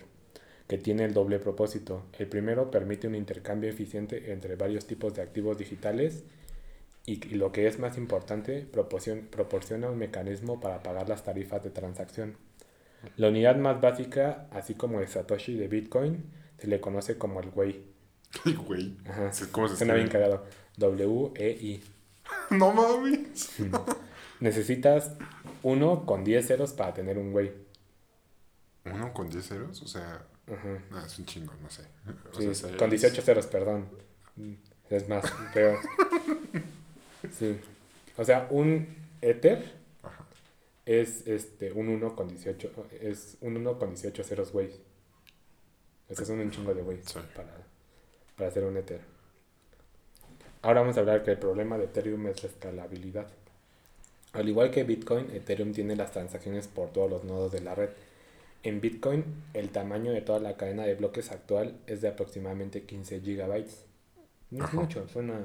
que 0.68 0.78
tiene 0.78 1.04
el 1.04 1.14
doble 1.14 1.38
propósito. 1.38 2.04
El 2.18 2.26
primero 2.28 2.70
permite 2.70 3.06
un 3.06 3.14
intercambio 3.14 3.70
eficiente 3.70 4.32
entre 4.32 4.56
varios 4.56 4.86
tipos 4.86 5.14
de 5.14 5.22
activos 5.22 5.56
digitales 5.58 6.24
y, 7.06 7.24
y 7.26 7.36
lo 7.36 7.52
que 7.52 7.66
es 7.66 7.78
más 7.78 7.96
importante, 7.96 8.66
proporcion- 8.70 9.28
proporciona 9.28 9.90
un 9.90 9.98
mecanismo 9.98 10.60
para 10.60 10.82
pagar 10.82 11.08
las 11.08 11.24
tarifas 11.24 11.62
de 11.64 11.70
transacción. 11.70 12.36
La 13.16 13.28
unidad 13.28 13.56
más 13.56 13.80
básica, 13.80 14.46
así 14.50 14.74
como 14.74 15.00
el 15.00 15.08
Satoshi 15.08 15.56
de 15.56 15.68
Bitcoin, 15.68 16.24
se 16.58 16.66
le 16.66 16.80
conoce 16.80 17.16
como 17.18 17.40
el 17.40 17.50
Wei. 17.54 17.86
Ay, 18.44 18.54
güey. 18.54 18.96
Ajá. 19.06 19.30
¿Cómo 19.52 19.68
se 19.68 19.76
Suena 19.76 19.94
bien 19.94 20.08
cagado. 20.08 20.44
W-E-I. 20.76 21.82
No 22.50 22.72
mames. 22.72 23.50
Necesitas 24.40 25.12
uno 25.62 26.04
con 26.06 26.24
10 26.24 26.46
ceros 26.46 26.72
para 26.72 26.92
tener 26.94 27.18
un 27.18 27.32
Wei. 27.34 27.52
¿Uno 28.84 29.12
con 29.12 29.28
10 29.30 29.44
ceros? 29.46 29.82
O 29.82 29.86
sea, 29.88 30.24
Ajá. 30.46 30.78
no, 30.90 31.04
es 31.04 31.18
un 31.18 31.24
chingo, 31.26 31.52
no 31.62 31.70
sé. 31.70 31.82
O 32.32 32.40
Sí, 32.40 32.54
sea, 32.54 32.76
con 32.76 32.92
es- 32.92 33.00
18 33.02 33.22
ceros, 33.22 33.46
perdón. 33.46 33.88
Es 34.90 35.08
más, 35.08 35.24
peor. 35.54 35.78
Sí. 37.38 37.58
O 38.16 38.24
sea, 38.24 38.46
un 38.50 38.86
Ether 39.22 39.72
Ajá. 40.02 40.24
es 40.84 41.26
este 41.26 41.72
un 41.72 41.88
1 41.88 42.14
con 42.14 42.28
18 42.28 42.72
es 43.00 43.36
un 43.40 43.56
1 43.56 43.78
con 43.78 43.90
18 43.90 44.22
ceros 44.24 44.52
Wei. 44.54 44.70
Eso 46.08 46.24
son 46.24 46.40
un 46.40 46.50
chingo 46.50 46.74
de 46.74 46.82
Wei 46.82 47.00
Sí. 47.04 47.18
para, 47.34 47.56
para 48.36 48.48
hacer 48.50 48.64
un 48.64 48.76
Ether. 48.76 49.00
Ahora 50.66 50.80
vamos 50.80 50.96
a 50.96 51.00
hablar 51.00 51.22
que 51.22 51.30
el 51.30 51.38
problema 51.38 51.78
de 51.78 51.84
Ethereum 51.84 52.26
es 52.26 52.42
la 52.42 52.48
escalabilidad. 52.48 53.28
Al 54.32 54.48
igual 54.48 54.70
que 54.70 54.84
Bitcoin, 54.84 55.30
Ethereum 55.32 55.72
tiene 55.72 55.96
las 55.96 56.10
transacciones 56.12 56.66
por 56.68 56.90
todos 56.90 57.10
los 57.10 57.24
nodos 57.24 57.52
de 57.52 57.60
la 57.60 57.74
red. 57.74 57.90
En 58.64 58.80
Bitcoin, 58.80 59.24
el 59.54 59.70
tamaño 59.70 60.10
de 60.12 60.22
toda 60.22 60.40
la 60.40 60.56
cadena 60.56 60.82
de 60.84 60.94
bloques 60.96 61.30
actual 61.30 61.78
es 61.86 62.00
de 62.00 62.08
aproximadamente 62.08 62.82
15 62.84 63.20
gigabytes. 63.20 63.84
No 64.50 64.64
es 64.64 64.72
mucho, 64.74 65.06
suena 65.08 65.40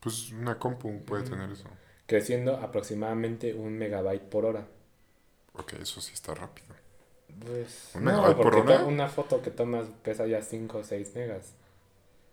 Pues 0.00 0.30
una 0.32 0.58
compu 0.58 1.04
puede 1.04 1.24
tener 1.24 1.50
eso. 1.50 1.68
creciendo 2.06 2.56
aproximadamente 2.56 3.52
un 3.54 3.76
megabyte 3.78 4.22
por 4.30 4.46
hora. 4.46 4.66
Ok, 5.54 5.74
eso 5.80 6.00
sí 6.00 6.12
está 6.14 6.34
rápido. 6.34 6.74
Pues, 7.40 7.90
¿Un 7.94 8.04
no, 8.04 8.12
megabyte 8.12 8.40
por 8.40 8.54
hora? 8.56 8.84
una 8.86 9.08
foto 9.08 9.42
que 9.42 9.50
tomas 9.50 9.86
pesa 10.02 10.26
ya 10.26 10.42
5 10.42 10.78
o 10.78 10.84
6 10.84 11.14
megas. 11.14 11.52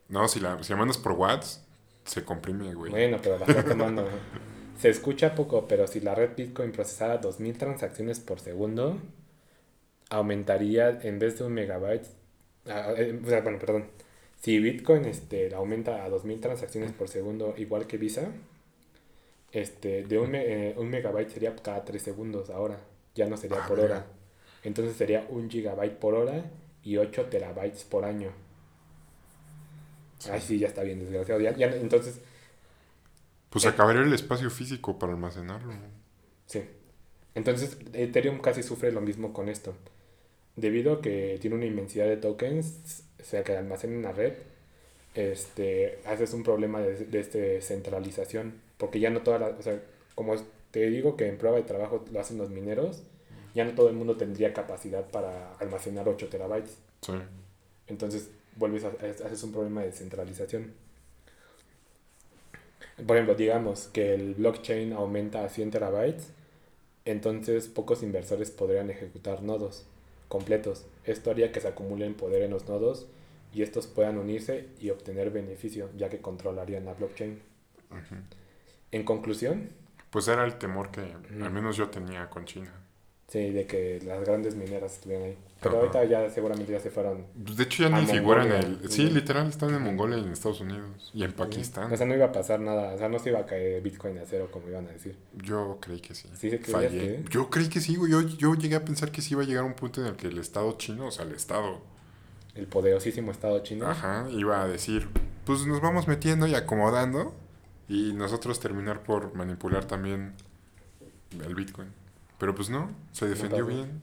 No, 0.09 0.27
si 0.27 0.39
la, 0.39 0.61
si 0.63 0.71
la 0.73 0.77
mandas 0.77 0.97
por 0.97 1.13
watts, 1.13 1.61
se 2.05 2.23
comprime, 2.23 2.73
güey. 2.73 2.91
Bueno, 2.91 3.17
pero 3.21 3.37
la 3.37 3.45
estás 3.45 3.65
tomando. 3.65 4.07
Se 4.79 4.89
escucha 4.89 5.35
poco, 5.35 5.67
pero 5.67 5.87
si 5.87 5.99
la 6.01 6.15
red 6.15 6.31
Bitcoin 6.35 6.71
procesara 6.71 7.17
2000 7.17 7.57
transacciones 7.57 8.19
por 8.19 8.39
segundo, 8.39 8.97
aumentaría 10.09 10.99
en 11.03 11.19
vez 11.19 11.37
de 11.39 11.45
un 11.45 11.53
megabyte. 11.53 12.05
ah, 12.67 12.93
eh, 12.97 13.19
o 13.23 13.27
sea, 13.29 13.41
bueno, 13.41 13.59
perdón. 13.59 13.85
Si 14.39 14.59
Bitcoin 14.59 15.05
este, 15.05 15.53
aumenta 15.53 16.03
a 16.03 16.09
2000 16.09 16.39
transacciones 16.41 16.91
por 16.91 17.07
segundo, 17.09 17.53
igual 17.57 17.85
que 17.87 17.97
Visa, 17.97 18.31
este, 19.51 20.03
de 20.03 20.17
un, 20.17 20.31
me- 20.31 20.69
eh, 20.69 20.75
un 20.77 20.89
megabyte 20.89 21.29
sería 21.29 21.55
cada 21.55 21.83
3 21.83 22.01
segundos 22.01 22.49
ahora. 22.49 22.79
Ya 23.15 23.27
no 23.27 23.37
sería 23.37 23.57
Ah, 23.63 23.67
por 23.67 23.79
hora. 23.79 24.05
Entonces 24.63 24.95
sería 24.95 25.25
un 25.29 25.49
gigabyte 25.49 25.97
por 25.97 26.13
hora 26.15 26.45
y 26.83 26.97
8 26.97 27.25
terabytes 27.25 27.83
por 27.83 28.05
año. 28.05 28.31
Ay, 30.29 30.41
sí, 30.41 30.59
ya 30.59 30.67
está 30.67 30.83
bien, 30.83 30.99
desgraciado. 30.99 31.41
Ya, 31.41 31.55
ya, 31.55 31.67
entonces, 31.67 32.21
Pues 33.49 33.65
acabaría 33.65 34.01
el 34.01 34.13
espacio 34.13 34.49
físico 34.49 34.97
para 34.97 35.13
almacenarlo. 35.13 35.73
Sí. 36.45 36.63
Entonces, 37.35 37.77
Ethereum 37.93 38.39
casi 38.41 38.63
sufre 38.63 38.91
lo 38.91 39.01
mismo 39.01 39.33
con 39.33 39.49
esto. 39.49 39.75
Debido 40.55 40.93
a 40.93 41.01
que 41.01 41.37
tiene 41.41 41.55
una 41.55 41.65
inmensidad 41.65 42.07
de 42.07 42.17
tokens, 42.17 43.03
o 43.19 43.23
sea, 43.23 43.43
que 43.43 43.55
almacena 43.57 43.95
en 43.95 44.03
la 44.03 44.11
red, 44.13 44.33
este, 45.15 45.99
haces 46.05 46.33
un 46.33 46.43
problema 46.43 46.81
de, 46.81 47.05
de 47.05 47.19
este 47.19 47.61
centralización, 47.61 48.61
porque 48.77 48.99
ya 48.99 49.09
no 49.09 49.21
toda 49.21 49.39
la, 49.39 49.47
o 49.49 49.61
sea, 49.61 49.81
como 50.15 50.35
te 50.71 50.89
digo 50.89 51.17
que 51.17 51.27
en 51.27 51.37
prueba 51.37 51.57
de 51.57 51.63
trabajo 51.63 52.05
lo 52.11 52.19
hacen 52.19 52.37
los 52.37 52.49
mineros, 52.49 53.03
ya 53.53 53.65
no 53.65 53.73
todo 53.75 53.89
el 53.89 53.95
mundo 53.95 54.17
tendría 54.17 54.53
capacidad 54.53 55.09
para 55.11 55.53
almacenar 55.55 56.07
8 56.07 56.29
terabytes. 56.29 56.77
Sí. 57.01 57.13
Entonces 57.87 58.29
vuelves 58.55 58.83
a, 58.85 58.89
haces 59.25 59.43
un 59.43 59.51
problema 59.51 59.81
de 59.81 59.91
centralización. 59.91 60.73
Por 63.05 63.17
ejemplo, 63.17 63.35
digamos 63.35 63.87
que 63.87 64.13
el 64.13 64.35
blockchain 64.35 64.93
aumenta 64.93 65.43
a 65.43 65.49
100 65.49 65.71
terabytes, 65.71 66.29
entonces 67.05 67.67
pocos 67.67 68.03
inversores 68.03 68.51
podrían 68.51 68.89
ejecutar 68.89 69.41
nodos 69.43 69.85
completos. 70.27 70.85
Esto 71.03 71.31
haría 71.31 71.51
que 71.51 71.61
se 71.61 71.67
acumulen 71.69 72.15
poder 72.15 72.43
en 72.43 72.51
los 72.51 72.67
nodos 72.67 73.07
y 73.53 73.63
estos 73.63 73.87
puedan 73.87 74.17
unirse 74.17 74.67
y 74.79 74.89
obtener 74.91 75.31
beneficio, 75.31 75.89
ya 75.97 76.09
que 76.09 76.21
controlarían 76.21 76.85
la 76.85 76.93
blockchain. 76.93 77.41
En 78.91 79.03
conclusión, 79.03 79.69
Pues 80.11 80.27
era 80.27 80.45
el 80.45 80.57
temor 80.57 80.91
que 80.91 81.01
al 81.01 81.51
menos 81.51 81.75
yo 81.77 81.89
tenía 81.89 82.29
con 82.29 82.45
China. 82.45 82.71
sí, 83.27 83.49
de 83.51 83.65
que 83.67 83.99
las 84.01 84.21
grandes 84.21 84.55
mineras 84.55 84.93
estuvieran 84.93 85.25
ahí. 85.29 85.37
Pero 85.61 85.75
Ajá. 85.75 85.79
ahorita 85.81 86.05
ya 86.05 86.29
seguramente 86.31 86.71
ya 86.71 86.79
se 86.79 86.89
fueron. 86.89 87.27
Pues, 87.45 87.55
De 87.55 87.63
hecho 87.63 87.83
ya 87.83 87.89
ni 87.89 88.07
figura 88.07 88.43
en 88.45 88.51
el... 88.51 88.89
Sí, 88.91 89.09
literal, 89.11 89.47
están 89.47 89.71
en 89.75 89.83
Mongolia 89.83 90.17
y 90.17 90.21
en 90.23 90.31
Estados 90.31 90.59
Unidos. 90.59 91.11
Y 91.13 91.23
en 91.23 91.33
Pakistán. 91.33 91.93
O 91.93 91.95
sea, 91.95 92.07
no 92.07 92.15
iba 92.15 92.25
a 92.25 92.31
pasar 92.31 92.59
nada, 92.59 92.95
o 92.95 92.97
sea, 92.97 93.09
no 93.09 93.19
se 93.19 93.29
iba 93.29 93.39
a 93.39 93.45
caer 93.45 93.79
Bitcoin 93.83 94.17
a 94.17 94.25
cero 94.25 94.49
como 94.51 94.67
iban 94.69 94.87
a 94.87 94.91
decir. 94.91 95.17
Yo 95.35 95.77
creí 95.79 95.99
que 95.99 96.15
sí. 96.15 96.27
¿Sí 96.33 96.49
se 96.49 96.57
Fallé. 96.57 96.89
que? 96.89 97.25
Yo 97.29 97.51
creí 97.51 97.69
que 97.69 97.79
sí, 97.79 97.95
güey. 97.95 98.11
Yo, 98.11 98.21
yo 98.21 98.55
llegué 98.55 98.75
a 98.75 98.83
pensar 98.83 99.11
que 99.11 99.21
sí 99.21 99.35
iba 99.35 99.43
a 99.43 99.45
llegar 99.45 99.63
un 99.63 99.75
punto 99.75 100.01
en 100.01 100.07
el 100.07 100.15
que 100.15 100.27
el 100.27 100.39
Estado 100.39 100.71
chino, 100.79 101.05
o 101.05 101.11
sea, 101.11 101.25
el 101.25 101.33
Estado, 101.33 101.81
El 102.55 102.65
poderosísimo 102.65 103.29
Estado 103.31 103.59
chino. 103.59 103.87
ajá, 103.87 104.27
iba 104.31 104.63
a 104.63 104.67
decir, 104.67 105.09
pues 105.45 105.67
nos 105.67 105.79
vamos 105.79 106.07
metiendo 106.07 106.47
y 106.47 106.55
acomodando 106.55 107.35
y 107.87 108.13
nosotros 108.13 108.59
terminar 108.59 109.03
por 109.03 109.35
manipular 109.35 109.85
también 109.85 110.33
el 111.45 111.53
Bitcoin. 111.53 111.89
Pero 112.39 112.55
pues 112.55 112.71
no, 112.71 112.89
se 113.11 113.27
defendió 113.27 113.63
bien. 113.67 114.01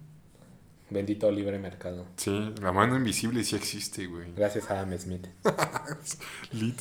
Bendito 0.90 1.30
libre 1.30 1.58
mercado. 1.58 2.06
Sí, 2.16 2.54
la 2.62 2.72
mano 2.72 2.96
invisible 2.96 3.44
sí 3.44 3.56
existe, 3.56 4.06
güey. 4.06 4.32
Gracias 4.34 4.70
a 4.70 4.80
Adam 4.80 4.98
Smith. 4.98 5.26
Lit. 6.52 6.80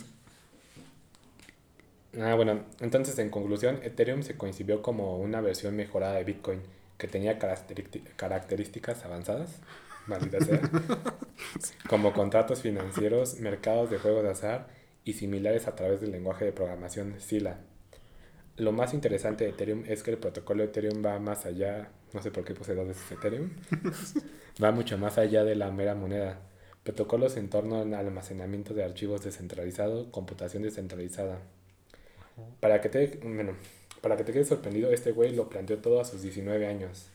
Ah, 2.19 2.33
bueno, 2.35 2.63
entonces 2.79 3.17
en 3.19 3.29
conclusión, 3.29 3.79
Ethereum 3.83 4.23
se 4.23 4.37
concibió 4.37 4.81
como 4.81 5.17
una 5.19 5.41
versión 5.41 5.75
mejorada 5.75 6.15
de 6.15 6.23
Bitcoin 6.23 6.61
que 6.97 7.07
tenía 7.07 7.37
característi- 7.37 8.01
características 8.15 9.05
avanzadas, 9.05 9.57
maldita 10.07 10.39
sea, 10.43 10.61
como 11.89 12.13
contratos 12.13 12.61
financieros, 12.61 13.39
mercados 13.39 13.91
de 13.91 13.99
juegos 13.99 14.23
de 14.23 14.31
azar 14.31 14.67
y 15.03 15.13
similares 15.13 15.67
a 15.67 15.75
través 15.75 16.01
del 16.01 16.11
lenguaje 16.11 16.45
de 16.45 16.53
programación 16.53 17.15
Scylla. 17.19 17.59
Lo 18.55 18.71
más 18.71 18.95
interesante 18.95 19.43
de 19.43 19.51
Ethereum 19.51 19.83
es 19.87 20.01
que 20.01 20.09
el 20.11 20.17
protocolo 20.17 20.63
de 20.63 20.69
Ethereum 20.69 21.05
va 21.05 21.19
más 21.19 21.45
allá, 21.45 21.91
no 22.13 22.21
sé 22.21 22.31
por 22.31 22.43
qué 22.43 22.53
puse 22.53 22.75
dos 22.75 22.87
veces 22.87 23.11
Ethereum, 23.11 23.49
va 24.63 24.71
mucho 24.71 24.97
más 24.97 25.17
allá 25.17 25.43
de 25.43 25.55
la 25.55 25.71
mera 25.71 25.95
moneda. 25.95 26.39
Protocolos 26.83 27.35
en 27.35 27.49
torno 27.49 27.81
al 27.81 27.93
almacenamiento 27.93 28.73
de 28.73 28.83
archivos 28.83 29.23
descentralizado, 29.23 30.09
computación 30.11 30.63
descentralizada. 30.63 31.39
Para 32.59 32.81
que 32.81 32.89
te, 32.89 33.19
bueno, 33.23 33.53
para 34.01 34.15
que 34.15 34.23
te 34.23 34.31
quedes 34.31 34.47
sorprendido, 34.47 34.91
este 34.91 35.11
güey 35.11 35.35
lo 35.35 35.49
planteó 35.49 35.79
todo 35.79 35.99
a 35.99 36.05
sus 36.05 36.21
19 36.21 36.65
años. 36.67 37.09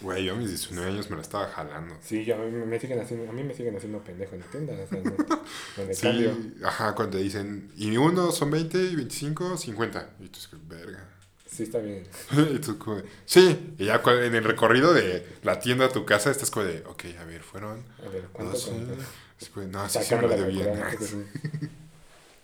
Güey, 0.00 0.24
yo 0.24 0.34
a 0.34 0.36
mis 0.36 0.48
19 0.48 0.90
años 0.90 1.10
me 1.10 1.16
la 1.16 1.22
estaba 1.22 1.48
jalando. 1.48 1.96
Sí, 2.00 2.24
yo, 2.24 2.36
a, 2.36 2.38
mí 2.38 2.50
me 2.50 2.78
siguen 2.78 3.00
haciendo, 3.00 3.28
a 3.28 3.32
mí 3.32 3.42
me 3.42 3.54
siguen 3.54 3.76
haciendo 3.76 4.02
pendejo 4.02 4.34
en 4.34 4.40
la 4.40 4.46
tienda. 4.46 4.74
O 4.74 4.86
sea, 4.86 5.94
Sí, 5.94 6.02
cambio. 6.02 6.36
ajá, 6.64 6.94
cuando 6.94 7.18
te 7.18 7.22
dicen, 7.22 7.70
y 7.76 7.96
uno 7.96 8.30
son 8.32 8.50
20, 8.50 8.78
y 8.78 8.96
25, 8.96 9.56
50. 9.56 10.10
Y 10.20 10.28
tú 10.28 10.38
es 10.38 10.48
que, 10.48 10.56
verga. 10.68 11.08
Sí, 11.52 11.64
está 11.64 11.78
bien. 11.80 12.04
y 12.54 12.58
tú 12.60 12.78
como 12.78 12.96
de, 12.96 13.04
sí, 13.26 13.74
y 13.78 13.84
ya 13.84 14.00
en 14.06 14.34
el 14.34 14.42
recorrido 14.42 14.94
de 14.94 15.22
la 15.42 15.60
tienda 15.60 15.84
a 15.86 15.88
tu 15.90 16.06
casa 16.06 16.30
estás 16.30 16.50
como 16.50 16.64
de, 16.64 16.82
ok, 16.86 17.04
a 17.20 17.24
ver, 17.26 17.42
fueron 17.42 17.84
A 18.02 18.08
ver, 18.08 18.24
¿cuánto 18.32 18.54
12. 18.54 18.70
cuánto? 18.70 18.94
Es 19.38 19.48
como 19.50 19.66
no, 19.66 19.86
sí, 19.88 19.98
sí 20.02 20.14
me 20.14 20.22
lo 20.22 20.46
bien. 20.46 20.72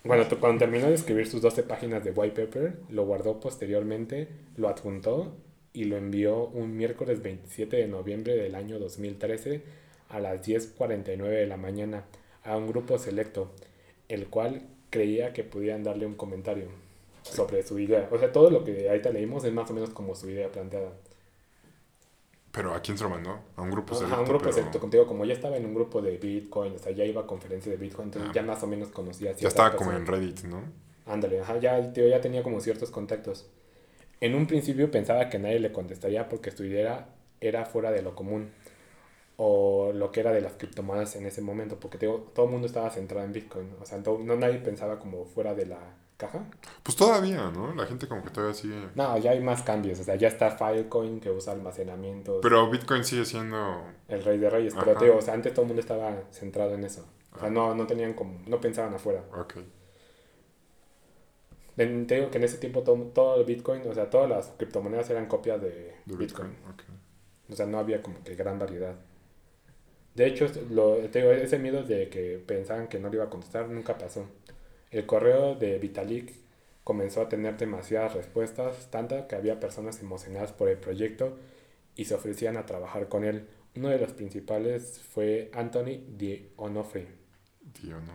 Bueno, 0.05 0.25
cuando 0.41 0.59
terminó 0.61 0.87
de 0.87 0.95
escribir 0.95 1.27
sus 1.27 1.43
12 1.43 1.65
páginas 1.65 2.05
de 2.05 2.13
white 2.13 2.47
paper, 2.47 2.79
lo 2.89 3.05
guardó 3.05 3.41
posteriormente, 3.41 4.29
lo 4.57 4.69
adjuntó 4.69 5.37
y 5.73 5.85
lo 5.85 5.97
envió 5.97 6.47
un 6.47 6.77
miércoles 6.77 7.21
27 7.21 7.77
de 7.77 7.89
noviembre 7.89 8.37
del 8.37 8.55
año 8.55 8.79
2013 8.79 9.63
a 10.09 10.21
las 10.21 10.47
10.49 10.47 11.29
de 11.29 11.47
la 11.47 11.57
mañana 11.57 12.05
a 12.43 12.57
un 12.57 12.69
grupo 12.69 12.99
selecto, 12.99 13.53
el 14.09 14.29
cual 14.29 14.69
creía 14.91 15.33
que 15.33 15.45
podían 15.45 15.83
darle 15.83 16.07
un 16.07 16.15
comentario 16.15 16.69
sobre 17.23 17.63
su 17.63 17.79
idea. 17.79 18.09
O 18.11 18.19
sea, 18.19 18.33
todo 18.33 18.51
lo 18.51 18.65
que 18.65 18.89
ahorita 18.89 19.11
leímos 19.11 19.45
es 19.45 19.53
más 19.53 19.71
o 19.71 19.75
menos 19.75 19.91
como 19.91 20.15
su 20.15 20.29
idea 20.31 20.51
planteada. 20.51 20.91
Pero 22.51 22.75
¿a 22.75 22.81
quién 22.81 22.97
se 22.97 23.05
lo 23.05 23.11
mandó? 23.11 23.39
A 23.57 23.63
un 23.63 23.71
grupo 23.71 23.95
selecto. 23.95 24.19
un 24.21 24.25
grupo 24.27 24.41
pero 24.45 24.53
selecto 24.53 24.81
contigo, 24.81 25.07
como 25.07 25.25
ya 25.25 25.35
estaba 25.35 25.57
en 25.57 25.67
un 25.67 25.75
grupo 25.75 26.01
de 26.01 26.17
Bitcoin, 26.17 26.75
o 26.75 26.79
sea, 26.79 26.93
ya 26.93 27.05
iba 27.05 27.23
a 27.23 27.27
conferencias 27.27 27.79
de 27.79 27.85
Bitcoin, 27.85 28.09
entonces 28.09 28.31
Ah. 28.31 28.35
ya 28.35 28.43
más 28.43 28.63
o 28.63 28.67
menos 28.67 28.89
conocía 28.89 29.33
Ya 29.33 29.49
estaba 29.49 29.77
como 29.77 29.93
en 29.93 30.07
Reddit, 30.07 30.45
¿no? 30.45 30.63
Ándale, 31.07 31.41
ajá, 31.41 31.59
ya, 31.59 31.93
tío, 31.93 32.09
ya 32.09 32.21
tenía 32.21 32.43
como 32.43 32.61
ciertos 32.61 32.91
contactos. 32.91 33.47
En 34.21 34.35
un 34.35 34.47
principio 34.47 34.91
pensaba 34.91 35.29
que 35.29 35.39
nadie 35.39 35.61
le 35.61 35.73
contestaría 35.73 36.29
porque 36.29 36.51
su 36.51 36.65
idea 36.65 37.09
era 37.41 37.65
fuera 37.67 37.91
de 37.93 38.03
lo 38.03 38.15
común 38.15 38.51
o 39.37 39.93
lo 39.95 40.11
que 40.11 40.21
era 40.21 40.33
de 40.33 40.41
las 40.41 40.55
criptomonedas 40.55 41.15
en 41.17 41.27
ese 41.27 41.41
momento, 41.43 41.79
porque 41.79 41.99
todo 41.99 42.45
el 42.47 42.51
mundo 42.51 42.67
estaba 42.67 42.91
centrado 42.91 43.25
en 43.25 43.33
Bitcoin, 43.33 43.69
o 43.81 43.85
sea, 43.85 43.99
no 43.99 44.37
nadie 44.37 44.59
pensaba 44.59 44.99
como 44.99 45.25
fuera 45.27 45.55
de 45.55 45.67
la 45.67 45.79
caja. 46.19 46.45
Pues 46.83 46.97
todavía, 46.97 47.51
¿no? 47.51 47.75
La 47.75 47.87
gente 47.87 48.07
como 48.07 48.23
que 48.23 48.29
todavía 48.31 48.55
sigue... 48.55 48.89
No, 48.95 49.17
ya 49.17 49.31
hay 49.31 49.41
más 49.41 49.63
cambios, 49.63 49.99
o 50.01 50.05
sea, 50.05 50.17
ya 50.17 50.29
está 50.29 50.51
Filecoin 50.51 51.21
que 51.21 51.31
usa 51.31 51.55
almacenamiento, 51.55 52.41
Pero 52.43 52.69
Bitcoin 52.69 53.05
sigue 53.05 53.25
siendo... 53.25 53.83
el 54.09 54.23
rey 54.23 54.37
de 54.37 54.51
reyes, 54.51 54.75
pero 54.79 54.91
Ajá. 54.91 55.01
tío, 55.01 55.17
o 55.17 55.23
sea, 55.23 55.33
antes 55.35 55.55
todo 55.55 55.63
el 55.63 55.69
mundo 55.69 55.81
estaba 55.81 56.25
centrado 56.33 56.75
en 56.75 56.85
eso. 56.85 57.07
O 57.35 57.39
sea, 57.41 57.49
no, 57.51 57.75
no 57.75 57.87
tenían 57.87 58.13
como, 58.15 58.39
no 58.47 58.61
pensaban 58.61 58.93
afuera. 58.95 59.23
Ok. 59.35 59.55
En- 61.77 62.07
Te 62.07 62.17
digo 62.17 62.31
que 62.31 62.39
en 62.39 62.45
ese 62.45 62.59
tiempo 62.59 62.83
todo, 62.83 62.97
todo 63.15 63.37
el 63.41 63.45
Bitcoin, 63.47 63.83
o 63.89 63.95
sea, 63.95 64.11
todas 64.11 64.29
las 64.29 64.49
criptomonedas 64.57 65.09
eran 65.11 65.27
copias 65.27 65.61
de, 65.63 65.95
De 66.05 66.17
Bitcoin. 66.17 66.51
Bitcoin. 66.51 66.99
O 67.51 67.55
sea, 67.55 67.67
no 67.67 67.79
había 67.79 68.03
como 68.03 68.23
que 68.25 68.35
gran 68.35 68.59
variedad. 68.59 68.97
De 70.15 70.27
hecho, 70.27 70.47
lo, 70.71 70.97
te 70.97 71.21
digo, 71.21 71.31
ese 71.31 71.59
miedo 71.59 71.85
de 71.85 72.09
que 72.09 72.43
pensaban 72.45 72.89
que 72.89 72.99
no 72.99 73.09
le 73.09 73.17
iba 73.17 73.25
a 73.27 73.31
contestar 73.31 73.69
nunca 73.69 73.97
pasó. 73.97 74.27
El 74.91 75.07
correo 75.07 75.55
de 75.55 75.79
Vitalik 75.79 76.33
comenzó 76.85 77.21
a 77.23 77.29
tener 77.29 77.57
demasiadas 77.59 78.15
respuestas, 78.15 78.91
tanta 78.91 79.27
que 79.29 79.37
había 79.37 79.61
personas 79.61 80.01
emocionadas 80.01 80.53
por 80.53 80.69
el 80.69 80.79
proyecto 80.79 81.37
y 81.97 82.07
se 82.07 82.15
ofrecían 82.15 82.57
a 82.57 82.65
trabajar 82.67 83.09
con 83.09 83.25
él. 83.25 83.47
Uno 83.77 83.89
de 83.89 83.99
los 83.99 84.13
principales 84.13 85.01
fue 85.13 85.51
Anthony 85.53 86.01
Di 86.17 86.51
Onofre. 86.57 87.07
Tío, 87.79 88.01
no. 88.01 88.13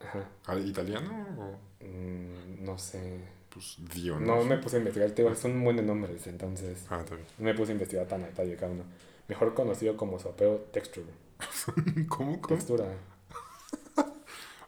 Ajá. 0.00 0.28
¿Ah, 0.46 0.56
¿Italiano 0.56 1.26
o...? 1.38 1.84
Mm, 1.84 2.64
no 2.64 2.78
sé. 2.78 3.20
Pues 3.50 3.76
Dio, 3.94 4.18
No 4.20 4.44
me 4.44 4.58
puse 4.58 4.76
a 4.76 4.78
investigar, 4.80 5.10
te 5.12 5.22
digo, 5.22 5.34
son 5.34 5.62
buenos 5.64 5.84
nombres, 5.84 6.26
entonces 6.26 6.84
Ah, 6.90 7.00
está 7.00 7.14
bien. 7.14 7.26
no 7.38 7.44
me 7.44 7.54
puse 7.54 7.72
a 7.72 7.74
investigar 7.74 8.06
tan 8.06 8.22
a 8.22 8.26
detalle 8.26 8.56
cada 8.56 8.72
uno. 8.72 8.84
Mejor 9.28 9.54
conocido 9.54 9.96
como 9.96 10.18
su 10.18 10.28
apellido 10.28 10.58
Texture. 10.72 11.06
¿Cómo? 12.08 12.40
¿Cómo? 12.40 12.56
Textura. 12.56 12.86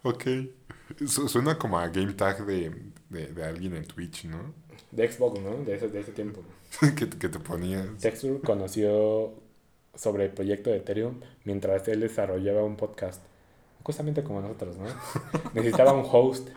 Ok. 0.02 0.24
Su- 1.06 1.28
Suena 1.28 1.58
como 1.58 1.78
a 1.78 1.88
game 1.88 2.12
tag 2.14 2.44
de, 2.46 2.72
de, 3.10 3.26
de 3.28 3.44
alguien 3.44 3.74
en 3.76 3.84
Twitch, 3.84 4.24
¿no? 4.24 4.54
De 4.90 5.10
Xbox, 5.10 5.40
¿no? 5.40 5.56
De 5.64 5.74
ese, 5.74 5.88
de 5.88 6.00
ese 6.00 6.12
tiempo. 6.12 6.42
que, 6.96 7.08
que 7.08 7.28
te 7.28 7.38
ponías... 7.38 7.86
Texture 7.98 8.40
conoció 8.40 9.34
sobre 9.94 10.26
el 10.26 10.30
proyecto 10.32 10.70
de 10.70 10.76
Ethereum 10.78 11.20
mientras 11.44 11.86
él 11.88 12.00
desarrollaba 12.00 12.62
un 12.64 12.76
podcast. 12.76 13.22
Justamente 13.82 14.22
como 14.22 14.40
nosotros, 14.40 14.76
¿no? 14.78 14.86
Necesitaba 15.54 15.92
un 15.92 16.06
host 16.10 16.48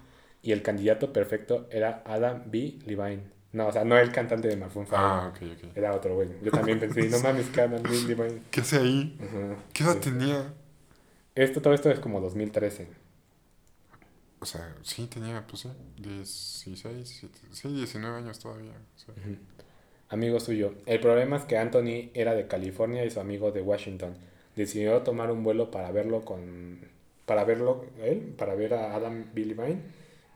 y 0.42 0.52
el 0.52 0.62
candidato 0.62 1.12
perfecto 1.14 1.68
era 1.72 2.04
Adam 2.06 2.44
B. 2.48 2.80
Levine. 2.86 3.24
No, 3.54 3.68
o 3.68 3.72
sea, 3.72 3.84
no 3.84 3.98
el 3.98 4.12
cantante 4.14 4.48
de 4.48 4.56
Maroon 4.56 4.86
5. 4.86 4.96
Ah, 4.98 5.32
ok, 5.34 5.42
ok. 5.58 5.76
Era 5.78 5.94
otro 5.94 6.16
güey. 6.16 6.30
Yo 6.42 6.52
también 6.52 6.80
pensé, 6.80 7.10
no 7.10 7.20
mames, 7.20 7.50
que 7.50 7.62
Adam 7.62 7.84
B. 7.84 7.90
Levine. 8.08 8.42
¿Qué 8.50 8.62
hace 8.62 8.78
ahí? 8.78 9.18
¿Qué 9.74 9.84
edad 9.84 9.94
Sí. 9.96 10.10
tenía? 10.10 10.54
Esto, 11.36 11.62
todo 11.62 11.74
esto 11.74 11.90
es 11.92 12.00
como 12.00 12.20
2013. 12.22 12.88
O 14.42 14.46
sea, 14.46 14.76
sí, 14.82 15.06
tenía, 15.06 15.46
pues 15.46 15.62
sí, 15.62 15.70
16, 15.98 16.96
17, 16.96 17.40
sí, 17.52 17.68
19 17.68 18.18
años 18.18 18.40
todavía. 18.40 18.74
Amigo 20.10 20.40
suyo. 20.40 20.74
El 20.88 21.00
problema 21.00 21.38
es 21.38 21.44
que 21.44 21.60
Anthony 21.60 22.10
era 22.16 22.34
de 22.34 22.48
California 22.48 23.06
y 23.06 23.12
su 23.12 23.20
amigo 23.20 23.52
de 23.52 23.62
Washington. 23.62 24.16
Decidió 24.56 25.04
tomar 25.04 25.32
un 25.32 25.44
vuelo 25.44 25.70
para 25.70 25.92
verlo 25.92 26.26
con... 26.26 26.80
Para 27.28 27.44
verlo, 27.46 27.86
él, 28.02 28.34
para 28.36 28.56
ver 28.56 28.74
a 28.74 28.96
Adam 28.96 29.28
B. 29.34 29.46
Levine 29.46 29.82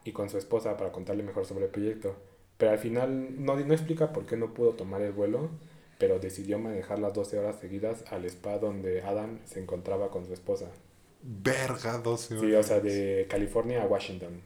y 0.06 0.12
con 0.12 0.30
su 0.30 0.38
esposa 0.38 0.78
para 0.78 0.92
contarle 0.92 1.24
mejor 1.24 1.48
sobre 1.48 1.66
el 1.66 1.72
proyecto. 1.72 2.16
Pero 2.58 2.72
al 2.72 2.78
final 2.78 3.44
no, 3.44 3.56
no 3.56 3.74
explica 3.74 4.14
por 4.14 4.28
qué 4.28 4.38
no 4.38 4.54
pudo 4.54 4.74
tomar 4.74 5.02
el 5.02 5.14
vuelo, 5.14 5.50
pero 5.98 6.20
decidió 6.20 6.60
manejar 6.60 7.00
las 7.00 7.14
12 7.16 7.40
horas 7.40 7.60
seguidas 7.60 8.06
al 8.12 8.24
spa 8.26 8.60
donde 8.60 9.02
Adam 9.02 9.40
se 9.46 9.62
encontraba 9.62 10.12
con 10.12 10.28
su 10.28 10.34
esposa. 10.34 10.70
Verga, 11.28 11.98
12 11.98 12.36
horas. 12.36 12.46
Sí, 12.46 12.54
o 12.54 12.64
sea, 12.64 12.80
de 12.80 13.26
California 13.28 13.82
a 13.82 13.86
Washington. 13.86 14.42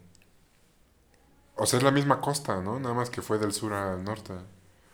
O 1.56 1.66
sea, 1.66 1.78
es 1.78 1.84
la 1.84 1.92
misma 1.92 2.22
costa, 2.22 2.62
¿no? 2.62 2.80
Nada 2.80 2.96
más 2.96 3.10
que 3.10 3.22
fue 3.22 3.38
del 3.38 3.52
sur 3.52 3.74
al 3.74 4.02
norte. 4.04 4.34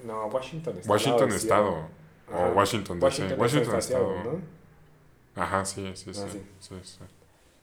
No, 0.04 0.26
Washington 0.26 0.80
está. 0.80 0.92
Washington 0.92 1.32
Estado. 1.32 1.88
O 2.32 2.48
Washington 2.56 3.00
DC. 3.00 3.06
Washington, 3.06 3.40
Washington, 3.40 3.76
Estado. 3.78 4.24
¿no? 4.24 5.42
Ajá, 5.42 5.64
sí, 5.64 5.92
sí, 5.96 6.12
sí. 6.12 6.22
Ah, 6.24 6.30
sí. 6.32 6.42
sí, 6.60 6.76
sí. 6.84 6.98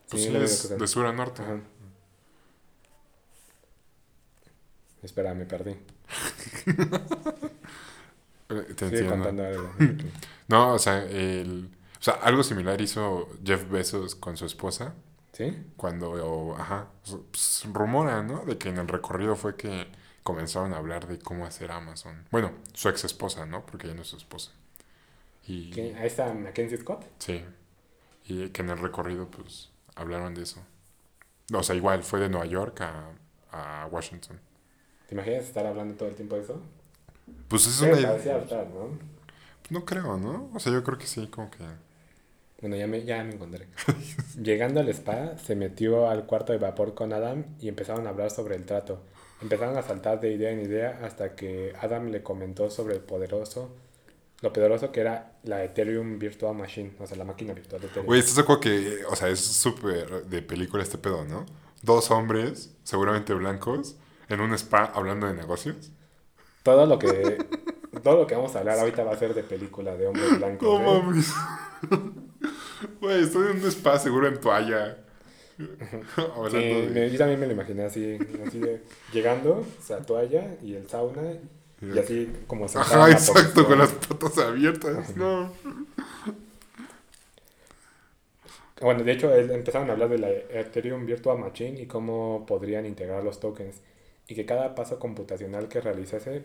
Pues 0.09 0.23
Sí, 0.23 0.37
es 0.37 0.79
de 0.79 0.87
sur 0.87 1.07
a 1.07 1.13
norte. 1.13 1.43
Ajá. 1.43 1.59
Espera, 5.03 5.35
me 5.35 5.47
perdí. 5.47 5.77
Eh, 8.49 8.75
Te 8.75 8.85
entiendo. 8.85 9.15
contando 9.15 9.47
algo. 9.47 9.71
No, 10.49 10.75
o 10.75 10.79
sea, 10.79 11.05
el, 11.05 11.71
o 12.03 12.05
sea, 12.05 12.15
algo 12.15 12.43
similar 12.43 12.81
hizo 12.81 13.29
Jeff 13.45 13.71
Bezos 13.71 14.17
con 14.17 14.37
su 14.37 14.47
esposa 14.47 14.95
¿Sí? 15.33 15.57
cuando, 15.77 16.11
o- 16.13 16.57
ajá, 16.57 16.89
pues, 17.31 17.65
rumora, 17.73 18.23
¿no? 18.25 18.45
De 18.45 18.59
que 18.59 18.71
en 18.71 18.79
el 18.79 18.89
recorrido 18.89 19.37
fue 19.37 19.57
que 19.57 19.87
comenzaron 20.25 20.75
a 20.75 20.79
hablar 20.79 21.07
de 21.09 21.19
cómo 21.21 21.47
hacer 21.47 21.73
Amazon. 21.73 22.27
Bueno, 22.33 22.53
su 22.75 22.89
ex 22.89 23.05
esposa, 23.05 23.47
¿no? 23.47 23.65
Porque 23.67 23.89
ya 23.89 23.95
no 23.95 24.03
es 24.03 24.09
su 24.09 24.17
esposa. 24.17 24.51
Y. 25.47 25.73
Ahí 25.81 26.07
está 26.07 26.33
Mackenzie 26.35 26.79
Scott. 26.79 27.07
sí, 27.19 27.45
y 28.27 28.49
que 28.51 28.63
en 28.63 28.71
el 28.71 28.79
recorrido, 28.79 29.29
pues, 29.31 29.71
hablaron 29.97 30.35
de 30.35 30.43
eso. 30.43 30.61
O 31.55 31.63
sea, 31.63 31.75
igual 31.77 32.03
fue 32.03 32.21
de 32.21 32.29
Nueva 32.29 32.47
York 32.47 32.81
a, 32.83 33.11
a 33.53 33.87
Washington. 33.89 34.41
¿Te 35.09 35.15
imaginas 35.15 35.45
estar 35.45 35.67
hablando 35.67 35.95
todo 35.97 36.09
el 36.09 36.15
tiempo 36.15 36.37
de 36.37 36.43
eso? 36.43 36.61
Pues 37.49 37.67
es 37.67 37.81
una 37.81 37.93
idea. 37.99 38.17
¿no? 38.75 38.99
No 39.71 39.85
creo, 39.85 40.17
¿no? 40.19 40.51
O 40.55 40.61
sea, 40.61 40.73
yo 40.73 40.83
creo 40.85 40.99
que 40.99 41.07
sí, 41.07 41.27
como 41.29 41.51
que. 41.51 41.65
Bueno, 42.63 42.77
ya 42.77 42.87
me, 42.87 43.05
ya 43.05 43.23
me 43.25 43.35
encontré. 43.35 43.67
Llegando 44.41 44.81
al 44.81 44.89
spa, 44.89 45.37
se 45.37 45.57
metió 45.57 46.09
al 46.09 46.27
cuarto 46.27 46.53
de 46.53 46.59
vapor 46.59 46.95
con 46.95 47.13
Adam 47.13 47.45
y 47.61 47.69
empezaron 47.69 48.07
a 48.07 48.11
hablar 48.11 48.31
sobre 48.31 48.55
el 48.55 48.65
trato. 48.65 49.03
Empezaron 49.43 49.77
a 49.77 49.83
saltar 49.83 50.21
de 50.21 50.33
idea 50.33 50.53
en 50.53 50.61
idea 50.61 51.01
hasta 51.03 51.35
que 51.35 51.73
Adam 51.81 52.11
le 52.11 52.23
comentó 52.23 52.71
sobre 52.71 52.95
el 52.95 53.01
poderoso, 53.01 53.75
lo 54.41 54.53
poderoso 54.53 54.93
que 54.93 55.01
era 55.01 55.33
la 55.43 55.65
Ethereum 55.65 56.21
Virtual 56.21 56.55
Machine, 56.55 56.93
o 57.01 57.07
sea, 57.07 57.17
la 57.17 57.25
máquina 57.25 57.53
virtual 57.53 57.81
de 57.81 57.89
Ethereum. 57.89 58.07
Güey, 58.07 58.21
¿estás 58.21 58.37
de 58.37 58.43
acuerdo 58.43 58.61
que, 58.61 59.05
o 59.11 59.17
sea, 59.17 59.29
es 59.29 59.41
súper 59.41 60.27
de 60.27 60.43
película 60.43 60.85
este 60.85 60.99
pedo, 60.99 61.25
¿no? 61.25 61.45
Dos 61.83 62.13
hombres, 62.13 62.73
seguramente 62.85 63.35
blancos, 63.35 63.97
en 64.29 64.41
un 64.41 64.55
spa 64.55 64.85
hablando 64.95 65.27
de 65.27 65.35
negocios. 65.35 65.91
Todo 66.63 66.87
lo 66.87 67.01
que 67.01 67.39
todo 68.05 68.19
lo 68.19 68.27
que 68.29 68.37
vamos 68.37 68.55
a 68.55 68.61
hablar 68.61 68.79
ahorita 68.79 69.03
va 69.03 69.13
a 69.13 69.19
ser 69.19 69.35
de 69.35 69.43
película 69.43 69.97
de 69.97 70.07
hombres 70.07 70.39
blancos. 70.39 70.81
No 70.81 71.13
¿eh? 71.13 72.22
Güey, 73.01 73.23
estoy 73.23 73.51
en 73.51 73.63
un 73.63 73.69
spa 73.71 73.99
seguro 73.99 74.29
en 74.29 74.41
toalla. 74.41 74.99
Sí, 75.57 76.57
de... 76.57 77.11
yo 77.13 77.19
también 77.19 77.39
me 77.39 77.47
lo 77.47 77.53
imaginé 77.53 77.85
así, 77.85 78.19
así 78.47 78.59
de, 78.59 78.83
llegando, 79.13 79.59
o 79.59 79.83
sea, 79.83 79.99
toalla 79.99 80.57
y 80.63 80.75
el 80.75 80.89
sauna 80.89 81.23
y 81.81 81.99
así 81.99 82.33
como 82.47 82.67
Ajá, 82.67 83.11
exacto, 83.11 83.67
con 83.67 83.79
las 83.79 83.93
patas 83.93 84.39
abiertas. 84.39 85.17
No. 85.17 85.53
Bueno, 88.81 89.05
de 89.05 89.13
hecho, 89.13 89.33
empezaron 89.33 89.91
a 89.91 89.93
hablar 89.93 90.09
de 90.09 90.19
la 90.19 90.31
Ethereum 90.31 91.07
Virtual 91.07 91.39
Machine 91.39 91.81
y 91.81 91.87
cómo 91.87 92.45
podrían 92.47 92.87
integrar 92.87 93.23
los 93.23 93.39
tokens 93.39 93.81
y 94.27 94.35
que 94.35 94.45
cada 94.47 94.75
paso 94.75 94.99
computacional 94.99 95.69
que 95.69 95.81
realizase 95.81 96.43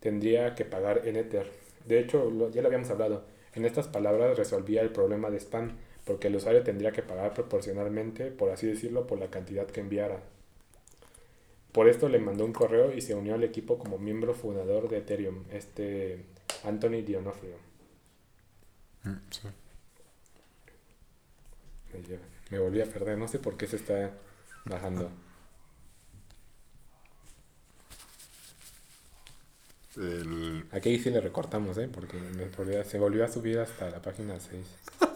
tendría 0.00 0.54
que 0.54 0.64
pagar 0.64 1.02
en 1.06 1.16
Ether. 1.16 1.50
De 1.86 2.00
hecho, 2.00 2.50
ya 2.50 2.60
lo 2.60 2.68
habíamos 2.68 2.90
hablado. 2.90 3.24
En 3.54 3.64
estas 3.64 3.88
palabras 3.88 4.36
resolvía 4.36 4.82
el 4.82 4.90
problema 4.90 5.30
de 5.30 5.40
spam 5.40 5.76
porque 6.04 6.28
el 6.28 6.36
usuario 6.36 6.62
tendría 6.62 6.92
que 6.92 7.02
pagar 7.02 7.34
proporcionalmente, 7.34 8.30
por 8.30 8.50
así 8.50 8.66
decirlo, 8.66 9.06
por 9.06 9.18
la 9.18 9.30
cantidad 9.30 9.66
que 9.66 9.80
enviara. 9.80 10.22
Por 11.72 11.86
esto 11.86 12.08
le 12.08 12.18
mandó 12.18 12.46
un 12.46 12.54
correo 12.54 12.94
y 12.94 13.02
se 13.02 13.14
unió 13.14 13.34
al 13.34 13.44
equipo 13.44 13.78
como 13.78 13.98
miembro 13.98 14.32
fundador 14.34 14.88
de 14.88 14.98
Ethereum, 14.98 15.44
este 15.52 16.24
Anthony 16.64 17.02
Dionofrio. 17.04 17.56
Mm, 19.04 19.16
sí. 19.30 19.48
Me, 22.50 22.58
volví 22.58 22.80
a 22.80 22.86
perder, 22.86 23.18
no 23.18 23.28
sé 23.28 23.38
por 23.38 23.56
qué 23.56 23.66
se 23.66 23.76
está 23.76 24.12
bajando. 24.64 25.10
El... 29.96 30.47
Aquí 30.72 30.98
sí 30.98 31.10
le 31.10 31.20
recortamos, 31.20 31.76
¿eh? 31.78 31.88
Porque 31.92 32.16
me 32.18 32.46
volvió- 32.46 32.84
se 32.84 32.98
volvió 32.98 33.24
a 33.24 33.28
subir 33.28 33.58
hasta 33.58 33.90
la 33.90 34.00
página 34.02 34.38
6. 34.40 34.66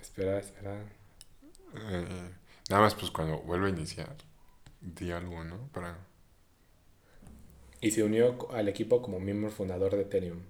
espera, 0.00 0.38
espera. 0.38 0.82
eh, 1.90 2.30
nada 2.70 2.82
más, 2.82 2.94
pues 2.94 3.10
cuando 3.10 3.38
vuelva 3.40 3.66
a 3.66 3.70
iniciar, 3.70 4.16
di 4.80 5.10
algo, 5.10 5.44
¿no? 5.44 5.68
Para... 5.72 5.96
Y 7.80 7.92
se 7.92 8.02
unió 8.02 8.50
al 8.52 8.68
equipo 8.68 9.02
como 9.02 9.20
miembro 9.20 9.50
fundador 9.50 9.92
de 9.94 10.02
Ethereum. 10.02 10.40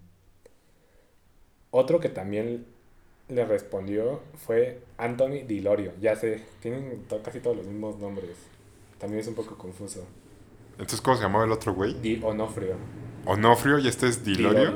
Otro 1.70 2.00
que 2.00 2.08
también 2.08 2.66
le 3.28 3.44
respondió 3.44 4.22
fue 4.38 4.80
Anthony 4.96 5.42
Dilorio. 5.46 5.92
Ya 6.00 6.16
sé, 6.16 6.42
tienen 6.62 7.04
casi 7.22 7.40
todos 7.40 7.58
los 7.58 7.66
mismos 7.66 7.98
nombres. 7.98 8.36
También 8.98 9.20
es 9.20 9.28
un 9.28 9.34
poco 9.34 9.58
confuso. 9.58 10.06
Entonces, 10.78 11.00
¿cómo 11.00 11.16
se 11.16 11.22
llamaba 11.24 11.44
el 11.44 11.52
otro 11.52 11.74
güey? 11.74 11.94
Di 11.94 12.20
Onofrio. 12.22 12.76
Onofrio 13.26 13.78
y 13.78 13.88
este 13.88 14.06
es 14.08 14.24
Dilorio. 14.24 14.70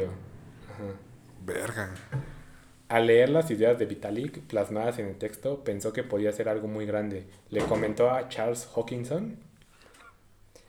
Ajá. 0.68 0.84
Verga. 1.44 1.94
Al 2.88 3.06
leer 3.06 3.30
las 3.30 3.50
ideas 3.50 3.78
de 3.78 3.86
Vitalik 3.86 4.40
plasmadas 4.46 4.98
en 4.98 5.06
el 5.06 5.16
texto, 5.16 5.64
pensó 5.64 5.92
que 5.92 6.02
podía 6.02 6.32
ser 6.32 6.48
algo 6.48 6.68
muy 6.68 6.84
grande. 6.86 7.26
Le 7.48 7.64
comentó 7.64 8.10
a 8.10 8.28
Charles 8.28 8.68
Hawkinson, 8.74 9.38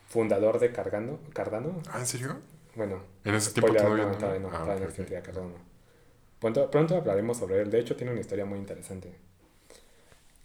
fundador 0.08 0.60
de 0.60 0.72
Cardano, 0.72 1.20
Cardano 1.34 1.82
¿Ah, 1.92 2.00
en 2.00 2.06
serio? 2.06 2.38
bueno, 2.76 3.02
En 3.26 3.36
ese 3.36 3.52
tiempo 3.52 3.74
todavía 3.74 4.06
no, 4.06 4.12
no. 4.12 4.18
todavía 4.18 4.40
no, 4.40 4.48
Ah, 4.50 4.60
todavía 4.64 4.76
no 4.76 4.86
ok, 4.86 4.90
existía 4.90 5.20
ok. 5.20 5.26
Cardano. 5.26 5.56
Pronto, 6.40 6.72
pronto 6.72 6.96
hablaremos 6.98 7.38
sobre 7.38 7.62
él, 7.62 7.72
de 7.72 7.80
hecho 7.80 7.96
tiene 7.96 8.12
una 8.12 8.22
historia 8.22 8.46
muy 8.46 8.60
interesante. 8.60 9.14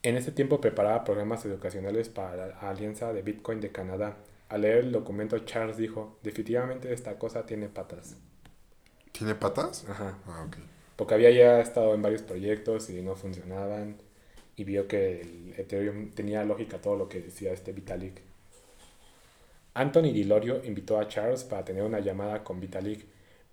En 0.02 0.16
ese 0.16 0.32
tiempo 0.32 0.60
preparaba 0.60 1.04
programas 1.04 1.44
educacionales 1.44 2.08
para 2.08 2.46
la 2.48 2.58
Alianza 2.60 3.12
de 3.12 3.22
Bitcoin 3.22 3.60
de 3.60 3.70
Canadá. 3.72 4.16
Al 4.48 4.62
leer 4.62 4.78
el 4.78 4.92
documento, 4.92 5.38
Charles 5.40 5.76
dijo, 5.76 6.18
definitivamente 6.22 6.92
esta 6.92 7.18
cosa 7.18 7.46
tiene 7.46 7.68
patas. 7.68 8.16
¿Tiene 9.12 9.34
patas? 9.34 9.84
Ajá. 9.88 10.18
Ah, 10.26 10.44
ok. 10.46 10.56
Porque 10.96 11.14
había 11.14 11.30
ya 11.30 11.60
estado 11.60 11.94
en 11.94 12.02
varios 12.02 12.22
proyectos 12.22 12.90
y 12.90 13.02
no 13.02 13.14
funcionaban. 13.16 13.96
Y 14.56 14.64
vio 14.64 14.88
que 14.88 15.20
el 15.20 15.54
Ethereum 15.56 16.10
tenía 16.10 16.44
lógica 16.44 16.78
todo 16.80 16.96
lo 16.96 17.08
que 17.08 17.20
decía 17.20 17.52
este 17.52 17.72
Vitalik. 17.72 18.20
Anthony 19.74 20.12
Dilorio 20.12 20.62
invitó 20.64 20.98
a 20.98 21.08
Charles 21.08 21.44
para 21.44 21.64
tener 21.64 21.82
una 21.82 22.00
llamada 22.00 22.42
con 22.44 22.60
Vitalik. 22.60 23.06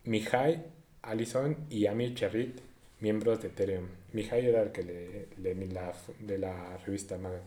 Mihai, 0.05 0.65
Allison 1.03 1.55
y 1.69 1.85
Amir 1.87 2.15
Cherrit, 2.15 2.59
miembros 2.99 3.41
de 3.41 3.47
Ethereum. 3.49 3.87
Mihai 4.13 4.45
era 4.45 4.61
el 4.63 4.71
que 4.71 4.83
le, 4.83 5.27
le- 5.37 5.67
la, 5.67 5.93
de 6.19 6.37
la 6.37 6.77
revista 6.77 7.17
Maga. 7.17 7.41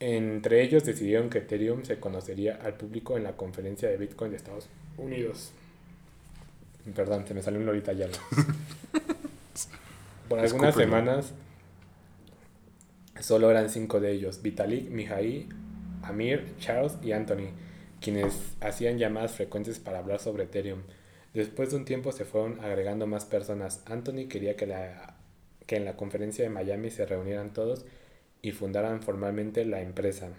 Entre 0.00 0.62
ellos 0.62 0.84
decidieron 0.84 1.28
que 1.28 1.38
Ethereum 1.38 1.84
se 1.84 2.00
conocería 2.00 2.58
al 2.62 2.74
público 2.74 3.18
en 3.18 3.24
la 3.24 3.36
conferencia 3.36 3.90
de 3.90 3.98
Bitcoin 3.98 4.30
de 4.30 4.38
Estados 4.38 4.66
Unidos. 4.96 5.52
Perdón, 6.94 7.26
se 7.28 7.34
me 7.34 7.42
salió 7.42 7.60
un 7.60 7.66
lorita 7.66 7.92
ya. 7.92 8.08
Por 10.28 10.38
algunas 10.38 10.74
semanas 10.74 11.34
solo 13.20 13.50
eran 13.50 13.68
cinco 13.68 14.00
de 14.00 14.12
ellos, 14.12 14.40
Vitalik, 14.40 14.88
Mihai, 14.88 15.46
Amir, 16.02 16.54
Charles 16.58 16.96
y 17.02 17.12
Anthony, 17.12 17.50
quienes 18.00 18.56
hacían 18.60 18.96
llamadas 18.96 19.32
frecuentes 19.32 19.80
para 19.80 19.98
hablar 19.98 20.18
sobre 20.18 20.44
Ethereum. 20.44 20.80
Después 21.34 21.70
de 21.70 21.76
un 21.76 21.84
tiempo 21.84 22.10
se 22.12 22.24
fueron 22.24 22.58
agregando 22.60 23.06
más 23.06 23.26
personas. 23.26 23.82
Anthony 23.84 24.28
quería 24.30 24.56
que, 24.56 24.66
la, 24.66 25.16
que 25.66 25.76
en 25.76 25.84
la 25.84 25.96
conferencia 25.96 26.42
de 26.42 26.48
Miami 26.48 26.90
se 26.90 27.04
reunieran 27.04 27.52
todos 27.52 27.84
y 28.42 28.52
fundaran 28.52 29.02
formalmente 29.02 29.64
la 29.64 29.80
empresa. 29.80 30.30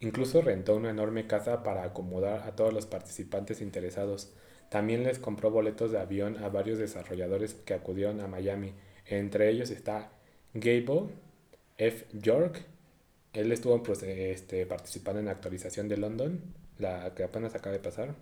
Incluso 0.00 0.42
rentó 0.42 0.74
una 0.74 0.90
enorme 0.90 1.26
casa 1.26 1.62
para 1.62 1.84
acomodar 1.84 2.42
a 2.42 2.56
todos 2.56 2.72
los 2.72 2.86
participantes 2.86 3.60
interesados. 3.60 4.32
También 4.68 5.04
les 5.04 5.18
compró 5.18 5.50
boletos 5.50 5.92
de 5.92 6.00
avión 6.00 6.42
a 6.42 6.48
varios 6.48 6.78
desarrolladores 6.78 7.54
que 7.54 7.74
acudieron 7.74 8.20
a 8.20 8.26
Miami. 8.26 8.72
Entre 9.06 9.48
ellos 9.48 9.70
está 9.70 10.10
Gable 10.54 11.10
F. 11.78 12.06
York. 12.12 12.64
Él 13.32 13.52
estuvo 13.52 13.82
pues, 13.82 14.02
este, 14.02 14.66
participando 14.66 15.20
en 15.20 15.26
la 15.26 15.32
actualización 15.32 15.88
de 15.88 15.96
London, 15.96 16.40
la 16.78 17.14
que 17.14 17.24
apenas 17.24 17.54
acaba 17.54 17.72
de 17.72 17.82
pasar, 17.82 18.14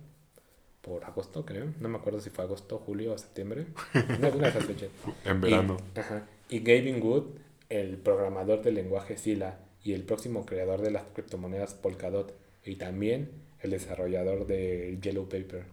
por 0.81 1.03
agosto 1.03 1.45
creo. 1.45 1.73
No 1.79 1.89
me 1.89 1.97
acuerdo 1.97 2.19
si 2.21 2.29
fue 2.29 2.43
agosto, 2.43 2.79
julio 2.79 3.13
o 3.13 3.17
septiembre. 3.17 3.67
Una 3.93 4.27
alguna 4.27 4.43
de 4.43 4.49
esas 4.49 4.65
fechas. 4.65 4.89
En 5.25 5.41
verano. 5.41 5.77
Y, 5.95 5.99
ajá, 5.99 6.27
y 6.49 6.59
Gavin 6.59 7.01
Wood, 7.01 7.23
el 7.71 7.97
programador 7.97 8.61
del 8.61 8.75
lenguaje 8.75 9.17
Sila 9.17 9.57
y 9.81 9.93
el 9.93 10.03
próximo 10.03 10.45
creador 10.45 10.81
de 10.81 10.91
las 10.91 11.03
criptomonedas 11.13 11.73
Polkadot 11.73 12.33
y 12.65 12.75
también 12.75 13.31
el 13.61 13.71
desarrollador 13.71 14.45
de 14.45 14.99
Yellow 15.01 15.27
Paper. 15.29 15.63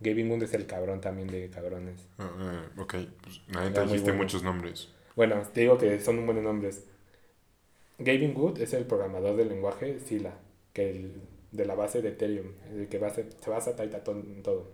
Gavin 0.00 0.30
Wood 0.30 0.42
es 0.42 0.54
el 0.54 0.66
cabrón 0.66 1.00
también 1.00 1.28
de 1.28 1.48
cabrones. 1.50 2.00
Eh, 2.18 2.80
ok, 2.80 2.94
pues 3.22 3.42
nadie 3.48 3.66
muy 3.66 3.74
trajiste 3.74 4.10
bueno. 4.10 4.22
muchos 4.24 4.42
nombres. 4.42 4.88
Bueno, 5.14 5.42
te 5.52 5.60
digo 5.60 5.78
que 5.78 6.00
son 6.00 6.26
buenos 6.26 6.42
nombres. 6.42 6.84
Gavin 7.98 8.36
Wood 8.36 8.60
es 8.60 8.74
el 8.74 8.84
programador 8.84 9.36
del 9.36 9.50
lenguaje 9.50 10.00
Sila, 10.00 10.34
que 10.72 10.90
el, 10.90 11.12
de 11.52 11.64
la 11.64 11.76
base 11.76 12.02
de 12.02 12.08
Ethereum, 12.08 12.48
el 12.74 12.88
que 12.88 12.98
base, 12.98 13.26
se 13.40 13.50
basa 13.50 13.76
en 13.78 14.42
todo, 14.42 14.72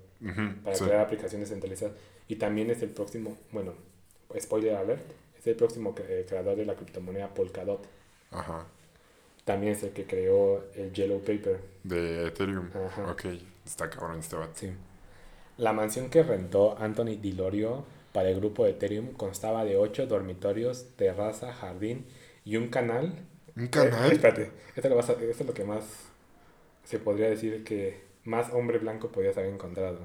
para 0.64 0.74
sí. 0.74 0.84
crear 0.84 1.00
aplicaciones 1.00 1.50
centralizadas. 1.50 1.94
Y 2.28 2.36
también 2.36 2.70
es 2.70 2.82
el 2.82 2.88
próximo, 2.88 3.36
bueno, 3.52 3.74
spoiler 4.40 4.76
alert, 4.76 5.04
es 5.40 5.46
el 5.48 5.56
próximo 5.56 5.94
cre- 5.94 6.04
eh, 6.08 6.26
creador 6.28 6.56
de 6.56 6.64
la 6.66 6.74
criptomoneda 6.76 7.34
Polkadot. 7.34 7.84
Ajá. 8.30 8.66
También 9.44 9.72
es 9.72 9.82
el 9.82 9.90
que 9.90 10.04
creó 10.06 10.64
el 10.76 10.92
Yellow 10.92 11.20
Paper. 11.20 11.58
De 11.82 12.26
Ethereum. 12.28 12.70
Ajá. 12.86 13.10
Ok. 13.10 13.24
Está 13.66 13.90
cabrón 13.90 14.20
este 14.20 14.36
vato. 14.36 14.52
Sí. 14.54 14.70
La 15.56 15.72
mansión 15.72 16.08
que 16.10 16.22
rentó 16.22 16.78
Anthony 16.78 17.16
Dilorio 17.20 17.84
para 18.12 18.28
el 18.30 18.36
grupo 18.36 18.64
de 18.64 18.70
Ethereum 18.72 19.12
constaba 19.14 19.64
de 19.64 19.76
ocho 19.76 20.06
dormitorios, 20.06 20.86
terraza, 20.96 21.52
jardín 21.52 22.06
y 22.44 22.56
un 22.56 22.68
canal. 22.68 23.14
¿Un 23.56 23.64
Eh, 23.64 23.70
canal? 23.70 24.12
espérate, 24.12 24.50
esto, 24.76 24.88
lo 24.88 24.96
vas 24.96 25.08
a- 25.10 25.12
esto 25.14 25.42
es 25.42 25.46
lo 25.46 25.54
que 25.54 25.64
más 25.64 25.84
se 26.84 26.98
podría 26.98 27.28
decir 27.28 27.64
que 27.64 28.00
más 28.24 28.52
hombre 28.52 28.78
blanco 28.78 29.08
podías 29.08 29.36
haber 29.36 29.50
encontrado. 29.52 29.98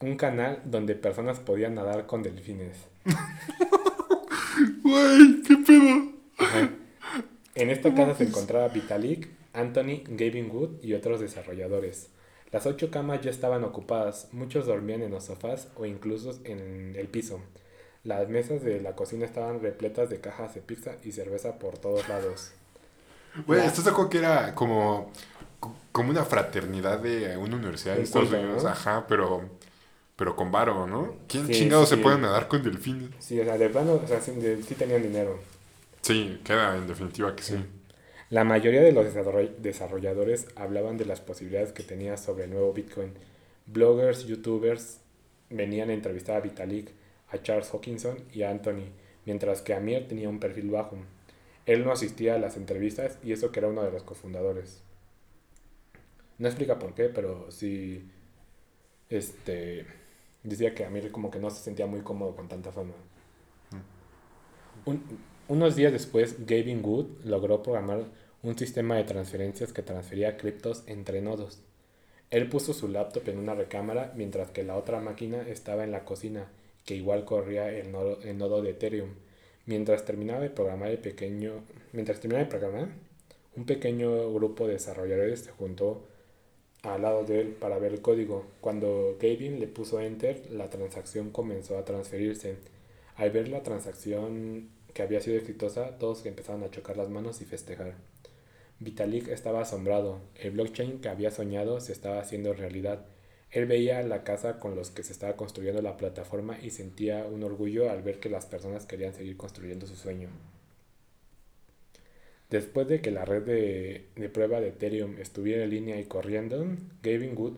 Un 0.00 0.16
canal 0.16 0.60
donde 0.64 0.94
personas 0.94 1.40
podían 1.40 1.74
nadar 1.74 2.06
con 2.06 2.22
delfines. 2.22 2.76
Güey, 4.84 5.42
¿qué 5.42 5.56
pedo? 5.56 6.12
Ajá. 6.38 6.70
En 7.54 7.70
esta 7.70 7.94
casa 7.94 8.14
se 8.14 8.24
encontraba 8.24 8.68
Vitalik, 8.68 9.28
Anthony, 9.52 10.02
Gavin 10.08 10.50
Wood 10.50 10.82
y 10.82 10.94
otros 10.94 11.20
desarrolladores. 11.20 12.10
Las 12.52 12.66
ocho 12.66 12.90
camas 12.90 13.20
ya 13.22 13.30
estaban 13.30 13.64
ocupadas, 13.64 14.28
muchos 14.32 14.66
dormían 14.66 15.02
en 15.02 15.10
los 15.10 15.24
sofás 15.24 15.68
o 15.76 15.86
incluso 15.86 16.38
en 16.44 16.94
el 16.96 17.08
piso. 17.08 17.40
Las 18.04 18.28
mesas 18.28 18.62
de 18.62 18.80
la 18.80 18.94
cocina 18.94 19.24
estaban 19.24 19.60
repletas 19.62 20.10
de 20.10 20.20
cajas 20.20 20.54
de 20.54 20.60
pizza 20.60 20.92
y 21.02 21.12
cerveza 21.12 21.58
por 21.58 21.78
todos 21.78 22.08
lados. 22.08 22.52
Güey, 23.46 23.60
La- 23.60 23.66
¿estás 23.66 23.84
de 23.84 23.90
acuerdo 23.90 24.10
que 24.10 24.18
era 24.18 24.54
como, 24.54 25.10
como 25.90 26.10
una 26.10 26.24
fraternidad 26.24 26.98
de 27.00 27.36
una 27.36 27.56
universidad 27.56 27.98
Estados 27.98 28.30
Unidos? 28.30 28.62
¿no? 28.62 28.68
Ajá, 28.68 29.06
pero, 29.08 29.48
pero 30.16 30.36
con 30.36 30.52
varo, 30.52 30.86
¿no? 30.86 31.16
¿Quién 31.28 31.46
Sí, 31.46 31.52
chingado 31.54 31.84
sí. 31.86 31.96
se 31.96 32.02
puede 32.02 32.18
nadar 32.18 32.48
con 32.48 32.62
delfines? 32.62 33.10
Sí, 33.18 33.38
o 33.40 33.44
sea, 33.44 33.58
de 33.58 33.68
plano, 33.68 34.00
o 34.02 34.06
sea, 34.06 34.20
sí, 34.20 34.32
de- 34.32 34.62
sí 34.62 34.74
tenían 34.74 35.02
dinero. 35.02 35.38
Sí, 36.02 36.40
queda 36.44 36.76
en 36.76 36.86
definitiva 36.86 37.34
que 37.34 37.42
sí. 37.42 37.56
La 38.30 38.44
mayoría 38.44 38.82
de 38.82 38.92
los 38.92 39.06
desarroll- 39.06 39.56
desarrolladores 39.58 40.46
hablaban 40.56 40.96
de 40.98 41.04
las 41.06 41.20
posibilidades 41.20 41.72
que 41.72 41.82
tenía 41.82 42.16
sobre 42.16 42.44
el 42.44 42.50
nuevo 42.50 42.72
Bitcoin. 42.72 43.12
Bloggers, 43.66 44.26
youtubers 44.26 44.98
venían 45.50 45.90
a 45.90 45.94
entrevistar 45.94 46.36
a 46.36 46.40
Vitalik, 46.40 46.90
a 47.30 47.40
Charles 47.42 47.70
Hawkinson 47.72 48.18
y 48.32 48.42
a 48.42 48.50
Anthony, 48.50 48.86
mientras 49.24 49.62
que 49.62 49.74
Amir 49.74 50.06
tenía 50.08 50.28
un 50.28 50.40
perfil 50.40 50.70
bajo. 50.70 50.96
Él 51.66 51.84
no 51.84 51.92
asistía 51.92 52.34
a 52.34 52.38
las 52.38 52.56
entrevistas 52.56 53.18
y 53.24 53.32
eso 53.32 53.50
que 53.50 53.60
era 53.60 53.68
uno 53.68 53.82
de 53.82 53.90
los 53.90 54.02
cofundadores. 54.02 54.82
No 56.38 56.48
explica 56.48 56.78
por 56.78 56.94
qué, 56.94 57.04
pero 57.04 57.50
sí 57.50 58.04
este 59.08 59.86
decía 60.44 60.74
que 60.74 60.84
Amir 60.84 61.10
como 61.10 61.30
que 61.30 61.40
no 61.40 61.50
se 61.50 61.62
sentía 61.62 61.86
muy 61.86 62.00
cómodo 62.00 62.36
con 62.36 62.48
tanta 62.48 62.70
fama. 62.70 62.92
Un- 64.84 65.02
unos 65.48 65.76
días 65.76 65.92
después, 65.92 66.46
Gavin 66.46 66.84
Wood 66.84 67.24
logró 67.24 67.62
programar 67.62 68.04
un 68.42 68.56
sistema 68.58 68.96
de 68.96 69.04
transferencias 69.04 69.72
que 69.72 69.82
transfería 69.82 70.36
criptos 70.36 70.84
entre 70.86 71.20
nodos. 71.22 71.60
Él 72.30 72.48
puso 72.48 72.72
su 72.74 72.88
laptop 72.88 73.28
en 73.28 73.38
una 73.38 73.54
recámara 73.54 74.12
mientras 74.16 74.50
que 74.50 74.62
la 74.64 74.76
otra 74.76 75.00
máquina 75.00 75.42
estaba 75.48 75.84
en 75.84 75.92
la 75.92 76.04
cocina, 76.04 76.48
que 76.84 76.94
igual 76.94 77.24
corría 77.24 77.70
el 77.70 77.92
nodo, 77.92 78.20
el 78.22 78.36
nodo 78.38 78.60
de 78.62 78.70
Ethereum. 78.70 79.10
Mientras 79.66 80.04
terminaba 80.04 80.40
de 80.40 80.50
programar 80.50 80.90
el 80.90 80.98
pequeño, 80.98 81.62
mientras 81.92 82.20
terminaba 82.20 82.44
de 82.44 82.50
programar, 82.50 82.88
un 83.56 83.64
pequeño 83.64 84.32
grupo 84.34 84.66
de 84.66 84.74
desarrolladores 84.74 85.40
se 85.40 85.52
juntó 85.52 86.06
al 86.84 87.02
lado 87.02 87.24
de 87.24 87.40
él 87.40 87.48
para 87.48 87.78
ver 87.78 87.92
el 87.92 88.00
código. 88.00 88.44
Cuando 88.60 89.16
Gavin 89.20 89.60
le 89.60 89.66
puso 89.66 90.00
enter, 90.00 90.50
la 90.50 90.70
transacción 90.70 91.30
comenzó 91.30 91.78
a 91.78 91.84
transferirse. 91.84 92.56
Al 93.16 93.30
ver 93.30 93.48
la 93.48 93.62
transacción 93.62 94.68
que 94.92 95.02
había 95.02 95.20
sido 95.20 95.38
exitosa, 95.38 95.98
todos 95.98 96.24
empezaron 96.26 96.62
a 96.62 96.70
chocar 96.70 96.96
las 96.96 97.08
manos 97.08 97.40
y 97.40 97.44
festejar. 97.44 97.94
Vitalik 98.80 99.28
estaba 99.28 99.62
asombrado. 99.62 100.20
El 100.34 100.52
blockchain 100.52 101.00
que 101.00 101.08
había 101.08 101.30
soñado 101.30 101.80
se 101.80 101.92
estaba 101.92 102.20
haciendo 102.20 102.52
realidad. 102.52 103.06
Él 103.50 103.66
veía 103.66 104.02
la 104.02 104.24
casa 104.24 104.58
con 104.58 104.74
los 104.74 104.90
que 104.90 105.04
se 105.04 105.12
estaba 105.12 105.36
construyendo 105.36 105.80
la 105.80 105.96
plataforma 105.96 106.58
y 106.60 106.70
sentía 106.70 107.24
un 107.24 107.44
orgullo 107.44 107.90
al 107.90 108.02
ver 108.02 108.18
que 108.18 108.28
las 108.28 108.46
personas 108.46 108.84
querían 108.84 109.14
seguir 109.14 109.36
construyendo 109.36 109.86
su 109.86 109.94
sueño. 109.94 110.28
Después 112.50 112.86
de 112.86 113.00
que 113.00 113.10
la 113.10 113.24
red 113.24 113.42
de, 113.42 114.06
de 114.16 114.28
prueba 114.28 114.60
de 114.60 114.68
Ethereum 114.68 115.18
estuviera 115.18 115.64
en 115.64 115.70
línea 115.70 115.98
y 115.98 116.04
corriendo, 116.04 116.64
Gavin 117.02 117.36
Wood 117.36 117.54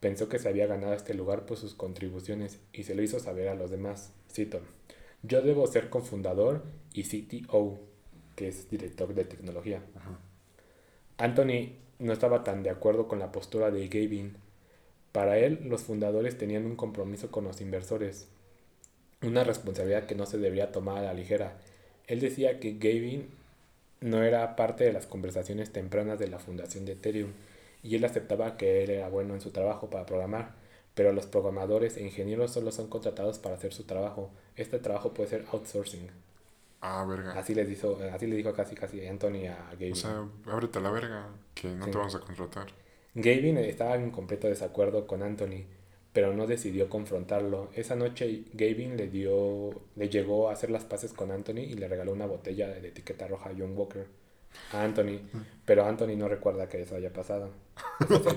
pensó 0.00 0.28
que 0.28 0.38
se 0.38 0.48
había 0.48 0.66
ganado 0.66 0.94
este 0.94 1.14
lugar 1.14 1.46
por 1.46 1.58
sus 1.58 1.74
contribuciones 1.74 2.58
y 2.72 2.84
se 2.84 2.94
lo 2.94 3.02
hizo 3.02 3.20
saber 3.20 3.48
a 3.48 3.54
los 3.54 3.70
demás. 3.70 4.12
Cito, 4.30 4.60
yo 5.22 5.42
debo 5.42 5.66
ser 5.66 5.90
cofundador 5.90 6.64
y 6.94 7.04
CTO, 7.04 7.78
que 8.34 8.48
es 8.48 8.70
director 8.70 9.14
de 9.14 9.24
tecnología. 9.24 9.82
Anthony 11.18 11.74
no 11.98 12.14
estaba 12.14 12.42
tan 12.42 12.62
de 12.62 12.70
acuerdo 12.70 13.06
con 13.06 13.18
la 13.18 13.30
postura 13.30 13.70
de 13.70 13.88
Gavin. 13.88 14.36
Para 15.12 15.38
él, 15.38 15.60
los 15.64 15.82
fundadores 15.82 16.38
tenían 16.38 16.64
un 16.64 16.76
compromiso 16.76 17.30
con 17.30 17.44
los 17.44 17.60
inversores, 17.60 18.28
una 19.22 19.44
responsabilidad 19.44 20.06
que 20.06 20.14
no 20.14 20.24
se 20.24 20.38
debería 20.38 20.72
tomar 20.72 20.98
a 20.98 21.02
la 21.02 21.14
ligera. 21.14 21.58
Él 22.06 22.20
decía 22.20 22.58
que 22.58 22.72
Gavin 22.72 23.28
no 24.00 24.22
era 24.22 24.56
parte 24.56 24.84
de 24.84 24.92
las 24.92 25.06
conversaciones 25.06 25.72
tempranas 25.72 26.18
de 26.18 26.28
la 26.28 26.38
fundación 26.38 26.84
de 26.84 26.92
Ethereum 26.92 27.32
y 27.82 27.96
él 27.96 28.04
aceptaba 28.04 28.56
que 28.56 28.82
él 28.84 28.90
era 28.90 29.08
bueno 29.08 29.34
en 29.34 29.40
su 29.40 29.50
trabajo 29.50 29.90
para 29.90 30.06
programar, 30.06 30.52
pero 30.94 31.12
los 31.12 31.26
programadores 31.26 31.96
e 31.96 32.02
ingenieros 32.02 32.52
solo 32.52 32.72
son 32.72 32.88
contratados 32.88 33.38
para 33.38 33.54
hacer 33.54 33.72
su 33.72 33.84
trabajo. 33.84 34.30
Este 34.56 34.78
trabajo 34.78 35.14
puede 35.14 35.30
ser 35.30 35.44
outsourcing. 35.52 36.08
Ah, 36.82 37.04
verga. 37.06 37.32
Así 37.38 37.54
les 37.54 37.68
dijo, 37.68 37.98
así 38.12 38.26
le 38.26 38.36
dijo 38.36 38.52
casi 38.54 38.74
casi 38.74 39.06
Anthony 39.06 39.46
a 39.48 39.70
Gavin. 39.72 39.92
O 39.92 39.96
sea, 39.96 40.24
ábrete 40.46 40.78
a 40.78 40.82
la 40.82 40.90
verga, 40.90 41.28
que 41.54 41.68
no 41.68 41.84
Sí. 41.84 41.90
te 41.90 41.98
vamos 41.98 42.14
a 42.14 42.20
contratar. 42.20 42.68
Gavin 43.14 43.58
estaba 43.58 43.96
en 43.96 44.10
completo 44.10 44.46
desacuerdo 44.48 45.06
con 45.06 45.22
Anthony, 45.22 45.64
pero 46.12 46.32
no 46.34 46.46
decidió 46.46 46.88
confrontarlo. 46.88 47.70
Esa 47.74 47.94
noche 47.96 48.44
Gavin 48.52 48.96
le 48.96 49.08
dio, 49.08 49.70
le 49.96 50.08
llegó 50.08 50.48
a 50.48 50.52
hacer 50.52 50.70
las 50.70 50.84
paces 50.84 51.12
con 51.12 51.30
Anthony 51.30 51.60
y 51.60 51.74
le 51.74 51.86
regaló 51.88 52.12
una 52.12 52.26
botella 52.26 52.68
de 52.68 52.88
etiqueta 52.88 53.28
roja 53.28 53.50
a 53.50 53.54
John 53.56 53.76
Walker 53.76 54.06
a 54.72 54.82
Anthony, 54.82 55.20
pero 55.64 55.84
Anthony 55.86 56.16
no 56.16 56.26
recuerda 56.28 56.68
que 56.68 56.82
eso 56.82 56.96
haya 56.96 57.12
pasado. 57.12 57.50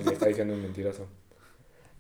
Le 0.05 0.13
está 0.13 0.27
diciendo 0.27 0.53
un 0.53 0.61
mentiroso. 0.61 1.07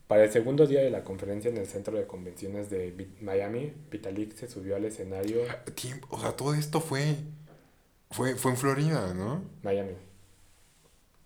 Para 0.07 0.25
el 0.25 0.31
segundo 0.31 0.67
día 0.67 0.81
de 0.81 0.91
la 0.91 1.03
conferencia 1.03 1.49
en 1.49 1.57
el 1.57 1.65
centro 1.65 1.97
de 1.97 2.05
convenciones 2.05 2.69
de 2.69 3.07
Miami, 3.21 3.73
Vitalik 3.89 4.35
se 4.35 4.47
subió 4.47 4.75
al 4.75 4.85
escenario 4.85 5.39
Tiempo- 5.73 6.07
O 6.11 6.19
sea, 6.19 6.33
todo 6.33 6.53
esto 6.53 6.79
fue, 6.81 7.15
fue, 8.11 8.35
fue 8.35 8.51
en 8.51 8.57
Florida, 8.57 9.13
¿no? 9.15 9.41
Miami, 9.63 9.93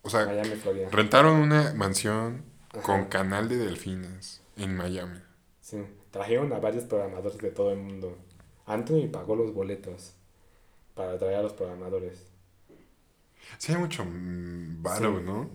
O 0.04 0.10
sea, 0.10 0.26
Miami, 0.26 0.56
Florida. 0.56 0.88
rentaron 0.90 1.38
una 1.42 1.74
mansión 1.74 2.44
Ajá. 2.74 2.82
con 2.82 3.06
canal 3.06 3.50
de 3.50 3.58
delfines 3.58 4.42
en 4.56 4.76
Miami. 4.76 5.20
Sí, 5.62 5.84
trajeron 6.12 6.52
a 6.54 6.60
varios 6.60 6.86
programadores 6.86 7.40
de 7.42 7.52
todo 7.52 7.72
el 7.72 7.80
mundo. 7.80 8.18
Anthony 8.66 9.08
pagó 9.12 9.36
los 9.36 9.54
boletos 9.54 10.14
para 10.96 11.18
traer 11.18 11.36
a 11.38 11.42
los 11.44 11.54
programadores. 11.54 12.28
Sí, 13.58 13.72
hay 13.74 13.80
mucho 13.80 14.04
mm, 14.06 14.82
varo, 14.82 15.20
Sí. 15.20 15.24
¿no? 15.24 15.50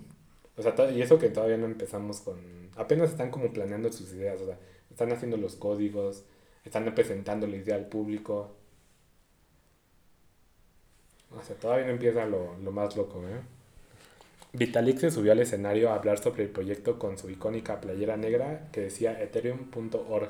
O 0.57 0.63
sea, 0.63 0.75
y 0.91 1.03
eso 1.03 1.19
que 1.19 1.29
todavía 1.31 1.57
no 1.57 1.67
empezamos 1.67 2.21
con... 2.21 2.71
Apenas 2.77 3.11
están 3.11 3.31
como 3.31 3.53
planeando 3.53 3.91
sus 3.93 4.13
ideas, 4.13 4.41
o 4.41 4.47
sea, 4.47 4.59
están 4.91 5.13
haciendo 5.13 5.37
los 5.37 5.57
códigos, 5.57 6.25
están 6.65 6.85
presentando 6.95 7.47
la 7.47 7.57
idea 7.57 7.77
al 7.77 7.87
público. 7.89 8.57
O 11.31 11.43
sea, 11.43 11.57
todavía 11.57 11.87
no 11.87 11.93
empieza 11.93 12.27
lo, 12.27 12.57
lo 12.59 12.73
más 12.73 12.97
loco, 12.97 13.27
¿eh? 13.27 13.41
Vitalik 14.55 14.99
se 14.99 15.11
subió 15.11 15.33
al 15.33 15.41
escenario 15.41 15.91
a 15.91 15.95
hablar 15.95 16.19
sobre 16.19 16.43
el 16.43 16.51
proyecto 16.51 16.99
con 16.99 17.17
su 17.17 17.31
icónica 17.31 17.81
playera 17.81 18.19
negra 18.19 18.69
que 18.71 18.83
decía 18.83 19.19
ethereum.org, 19.19 20.29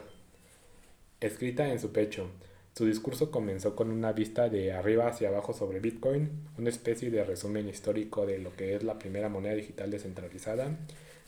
escrita 1.20 1.68
en 1.68 1.80
su 1.80 1.90
pecho. 1.90 2.28
Su 2.76 2.86
discurso 2.86 3.32
comenzó 3.32 3.74
con 3.74 3.90
una 3.90 4.12
vista 4.12 4.48
de 4.48 4.72
arriba 4.72 5.08
hacia 5.08 5.28
abajo 5.28 5.52
sobre 5.52 5.80
Bitcoin, 5.80 6.30
una 6.56 6.70
especie 6.70 7.10
de 7.10 7.24
resumen 7.24 7.68
histórico 7.68 8.24
de 8.24 8.38
lo 8.38 8.54
que 8.54 8.76
es 8.76 8.84
la 8.84 8.98
primera 8.98 9.28
moneda 9.28 9.54
digital 9.54 9.90
descentralizada 9.90 10.70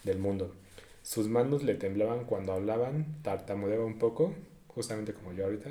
del 0.04 0.18
mundo. 0.18 0.54
Sus 1.02 1.26
manos 1.26 1.64
le 1.64 1.74
temblaban 1.74 2.24
cuando 2.24 2.52
hablaban, 2.52 3.20
tartamudeaba 3.22 3.84
un 3.84 3.98
poco, 3.98 4.32
justamente 4.68 5.12
como 5.12 5.32
yo 5.32 5.46
ahorita, 5.46 5.68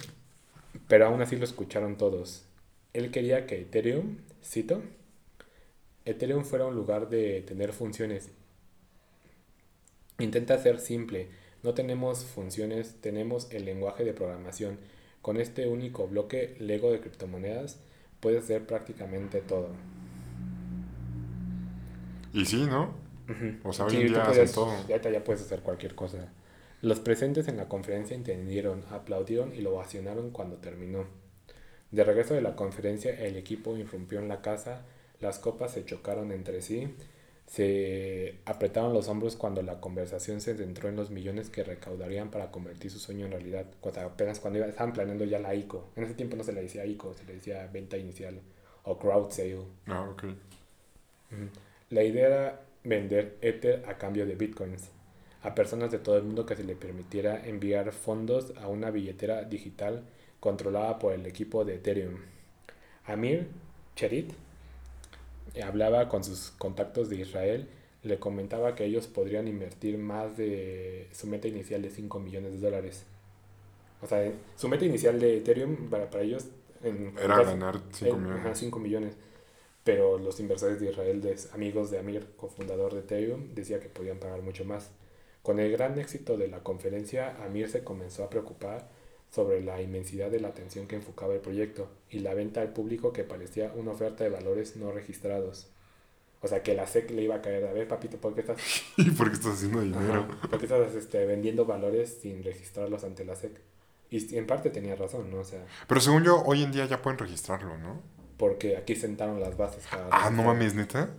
pero 0.88 1.06
aún 1.06 1.22
así 1.22 1.36
lo 1.36 1.44
escucharon 1.44 1.96
todos. 1.96 2.44
Él 2.92 3.10
quería 3.10 3.46
que 3.46 3.62
Ethereum, 3.62 4.18
cito, 4.44 4.82
Ethereum 6.06 6.44
fuera 6.44 6.64
un 6.66 6.74
lugar 6.74 7.08
de 7.10 7.42
tener 7.42 7.72
funciones. 7.72 8.30
Intenta 10.18 10.56
ser 10.58 10.78
simple. 10.78 11.28
No 11.62 11.74
tenemos 11.74 12.24
funciones, 12.24 12.96
tenemos 13.00 13.48
el 13.52 13.64
lenguaje 13.66 14.04
de 14.04 14.14
programación. 14.14 14.78
Con 15.20 15.36
este 15.36 15.66
único 15.68 16.06
bloque 16.08 16.56
Lego 16.60 16.90
de 16.90 17.00
criptomonedas 17.00 17.80
puedes 18.20 18.44
hacer 18.44 18.66
prácticamente 18.66 19.40
todo. 19.40 19.70
Y 22.32 22.44
sí, 22.44 22.66
¿no? 22.66 22.94
O 23.64 23.72
sea, 23.72 23.86
hoy 23.86 23.90
Sí, 23.92 23.96
en 24.02 24.06
día 24.08 24.22
hacen 24.22 24.34
puedes- 24.34 24.52
todo. 24.52 24.70
ahorita 24.70 25.10
ya 25.10 25.24
puedes 25.24 25.42
hacer 25.42 25.60
cualquier 25.60 25.94
cosa. 25.94 26.32
Los 26.82 27.00
presentes 27.00 27.48
en 27.48 27.56
la 27.56 27.68
conferencia 27.68 28.14
entendieron, 28.14 28.84
aplaudieron 28.90 29.54
y 29.54 29.60
lo 29.62 29.74
ovacionaron 29.74 30.30
cuando 30.30 30.56
terminó. 30.58 31.06
De 31.90 32.04
regreso 32.04 32.34
de 32.34 32.42
la 32.42 32.54
conferencia, 32.54 33.18
el 33.26 33.36
equipo 33.36 33.76
irrumpió 33.76 34.20
en 34.20 34.28
la 34.28 34.42
casa, 34.42 34.82
las 35.20 35.38
copas 35.38 35.72
se 35.72 35.84
chocaron 35.84 36.32
entre 36.32 36.62
sí, 36.62 36.94
se 37.46 38.38
apretaron 38.44 38.92
los 38.92 39.08
hombros 39.08 39.36
cuando 39.36 39.62
la 39.62 39.80
conversación 39.80 40.40
se 40.40 40.56
centró 40.56 40.88
en 40.88 40.96
los 40.96 41.10
millones 41.10 41.48
que 41.48 41.62
recaudarían 41.62 42.30
para 42.30 42.50
convertir 42.50 42.90
su 42.90 42.98
sueño 42.98 43.26
en 43.26 43.32
realidad. 43.32 43.66
Cuando, 43.80 44.00
apenas 44.00 44.40
cuando 44.40 44.58
iba- 44.58 44.68
estaban 44.68 44.92
planeando 44.92 45.24
ya 45.24 45.38
la 45.38 45.54
ICO. 45.54 45.90
En 45.96 46.04
ese 46.04 46.14
tiempo 46.14 46.36
no 46.36 46.42
se 46.44 46.52
le 46.52 46.62
decía 46.62 46.84
ICO, 46.84 47.14
se 47.14 47.24
le 47.24 47.34
decía 47.34 47.68
venta 47.72 47.96
inicial 47.96 48.40
o 48.84 48.98
crowd 48.98 49.30
sale. 49.30 49.58
Ah, 49.86 50.08
ok. 50.10 50.24
La 51.90 52.02
idea 52.02 52.26
era 52.26 52.60
vender 52.84 53.36
Ether 53.40 53.84
a 53.88 53.96
cambio 53.98 54.26
de 54.26 54.34
bitcoins 54.34 54.90
a 55.42 55.54
personas 55.54 55.92
de 55.92 55.98
todo 55.98 56.16
el 56.16 56.24
mundo 56.24 56.44
que 56.46 56.56
se 56.56 56.64
le 56.64 56.74
permitiera 56.74 57.46
enviar 57.46 57.92
fondos 57.92 58.52
a 58.60 58.66
una 58.66 58.90
billetera 58.90 59.44
digital 59.44 60.02
controlada 60.40 60.98
por 60.98 61.12
el 61.12 61.24
equipo 61.26 61.64
de 61.64 61.76
Ethereum. 61.76 62.16
Amir 63.04 63.46
Cherit 63.94 64.32
hablaba 65.62 66.08
con 66.08 66.24
sus 66.24 66.50
contactos 66.52 67.08
de 67.08 67.16
Israel, 67.16 67.68
le 68.02 68.18
comentaba 68.18 68.74
que 68.74 68.84
ellos 68.84 69.06
podrían 69.08 69.48
invertir 69.48 69.98
más 69.98 70.36
de 70.36 71.08
su 71.12 71.26
meta 71.26 71.48
inicial 71.48 71.82
de 71.82 71.90
5 71.90 72.20
millones 72.20 72.52
de 72.52 72.58
dólares. 72.58 73.04
O 74.02 74.06
sea, 74.06 74.30
su 74.56 74.68
meta 74.68 74.84
inicial 74.84 75.18
de 75.18 75.38
Ethereum 75.38 75.88
para, 75.90 76.08
para 76.10 76.22
ellos 76.22 76.46
en- 76.82 77.14
Era 77.18 77.40
en- 77.40 77.46
ganar 77.46 77.80
5 77.90 78.14
en- 78.16 78.22
millones. 78.22 78.44
ajá, 78.44 78.54
5 78.54 78.78
millones. 78.78 79.14
Pero 79.82 80.18
los 80.18 80.38
inversores 80.40 80.80
de 80.80 80.90
Israel, 80.90 81.20
de- 81.22 81.36
amigos 81.52 81.90
de 81.90 81.98
Amir, 81.98 82.26
cofundador 82.36 82.92
de 82.94 83.00
Ethereum, 83.00 83.54
decía 83.54 83.80
que 83.80 83.88
podían 83.88 84.18
pagar 84.18 84.42
mucho 84.42 84.64
más. 84.64 84.90
Con 85.42 85.58
el 85.60 85.70
gran 85.72 85.98
éxito 85.98 86.36
de 86.36 86.48
la 86.48 86.60
conferencia, 86.60 87.36
Amir 87.44 87.68
se 87.70 87.84
comenzó 87.84 88.24
a 88.24 88.30
preocupar 88.30 88.88
sobre 89.30 89.60
la 89.62 89.80
inmensidad 89.82 90.30
de 90.30 90.40
la 90.40 90.48
atención 90.48 90.86
que 90.86 90.96
enfocaba 90.96 91.34
el 91.34 91.40
proyecto 91.40 91.88
y 92.10 92.20
la 92.20 92.34
venta 92.34 92.60
al 92.62 92.72
público 92.72 93.12
que 93.12 93.24
parecía 93.24 93.72
una 93.74 93.92
oferta 93.92 94.24
de 94.24 94.30
valores 94.30 94.76
no 94.76 94.92
registrados. 94.92 95.68
O 96.42 96.48
sea, 96.48 96.62
que 96.62 96.74
la 96.74 96.86
SEC 96.86 97.10
le 97.10 97.22
iba 97.22 97.36
a 97.36 97.42
caer, 97.42 97.66
a 97.66 97.72
ver, 97.72 97.88
papito, 97.88 98.18
¿por 98.18 98.34
qué 98.34 98.42
estás, 98.42 98.58
¿Y 98.96 99.10
por 99.10 99.28
qué 99.28 99.34
estás 99.34 99.54
haciendo 99.54 99.80
dinero? 99.80 100.26
Ajá, 100.28 100.48
¿por 100.48 100.58
qué 100.58 100.66
estás 100.66 100.94
este, 100.94 101.24
vendiendo 101.26 101.64
valores 101.64 102.18
sin 102.20 102.42
registrarlos 102.44 103.04
ante 103.04 103.24
la 103.24 103.34
SEC? 103.34 103.60
Y 104.10 104.36
en 104.36 104.46
parte 104.46 104.70
tenía 104.70 104.94
razón, 104.94 105.30
¿no? 105.30 105.38
O 105.38 105.44
sea, 105.44 105.66
Pero 105.88 106.00
según 106.00 106.22
yo, 106.22 106.42
hoy 106.44 106.62
en 106.62 106.70
día 106.70 106.86
ya 106.86 107.02
pueden 107.02 107.18
registrarlo, 107.18 107.76
¿no? 107.78 108.16
porque 108.36 108.76
aquí 108.76 108.94
sentaron 108.94 109.40
las 109.40 109.56
bases 109.56 109.84
para... 109.90 110.08
Ah, 110.10 110.30
no 110.30 110.42
mames, 110.44 110.74
neta. 110.74 111.10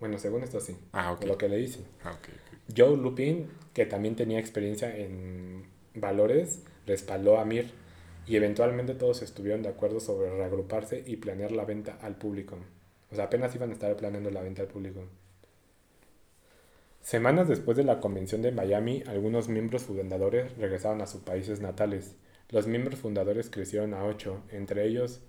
Bueno, 0.00 0.18
según 0.18 0.42
esto 0.42 0.60
sí. 0.60 0.76
Ah, 0.92 1.12
ok. 1.12 1.24
lo 1.24 1.38
que 1.38 1.48
le 1.48 1.56
dicen. 1.56 1.84
Ah, 2.04 2.12
ok, 2.12 2.28
ok. 2.28 2.76
Joe 2.76 2.96
Lupin, 2.96 3.48
que 3.72 3.86
también 3.86 4.16
tenía 4.16 4.38
experiencia 4.38 4.94
en 4.96 5.64
valores, 5.94 6.62
respaldó 6.88 7.38
a 7.38 7.44
Mir 7.44 7.70
y 8.26 8.36
eventualmente 8.36 8.94
todos 8.94 9.22
estuvieron 9.22 9.62
de 9.62 9.68
acuerdo 9.68 10.00
sobre 10.00 10.30
reagruparse 10.30 11.04
y 11.06 11.16
planear 11.16 11.52
la 11.52 11.64
venta 11.64 11.98
al 12.02 12.16
público. 12.16 12.58
O 13.10 13.14
sea, 13.14 13.24
apenas 13.24 13.54
iban 13.54 13.70
a 13.70 13.74
estar 13.74 13.96
planeando 13.96 14.30
la 14.30 14.42
venta 14.42 14.62
al 14.62 14.68
público. 14.68 15.04
Semanas 17.00 17.48
después 17.48 17.76
de 17.76 17.84
la 17.84 18.00
convención 18.00 18.42
de 18.42 18.52
Miami, 18.52 19.02
algunos 19.06 19.48
miembros 19.48 19.84
fundadores 19.84 20.54
regresaron 20.58 21.00
a 21.00 21.06
sus 21.06 21.22
países 21.22 21.60
natales. 21.60 22.16
Los 22.50 22.66
miembros 22.66 22.98
fundadores 22.98 23.48
crecieron 23.48 23.94
a 23.94 24.04
ocho, 24.04 24.42
entre 24.50 24.86
ellos 24.86 25.20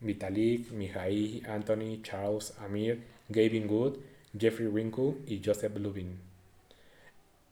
Vitalik, 0.00 0.70
Mijail, 0.70 1.44
Anthony, 1.46 2.02
Charles, 2.02 2.54
Amir, 2.58 3.02
Gavin 3.28 3.68
Wood, 3.68 3.98
Jeffrey 4.36 4.68
Winkle 4.68 5.16
y 5.26 5.42
Joseph 5.44 5.76
Lubin. 5.76 6.27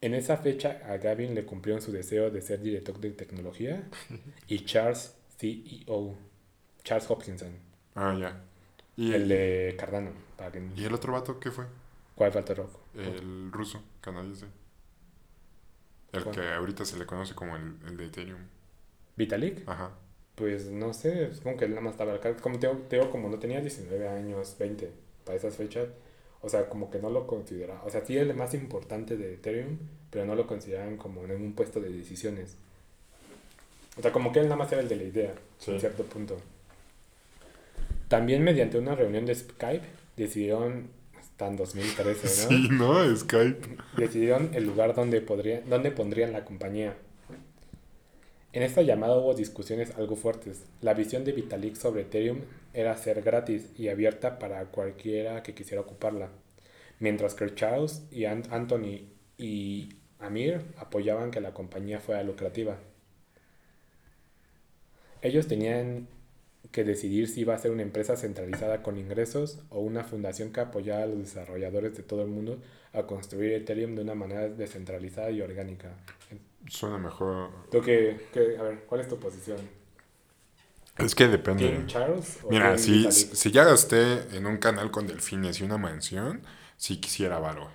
En 0.01 0.15
esa 0.15 0.37
fecha 0.37 0.81
a 0.87 0.99
Gavin 0.99 1.35
le 1.35 1.45
cumplieron 1.45 1.81
su 1.83 1.91
deseo 1.93 2.31
de 2.31 2.43
ser 2.43 2.61
director 2.61 2.99
de 3.01 3.11
tecnología 3.11 3.89
y 4.49 4.65
Charles 4.65 5.15
CEO, 5.39 6.15
Charles 6.85 7.11
Hopkinson, 7.11 7.53
Ah, 7.95 8.15
ya. 8.19 8.43
¿Y 8.97 9.13
el 9.15 9.23
el, 9.23 9.29
de 9.29 9.77
Cardano. 9.79 10.11
Para 10.37 10.53
que, 10.53 10.63
¿Y 10.77 10.85
el 10.85 10.93
otro 10.95 11.13
vato 11.15 11.41
qué 11.41 11.51
fue? 11.51 11.65
¿Cuál 12.15 12.33
falta 12.33 12.55
rojo? 12.55 12.81
El 12.95 13.51
ruso, 13.53 13.83
canadiense. 14.01 14.47
El 16.13 16.25
¿Cuál? 16.25 16.35
que 16.35 16.43
ahorita 16.53 16.85
se 16.85 16.99
le 16.99 17.07
conoce 17.07 17.35
como 17.35 17.57
el, 17.57 17.77
el 17.87 17.97
de 17.97 18.07
Ethereum. 18.07 18.41
¿Vitalik? 19.17 19.67
Ajá. 19.69 19.93
Pues 20.35 20.67
no 20.71 20.93
sé, 20.93 21.33
supongo 21.35 21.59
que 21.59 21.65
él 21.65 21.71
nada 21.71 21.83
más 21.83 21.93
estaba 21.93 22.15
acá. 22.15 22.37
Como 22.37 22.59
te, 22.59 22.69
te 22.69 22.97
digo, 22.97 23.11
como 23.11 23.29
no 23.31 23.39
tenía 23.39 23.61
19 23.61 24.09
años, 24.09 24.57
20 24.59 24.91
para 25.25 25.37
esas 25.37 25.57
fechas, 25.57 25.89
o 26.43 26.49
sea, 26.49 26.69
como 26.69 26.91
que 26.91 26.99
no 26.99 27.11
lo 27.11 27.27
consideraba. 27.27 27.83
O 27.85 27.91
sea, 27.91 28.05
sí 28.05 28.17
es 28.17 28.23
el 28.23 28.35
más 28.35 28.55
importante 28.55 29.17
de 29.17 29.35
Ethereum, 29.35 29.79
pero 30.11 30.25
no 30.25 30.35
lo 30.35 30.47
consideraban 30.47 30.97
como 30.97 31.25
en 31.25 31.33
un 31.33 31.53
puesto 31.55 31.81
de 31.81 31.91
decisiones. 31.91 32.57
O 33.99 34.03
sea, 34.03 34.13
como 34.13 34.31
que 34.33 34.41
él 34.41 34.47
nada 34.47 34.57
más 34.57 34.71
era 34.73 34.81
el 34.83 34.89
de 34.89 34.97
la 34.97 35.03
idea, 35.05 35.35
Sí. 35.59 35.71
en 35.73 35.81
cierto 35.81 36.05
punto. 36.05 36.37
También 38.09 38.45
mediante 38.45 38.79
una 38.79 38.95
reunión 38.95 39.27
de 39.27 39.35
Skype 39.35 39.85
decidieron, 40.17 40.89
hasta 41.19 41.49
en 41.49 41.57
2013, 41.57 42.27
¿no? 42.45 42.49
Sí, 42.49 42.69
¿no? 42.71 43.17
Skype. 43.17 43.77
decidieron 43.97 44.51
el 44.55 44.65
lugar 44.65 44.95
donde, 44.95 45.21
podría, 45.21 45.61
donde 45.63 45.91
pondrían 45.91 46.33
la 46.33 46.45
compañía. 46.45 46.95
En 48.57 48.63
esta 48.63 48.81
llamada 48.81 49.19
hubo 49.19 49.35
discusiones 49.35 49.95
algo 49.99 50.17
fuertes. 50.17 50.65
La 50.81 50.95
visión 50.95 51.25
de 51.27 51.33
Vitalik 51.33 51.75
sobre 51.75 52.01
Ethereum 52.01 52.41
era 52.73 52.97
ser 52.97 53.21
gratis 53.21 53.69
y 53.77 53.89
abierta 53.89 54.39
para 54.39 54.65
cualquiera 54.71 55.43
que 55.43 55.53
quisiera 55.55 55.83
ocuparla, 55.83 56.31
mientras 56.99 57.35
que 57.35 57.55
Charles 57.55 58.07
y 58.11 58.23
Ant- 58.23 58.51
Anthony 58.51 59.11
y 59.37 59.91
Amir 60.19 60.63
apoyaban 60.79 61.31
que 61.33 61.43
la 61.43 61.53
compañía 61.53 62.01
fuera 62.01 62.23
lucrativa. 62.23 62.79
Ellos 65.21 65.47
tenían 65.49 66.09
que 66.73 66.83
decidir 66.83 67.29
si 67.29 67.43
iba 67.43 67.55
a 67.55 67.59
ser 67.59 67.73
una 67.73 67.83
empresa 67.83 68.17
centralizada 68.17 68.83
con 68.83 68.97
ingresos 68.97 69.61
o 69.69 69.81
una 69.81 70.03
fundación 70.03 70.51
que 70.55 70.61
apoyara 70.61 71.03
a 71.03 71.07
los 71.07 71.19
desarrolladores 71.19 71.95
de 71.95 72.03
todo 72.03 72.23
el 72.23 72.29
mundo 72.29 72.63
a 72.95 73.03
construir 73.03 73.53
Ethereum 73.53 73.97
de 73.97 74.01
una 74.01 74.15
manera 74.15 74.49
descentralizada 74.49 75.31
y 75.31 75.43
orgánica. 75.43 75.95
Suena 76.69 76.99
mejor. 76.99 77.51
¿Tú 77.71 77.81
qué, 77.81 78.29
qué- 78.33 78.57
a 78.59 78.63
ver, 78.63 78.85
cuál 78.87 79.01
es 79.01 79.09
tu 79.09 79.19
posición? 79.19 79.59
Es 80.99 81.15
que 81.15 81.29
depende. 81.29 81.65
¿Team 81.65 81.87
Charles 81.87 82.39
o 82.45 82.51
Mira, 82.51 82.79
si, 82.79 83.11
si 83.13 83.51
ya 83.51 83.65
gasté 83.65 84.37
en 84.37 84.47
un 84.47 84.59
canal 84.59 84.91
con 84.91 85.07
delfines 85.07 85.61
y 85.61 85.65
una 85.65 85.79
mansión, 85.79 86.43
sí 86.77 87.01
quisiera 87.01 87.39
varo. 87.39 87.71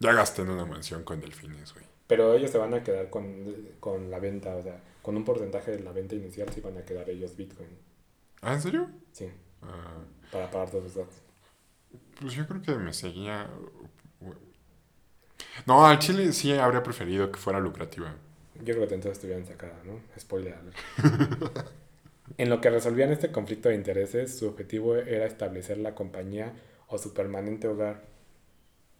Ya 0.00 0.12
gasté 0.12 0.42
en 0.42 0.50
una 0.50 0.66
mansión 0.66 1.02
con 1.04 1.20
delfines, 1.20 1.72
güey. 1.74 1.86
Pero 2.08 2.34
ellos 2.34 2.50
se 2.50 2.58
van 2.58 2.74
a 2.74 2.82
quedar 2.82 3.10
con, 3.10 3.44
con 3.80 4.10
la 4.10 4.18
venta, 4.18 4.56
o 4.56 4.62
sea, 4.62 4.80
con 5.02 5.16
un 5.16 5.24
porcentaje 5.24 5.70
de 5.72 5.80
la 5.84 5.92
venta 5.92 6.14
inicial 6.16 6.48
sí 6.52 6.60
van 6.60 6.76
a 6.78 6.84
quedar 6.84 7.08
ellos 7.10 7.36
Bitcoin. 7.36 7.68
¿Ah, 8.42 8.54
en 8.54 8.62
serio? 8.62 8.88
Sí, 9.12 9.32
Ah, 9.62 10.04
para 10.30 10.50
pagar 10.50 10.70
todos 10.70 10.84
los 10.84 10.94
datos. 10.94 11.22
pues 12.20 12.32
yo 12.34 12.46
creo 12.46 12.62
que 12.62 12.74
me 12.76 12.92
seguía. 12.92 13.48
No, 15.66 15.84
al 15.86 15.98
Chile 15.98 16.32
sí 16.32 16.52
habría 16.54 16.82
preferido 16.82 17.30
que 17.30 17.38
fuera 17.38 17.60
lucrativa. 17.60 18.14
Yo 18.64 18.74
creo 18.74 18.88
que 18.88 18.94
entonces 18.94 19.12
estuvieran 19.12 19.46
sacada, 19.46 19.80
¿no? 19.84 20.00
Spoiler. 20.18 20.54
en 22.38 22.50
lo 22.50 22.60
que 22.60 22.70
resolvían 22.70 23.10
este 23.10 23.30
conflicto 23.32 23.68
de 23.68 23.74
intereses, 23.74 24.36
su 24.38 24.48
objetivo 24.48 24.96
era 24.96 25.26
establecer 25.26 25.78
la 25.78 25.94
compañía 25.94 26.52
o 26.88 26.98
su 26.98 27.14
permanente 27.14 27.68
hogar. 27.68 28.02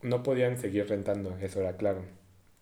No 0.03 0.23
podían 0.23 0.59
seguir 0.59 0.89
rentando, 0.89 1.37
eso 1.41 1.61
era 1.61 1.77
claro. 1.77 2.03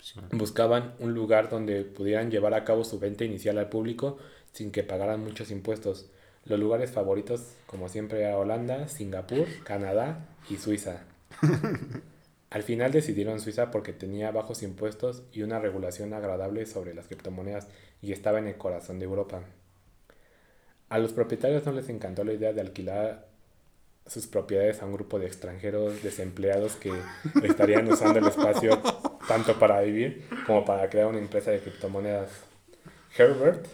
Sí. 0.02 0.20
Buscaban 0.32 0.94
un 0.98 1.14
lugar 1.14 1.48
donde 1.48 1.82
pudieran 1.84 2.30
llevar 2.30 2.54
a 2.54 2.64
cabo 2.64 2.84
su 2.84 2.98
venta 2.98 3.24
inicial 3.24 3.58
al 3.58 3.68
público 3.68 4.18
sin 4.52 4.70
que 4.70 4.82
pagaran 4.82 5.20
muchos 5.20 5.50
impuestos. 5.50 6.06
Los 6.44 6.60
lugares 6.60 6.90
favoritos, 6.90 7.54
como 7.66 7.88
siempre, 7.88 8.20
eran 8.20 8.34
Holanda, 8.34 8.88
Singapur, 8.88 9.46
Canadá 9.64 10.26
y 10.48 10.56
Suiza. 10.56 11.02
Al 12.54 12.62
final 12.62 12.92
decidieron 12.92 13.40
Suiza 13.40 13.72
porque 13.72 13.92
tenía 13.92 14.30
bajos 14.30 14.62
impuestos 14.62 15.24
y 15.32 15.42
una 15.42 15.58
regulación 15.58 16.14
agradable 16.14 16.66
sobre 16.66 16.94
las 16.94 17.08
criptomonedas 17.08 17.66
y 18.00 18.12
estaba 18.12 18.38
en 18.38 18.46
el 18.46 18.56
corazón 18.56 19.00
de 19.00 19.06
Europa. 19.06 19.42
A 20.88 20.98
los 21.00 21.12
propietarios 21.12 21.66
no 21.66 21.72
les 21.72 21.88
encantó 21.88 22.22
la 22.22 22.32
idea 22.32 22.52
de 22.52 22.60
alquilar 22.60 23.26
sus 24.06 24.28
propiedades 24.28 24.80
a 24.80 24.86
un 24.86 24.92
grupo 24.92 25.18
de 25.18 25.26
extranjeros 25.26 26.00
desempleados 26.04 26.76
que 26.76 26.92
estarían 27.42 27.90
usando 27.90 28.20
el 28.20 28.28
espacio 28.28 28.80
tanto 29.26 29.58
para 29.58 29.80
vivir 29.80 30.24
como 30.46 30.64
para 30.64 30.88
crear 30.88 31.08
una 31.08 31.18
empresa 31.18 31.50
de 31.50 31.58
criptomonedas. 31.58 32.30
Herbert 33.18 33.66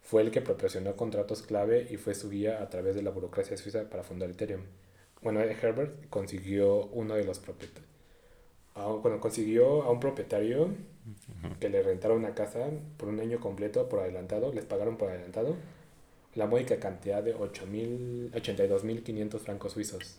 fue 0.00 0.22
el 0.22 0.30
que 0.30 0.40
proporcionó 0.40 0.96
contratos 0.96 1.42
clave 1.42 1.86
y 1.90 1.98
fue 1.98 2.14
su 2.14 2.30
guía 2.30 2.62
a 2.62 2.70
través 2.70 2.94
de 2.94 3.02
la 3.02 3.10
burocracia 3.10 3.58
suiza 3.58 3.90
para 3.90 4.04
fundar 4.04 4.30
Ethereum. 4.30 4.62
Bueno, 5.20 5.40
Herbert 5.42 6.08
consiguió 6.08 6.86
uno 6.86 7.14
de 7.14 7.24
los 7.24 7.40
propietarios. 7.40 7.95
Bueno, 8.76 9.20
consiguió 9.20 9.82
a 9.82 9.90
un 9.90 10.00
propietario 10.00 10.68
que 11.60 11.68
le 11.68 11.82
rentara 11.82 12.14
una 12.14 12.34
casa 12.34 12.68
por 12.96 13.08
un 13.08 13.20
año 13.20 13.40
completo 13.40 13.88
por 13.88 14.00
adelantado, 14.00 14.52
les 14.52 14.64
pagaron 14.64 14.96
por 14.96 15.08
adelantado 15.08 15.56
la 16.34 16.46
módica 16.46 16.78
cantidad 16.78 17.22
de 17.22 17.34
8.000 17.34 18.32
82.500 18.32 19.38
francos 19.38 19.72
suizos. 19.72 20.18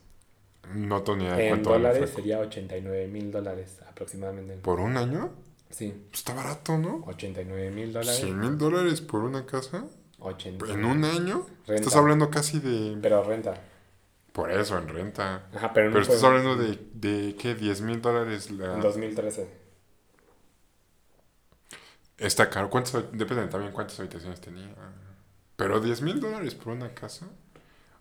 No 0.73 1.01
de 1.01 1.47
En 1.47 1.63
dólares 1.63 2.09
sería 2.09 2.39
89 2.39 3.07
mil 3.07 3.31
dólares 3.31 3.79
aproximadamente. 3.87 4.57
¿Por 4.57 4.79
un 4.79 4.97
año? 4.97 5.31
Sí, 5.69 5.93
Pues 6.09 6.19
está 6.19 6.33
barato, 6.33 6.77
¿no? 6.77 7.03
89 7.05 7.71
mil 7.71 7.93
dólares. 7.93 8.19
100 8.19 8.39
mil 8.39 8.57
dólares 8.57 9.01
por 9.01 9.21
una 9.21 9.45
casa. 9.45 9.85
80. 10.19 10.73
¿En 10.73 10.85
un 10.85 11.05
año? 11.05 11.45
Renta. 11.67 11.75
Estás 11.75 11.95
hablando 11.95 12.29
casi 12.29 12.59
de... 12.59 12.97
Pero 13.01 13.23
renta. 13.23 13.61
Por 14.37 14.51
eso, 14.51 14.77
en 14.77 14.87
renta. 14.87 15.47
Ajá, 15.51 15.73
pero, 15.73 15.87
no 15.87 15.93
Pero 15.93 16.03
estás 16.03 16.23
hablando 16.23 16.55
de, 16.55 16.77
de 16.93 17.35
¿qué? 17.37 17.55
10 17.55 17.81
mil 17.81 17.99
dólares 18.03 18.51
la... 18.51 18.75
En 18.75 18.81
2013. 18.81 19.49
Está 22.19 22.47
caro. 22.47 22.69
¿Cuántas, 22.69 22.93
depende 23.13 23.47
también 23.47 23.73
cuántas 23.73 23.99
habitaciones 23.99 24.39
tenía. 24.39 24.69
Pero 25.55 25.79
10 25.79 26.03
mil 26.03 26.19
dólares 26.19 26.53
por 26.53 26.73
una 26.73 26.93
casa. 26.93 27.27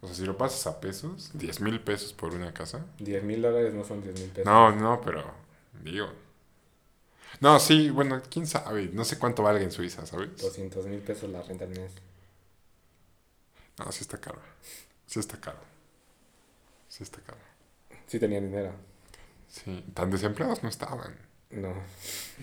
O 0.02 0.06
sea, 0.08 0.14
si 0.14 0.26
lo 0.26 0.36
pasas 0.36 0.66
a 0.66 0.78
pesos, 0.78 1.30
10 1.32 1.62
mil 1.62 1.80
pesos 1.80 2.12
por 2.12 2.34
una 2.34 2.52
casa. 2.52 2.84
10 2.98 3.24
mil 3.24 3.40
dólares 3.40 3.72
no 3.72 3.82
son 3.82 4.02
10 4.02 4.20
mil 4.20 4.28
pesos. 4.28 4.44
No, 4.44 4.76
no, 4.76 5.00
pero 5.00 5.24
digo. 5.82 6.08
No, 7.40 7.58
sí, 7.58 7.88
bueno, 7.88 8.20
quién 8.30 8.46
sabe. 8.46 8.90
No 8.92 9.06
sé 9.06 9.18
cuánto 9.18 9.42
valga 9.42 9.64
en 9.64 9.72
Suiza, 9.72 10.04
¿sabes? 10.04 10.36
200 10.36 10.84
mil 10.84 11.00
pesos 11.00 11.30
la 11.30 11.40
renta 11.40 11.64
al 11.64 11.70
mes. 11.70 11.92
No, 13.78 13.90
sí 13.90 14.02
está 14.02 14.18
caro. 14.18 14.42
Sí 15.06 15.18
está 15.18 15.40
caro. 15.40 15.75
Sí 16.96 17.02
está 17.02 17.20
caro. 17.20 17.38
Sí 18.06 18.18
tenían 18.18 18.44
dinero. 18.46 18.72
Sí, 19.48 19.84
tan 19.92 20.10
desempleados 20.10 20.62
no 20.62 20.68
estaban. 20.70 21.14
No. 21.50 21.74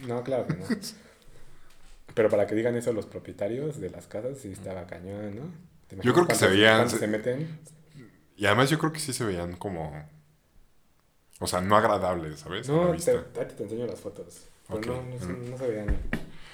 No, 0.07 0.23
claro 0.23 0.45
que 0.47 0.53
no. 0.55 0.65
Pero 2.13 2.29
para 2.29 2.45
que 2.45 2.53
digan 2.53 2.75
eso 2.75 2.93
los 2.93 3.07
propietarios 3.07 3.79
de 3.79 3.89
las 3.89 4.05
casas, 4.07 4.37
sí 4.37 4.51
estaba 4.51 4.85
cañón, 4.85 5.35
¿no? 5.35 5.41
¿Te 5.87 5.95
imaginas 5.95 6.13
creo 6.13 6.27
que 6.27 6.35
se 6.35 6.47
veían- 6.47 6.77
cuántos 6.81 6.99
se 6.99 7.07
meten? 7.07 7.59
Y 8.37 8.45
además 8.45 8.69
yo 8.69 8.77
creo 8.77 8.91
que 8.93 8.99
sí 8.99 9.13
se 9.13 9.25
veían 9.25 9.55
como... 9.55 10.07
O 11.39 11.47
sea, 11.47 11.61
no 11.61 11.75
agradables, 11.75 12.41
¿sabes? 12.41 12.69
No, 12.69 12.95
te, 12.95 13.17
te 13.45 13.63
enseño 13.63 13.87
las 13.87 13.99
fotos. 13.99 14.45
Pero 14.67 14.77
Ok. 14.79 14.85
no, 14.85 15.03
no, 15.03 15.19
se- 15.19 15.25
Mm. 15.25 15.49
no 15.51 15.57
se 15.57 15.67
veían 15.67 15.97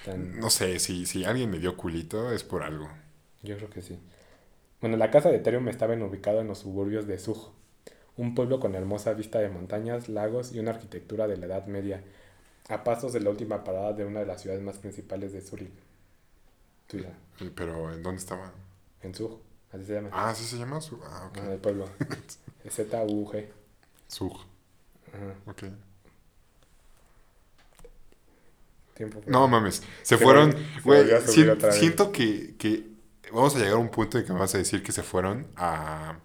tan... 0.06 0.40
No 0.40 0.48
sé, 0.50 0.78
si, 0.78 1.04
si 1.04 1.24
alguien 1.24 1.50
me 1.50 1.58
dio 1.58 1.76
culito 1.76 2.32
es 2.32 2.42
por 2.44 2.62
algo. 2.62 2.88
Yo 3.42 3.56
creo 3.56 3.68
que 3.70 3.82
sí. 3.82 3.98
Bueno, 4.80 4.96
la 4.96 5.10
casa 5.10 5.28
de 5.28 5.36
Ethereum 5.36 5.68
estaba 5.68 5.92
en- 5.92 6.02
ubicado 6.02 6.40
en 6.40 6.48
los 6.48 6.60
suburbios 6.60 7.06
de 7.06 7.18
Zug, 7.18 7.52
un 8.16 8.34
pueblo 8.34 8.60
con 8.60 8.74
hermosa 8.74 9.14
vista 9.14 9.38
de 9.38 9.48
montañas, 9.48 10.08
lagos 10.08 10.52
y 10.52 10.58
una 10.58 10.72
arquitectura 10.72 11.26
de 11.26 11.36
la 11.36 11.46
Edad 11.46 11.66
Media, 11.66 12.02
a 12.68 12.84
pasos 12.84 13.12
de 13.12 13.20
la 13.20 13.30
última 13.30 13.64
parada 13.64 13.92
de 13.92 14.04
una 14.04 14.20
de 14.20 14.26
las 14.26 14.40
ciudades 14.42 14.62
más 14.62 14.78
principales 14.78 15.32
de 15.32 15.42
Eh, 16.92 17.50
Pero 17.54 17.92
¿en 17.92 18.02
dónde 18.02 18.20
estaba? 18.20 18.52
en 19.02 19.14
Zug, 19.14 19.40
así 19.72 19.84
se 19.86 19.94
llama. 19.94 20.10
Ah, 20.12 20.34
¿sí 20.34 20.44
se 20.44 20.58
llama? 20.58 20.80
Su... 20.80 21.00
Ah, 21.02 21.28
ok. 21.30 21.38
Ah, 21.40 21.52
el 21.52 21.58
pueblo. 21.58 21.88
Z-U-G. 22.68 23.46
Zug. 24.10 24.36
Ajá. 25.08 25.34
Ok. 25.46 25.64
Tiempo. 28.94 29.22
No 29.26 29.48
mames, 29.48 29.76
se, 30.02 30.16
Se 30.16 30.18
fueron, 30.18 30.54
güey, 30.84 31.06
siento 31.72 32.12
que, 32.12 32.54
que 32.58 32.86
vamos 33.32 33.56
a 33.56 33.58
llegar 33.58 33.74
a 33.74 33.78
un 33.78 33.88
punto 33.88 34.18
en 34.18 34.26
que 34.26 34.32
me 34.32 34.38
vas 34.38 34.54
a 34.54 34.58
decir 34.58 34.82
que 34.82 34.92
se 34.92 35.02
fueron 35.02 35.46
a, 35.56 36.18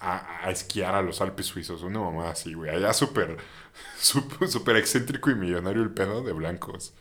a, 0.00 0.46
a 0.46 0.50
esquiar 0.50 0.94
a 0.94 1.02
los 1.02 1.20
Alpes 1.20 1.46
suizos, 1.46 1.82
una 1.82 2.00
mamá 2.00 2.30
así, 2.30 2.54
güey, 2.54 2.70
allá 2.70 2.92
súper, 2.94 3.38
súper, 3.98 4.76
excéntrico 4.76 5.30
y 5.30 5.34
millonario 5.34 5.82
el 5.82 5.92
pedo 5.94 6.22
de 6.22 6.32
blancos. 6.32 6.94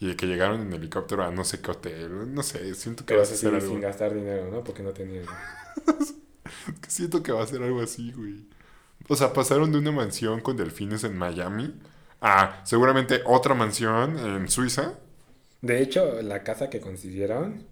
Y 0.00 0.08
de 0.08 0.16
que 0.16 0.26
llegaron 0.26 0.62
en 0.62 0.72
helicóptero 0.74 1.24
a 1.24 1.30
no 1.32 1.44
sé 1.44 1.60
qué 1.62 1.70
hotel, 1.72 2.34
no 2.34 2.42
sé, 2.42 2.74
siento 2.74 3.06
que 3.06 3.14
Pero 3.14 3.20
vas 3.20 3.30
a 3.30 3.34
hacer 3.34 3.54
algo. 3.54 3.60
sin 3.60 3.80
gastar 3.80 4.12
dinero, 4.14 4.50
¿no? 4.50 4.62
Porque 4.64 4.82
no 4.82 4.92
tenían. 4.92 5.26
Siento 6.88 7.22
que 7.22 7.32
va 7.32 7.42
a 7.42 7.46
ser 7.46 7.62
algo 7.62 7.80
así, 7.82 8.12
güey. 8.12 8.46
O 9.08 9.16
sea, 9.16 9.32
pasaron 9.32 9.72
de 9.72 9.78
una 9.78 9.92
mansión 9.92 10.40
con 10.40 10.56
delfines 10.56 11.04
en 11.04 11.16
Miami 11.18 11.74
a 12.20 12.62
seguramente 12.66 13.22
otra 13.26 13.54
mansión 13.54 14.18
en 14.18 14.48
Suiza. 14.48 14.94
De 15.62 15.82
hecho, 15.82 16.22
la 16.22 16.44
casa 16.44 16.70
que 16.70 16.80
consiguieron. 16.80 17.66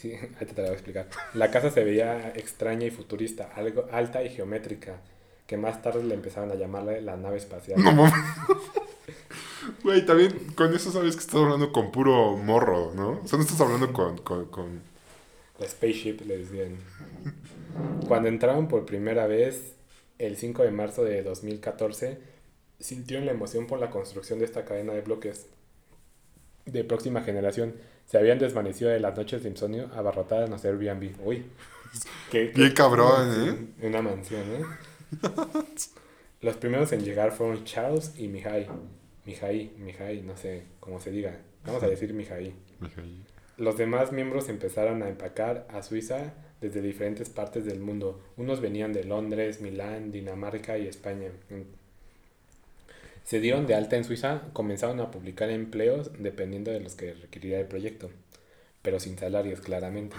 Sí, 0.00 0.14
ahí 0.40 0.46
te 0.46 0.54
la 0.54 0.62
voy 0.62 0.70
a 0.70 0.72
explicar. 0.72 1.08
La 1.34 1.50
casa 1.50 1.70
se 1.70 1.84
veía 1.84 2.32
extraña 2.34 2.86
y 2.86 2.90
futurista, 2.90 3.50
algo 3.54 3.86
alta 3.92 4.22
y 4.22 4.30
geométrica, 4.30 5.00
que 5.46 5.56
más 5.56 5.82
tarde 5.82 6.02
le 6.04 6.14
empezaron 6.14 6.50
a 6.50 6.54
llamarle 6.54 7.02
la 7.02 7.16
nave 7.16 7.36
espacial. 7.36 7.82
No 7.82 7.92
mames. 7.92 8.14
Güey, 9.84 10.06
también 10.06 10.32
con 10.56 10.74
eso 10.74 10.90
sabes 10.90 11.14
que 11.14 11.20
estás 11.20 11.36
hablando 11.36 11.70
con 11.70 11.92
puro 11.92 12.36
morro, 12.36 12.92
¿no? 12.94 13.20
O 13.22 13.28
sea, 13.28 13.36
no 13.36 13.44
estás 13.44 13.60
hablando 13.60 13.92
con... 13.92 14.16
con, 14.18 14.46
con... 14.46 14.80
La 15.58 15.68
spaceship, 15.68 16.22
le 16.26 16.38
decían. 16.38 16.76
Cuando 18.08 18.28
entraron 18.28 18.68
por 18.68 18.86
primera 18.86 19.26
vez, 19.26 19.74
el 20.18 20.36
5 20.36 20.62
de 20.62 20.70
marzo 20.70 21.04
de 21.04 21.22
2014, 21.22 22.18
sintieron 22.80 23.26
la 23.26 23.32
emoción 23.32 23.66
por 23.66 23.78
la 23.78 23.90
construcción 23.90 24.38
de 24.38 24.46
esta 24.46 24.64
cadena 24.64 24.94
de 24.94 25.02
bloques 25.02 25.46
de 26.64 26.82
próxima 26.82 27.22
generación. 27.22 27.74
Se 28.10 28.18
habían 28.18 28.38
desvanecido 28.40 28.90
de 28.90 28.98
las 28.98 29.16
noches 29.16 29.42
de 29.44 29.50
insomnio 29.50 29.88
abarrotadas 29.94 30.46
en 30.46 30.50
los 30.50 30.64
Airbnb. 30.64 31.12
Uy, 31.24 31.44
qué, 32.30 32.46
Bien 32.54 32.68
qué- 32.70 32.74
cabrón, 32.74 33.32
sí, 33.78 33.86
Una 33.86 34.02
mansión, 34.02 34.40
¿eh? 34.42 34.64
Los 36.40 36.56
primeros 36.56 36.90
en 36.92 37.04
llegar 37.04 37.32
fueron 37.32 37.64
Charles 37.64 38.14
y 38.16 38.26
Mihai. 38.28 38.66
Mihai, 39.26 39.72
Mihai, 39.78 40.22
no 40.22 40.36
sé 40.36 40.64
cómo 40.80 40.98
se 41.00 41.10
diga. 41.10 41.38
Vamos 41.64 41.82
a 41.82 41.86
decir 41.88 42.12
Mihai. 42.14 42.54
Mihai. 42.80 43.22
Los 43.58 43.76
demás 43.76 44.10
miembros 44.10 44.48
empezaron 44.48 45.02
a 45.02 45.08
empacar 45.08 45.66
a 45.70 45.82
Suiza 45.82 46.32
desde 46.62 46.80
diferentes 46.80 47.28
partes 47.28 47.64
del 47.66 47.78
mundo. 47.78 48.20
Unos 48.38 48.60
venían 48.62 48.92
de 48.94 49.04
Londres, 49.04 49.60
Milán, 49.60 50.10
Dinamarca 50.12 50.78
y 50.78 50.86
España. 50.88 51.28
Se 53.24 53.40
dieron 53.40 53.66
de 53.66 53.74
alta 53.74 53.96
en 53.96 54.04
Suiza, 54.04 54.42
comenzaron 54.52 55.00
a 55.00 55.10
publicar 55.10 55.50
empleos 55.50 56.10
dependiendo 56.18 56.70
de 56.70 56.80
los 56.80 56.94
que 56.94 57.14
requería 57.14 57.60
el 57.60 57.66
proyecto, 57.66 58.10
pero 58.82 58.98
sin 58.98 59.18
salarios 59.18 59.60
claramente. 59.60 60.16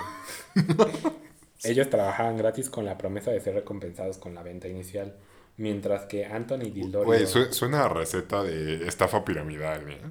Ellos 1.63 1.89
trabajaban 1.89 2.37
gratis 2.37 2.69
con 2.69 2.85
la 2.85 2.97
promesa 2.97 3.31
de 3.31 3.39
ser 3.39 3.53
recompensados 3.55 4.17
con 4.17 4.33
la 4.33 4.43
venta 4.43 4.67
inicial, 4.67 5.15
mientras 5.57 6.05
que 6.05 6.25
Anthony 6.25 6.71
Dildorio... 6.73 7.05
Güey, 7.05 7.27
su- 7.27 7.53
suena 7.53 7.85
a 7.85 7.89
receta 7.89 8.43
de 8.43 8.87
estafa 8.87 9.23
piramidal, 9.23 9.91
¿eh? 9.91 10.01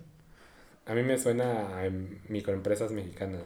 A 0.86 0.95
mí 0.95 1.03
me 1.03 1.18
suena 1.18 1.76
a 1.76 1.86
em, 1.86 2.18
microempresas 2.28 2.93
mexicanas. 2.93 3.43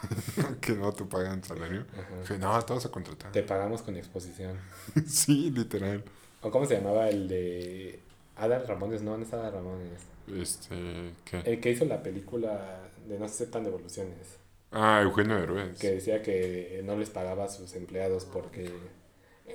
que 0.60 0.72
no 0.72 0.92
te 0.92 1.04
pagan 1.04 1.42
salario. 1.44 1.84
Que 2.26 2.38
no, 2.38 2.60
te 2.62 2.72
vas 2.72 2.86
a 2.86 2.90
contratar. 2.90 3.32
Te 3.32 3.42
pagamos 3.42 3.82
con 3.82 3.96
exposición. 3.96 4.58
sí, 5.06 5.50
literal. 5.50 6.04
¿O 6.42 6.50
cómo 6.50 6.64
se 6.66 6.76
llamaba 6.76 7.08
el 7.08 7.28
de 7.28 8.00
Adal 8.40 8.66
Ramones? 8.66 9.02
No, 9.02 9.16
no 9.16 9.24
es 9.24 9.32
Adal 9.32 9.52
Ramones. 9.52 10.00
Este, 10.34 11.12
¿qué? 11.24 11.38
El 11.44 11.60
que 11.60 11.70
hizo 11.70 11.84
la 11.84 12.02
película 12.02 12.80
de 13.06 13.18
No 13.18 13.28
se 13.28 13.44
sepan 13.46 13.64
devoluciones. 13.64 14.38
Ah, 14.72 15.00
Eugenio 15.02 15.36
Derbez. 15.36 15.78
Que 15.78 15.90
decía 15.92 16.22
que 16.22 16.80
no 16.84 16.96
les 16.96 17.10
pagaba 17.10 17.44
a 17.44 17.48
sus 17.48 17.74
empleados 17.74 18.24
porque... 18.24 18.70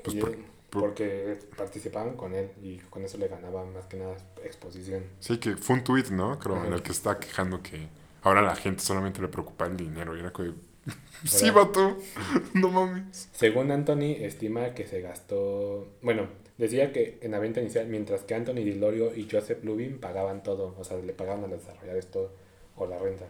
Pues 0.04 0.16
y- 0.16 0.20
por- 0.20 0.36
por- 0.36 0.82
porque 0.82 1.40
participaban 1.56 2.18
con 2.18 2.36
él 2.36 2.50
y 2.62 2.80
con 2.90 3.06
eso 3.06 3.18
le 3.18 3.30
ganaba 3.30 3.64
más 3.66 3.86
que 3.86 3.96
nada 3.96 4.18
exposición. 4.44 5.04
Sí, 5.22 5.38
que 5.38 5.56
fue 5.56 5.78
un 5.78 5.86
tweet, 5.86 6.10
¿no? 6.12 6.38
Creo, 6.38 6.58
en 6.58 6.64
Ajá. 6.66 6.76
el 6.76 6.82
que 6.84 6.92
está 6.92 7.18
quejando 7.18 7.64
que 7.64 7.88
ahora 8.24 8.42
la 8.42 8.58
gente 8.58 8.82
solamente 8.84 9.22
le 9.22 9.30
preocupa 9.30 9.68
el 9.68 9.78
dinero. 9.78 10.18
Y 10.18 10.20
era 10.20 10.34
como, 10.34 10.52
sí, 11.24 11.50
vato, 11.50 11.98
no 12.54 12.68
mames. 12.70 13.30
Según 13.32 13.72
Anthony, 13.72 14.16
estima 14.20 14.74
que 14.74 14.86
se 14.86 15.00
gastó. 15.00 15.88
Bueno, 16.02 16.28
decía 16.58 16.92
que 16.92 17.20
en 17.22 17.32
la 17.32 17.40
venta 17.40 17.62
inicial, 17.62 17.88
mientras 17.88 18.24
que 18.24 18.36
Anthony 18.36 18.64
Dillorio 18.64 19.16
y 19.16 19.28
Joseph 19.30 19.64
Lubin 19.64 20.00
pagaban 20.00 20.44
todo, 20.44 20.76
o 20.78 20.84
sea, 20.84 20.98
le 20.98 21.14
pagaban 21.14 21.44
a 21.44 21.48
los 21.48 21.60
desarrolladores 21.60 22.08
todo, 22.08 22.32
o 22.76 22.86
la 22.86 22.98
renta. 23.00 23.26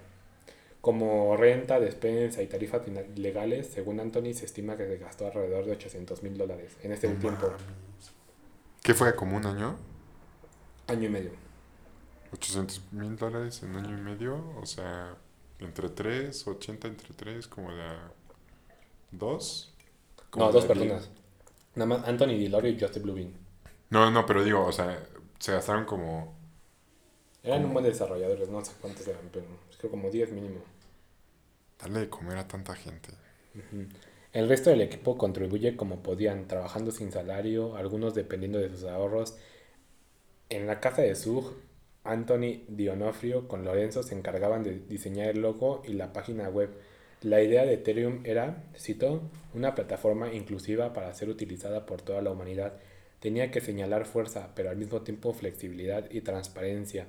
Como 0.81 1.35
renta, 1.35 1.79
despensa 1.79 2.43
y 2.43 2.47
tarifas 2.47 2.81
legales, 3.15 3.67
según 3.67 3.99
Anthony, 3.99 4.33
se 4.33 4.45
estima 4.45 4.77
que 4.77 4.85
se 4.85 4.97
gastó 4.97 5.25
alrededor 5.25 5.65
de 5.65 5.71
800 5.71 6.21
mil 6.21 6.37
dólares 6.37 6.77
en 6.83 6.91
ese 6.91 7.07
tiempo. 7.07 7.51
¿Qué 8.83 8.93
fue? 8.93 9.15
¿Como 9.15 9.37
un 9.37 9.45
año? 9.45 9.77
año 10.87 11.07
y 11.07 11.09
medio. 11.09 11.31
800 12.33 12.81
mil 12.91 13.15
dólares 13.15 13.63
en 13.63 13.75
año 13.75 13.97
y 13.97 14.01
medio. 14.01 14.43
O 14.61 14.65
sea, 14.65 15.17
entre 15.59 15.89
3, 15.89 16.47
80 16.47 16.87
entre 16.87 17.13
3, 17.13 17.47
como 17.47 17.73
de 17.73 17.81
a 17.81 18.11
2. 19.11 19.73
No, 20.37 20.51
dos 20.51 20.65
personas. 20.65 21.09
Nada 21.75 21.85
más 21.85 22.07
Anthony 22.07 22.37
Dillorio 22.37 22.71
y 22.71 22.79
Joseph 22.79 23.05
Lubin. 23.05 23.33
No, 23.89 24.09
no, 24.09 24.25
pero 24.25 24.43
digo, 24.43 24.65
o 24.65 24.71
sea, 24.71 25.07
se 25.39 25.51
gastaron 25.51 25.85
como... 25.85 26.35
Eran 27.43 27.65
un 27.65 27.73
buen 27.73 27.85
desarrolladores, 27.85 28.49
no 28.49 28.63
sé 28.63 28.73
cuántos 28.81 29.07
eran, 29.07 29.29
pero 29.31 29.45
creo 29.77 29.91
como 29.91 30.09
10 30.09 30.31
mínimo. 30.31 30.61
Darle 31.79 31.99
de 31.99 32.09
comer 32.09 32.37
a 32.37 32.47
tanta 32.47 32.75
gente. 32.75 33.09
El 34.33 34.49
resto 34.49 34.69
del 34.69 34.81
equipo 34.81 35.17
contribuye 35.17 35.75
como 35.75 36.01
podían, 36.01 36.47
trabajando 36.47 36.91
sin 36.91 37.11
salario, 37.11 37.75
algunos 37.75 38.15
dependiendo 38.15 38.57
de 38.59 38.69
sus 38.69 38.83
ahorros. 38.85 39.37
En 40.49 40.67
la 40.67 40.79
casa 40.79 41.03
de 41.03 41.15
Zug, 41.15 41.53
Anthony 42.03 42.63
Dionofrio 42.67 43.47
con 43.47 43.63
Lorenzo 43.63 44.03
se 44.03 44.15
encargaban 44.15 44.63
de 44.63 44.79
diseñar 44.79 45.29
el 45.29 45.41
logo 45.41 45.83
y 45.85 45.93
la 45.93 46.13
página 46.13 46.49
web. 46.49 46.69
La 47.21 47.41
idea 47.41 47.65
de 47.65 47.73
Ethereum 47.73 48.21
era, 48.23 48.63
cito, 48.77 49.21
una 49.53 49.73
plataforma 49.73 50.31
inclusiva 50.33 50.93
para 50.93 51.13
ser 51.13 51.29
utilizada 51.29 51.85
por 51.85 52.01
toda 52.01 52.21
la 52.21 52.31
humanidad. 52.31 52.73
Tenía 53.19 53.49
que 53.49 53.61
señalar 53.61 54.05
fuerza, 54.05 54.51
pero 54.55 54.69
al 54.69 54.77
mismo 54.77 55.01
tiempo 55.01 55.33
flexibilidad 55.33 56.09
y 56.11 56.21
transparencia. 56.21 57.07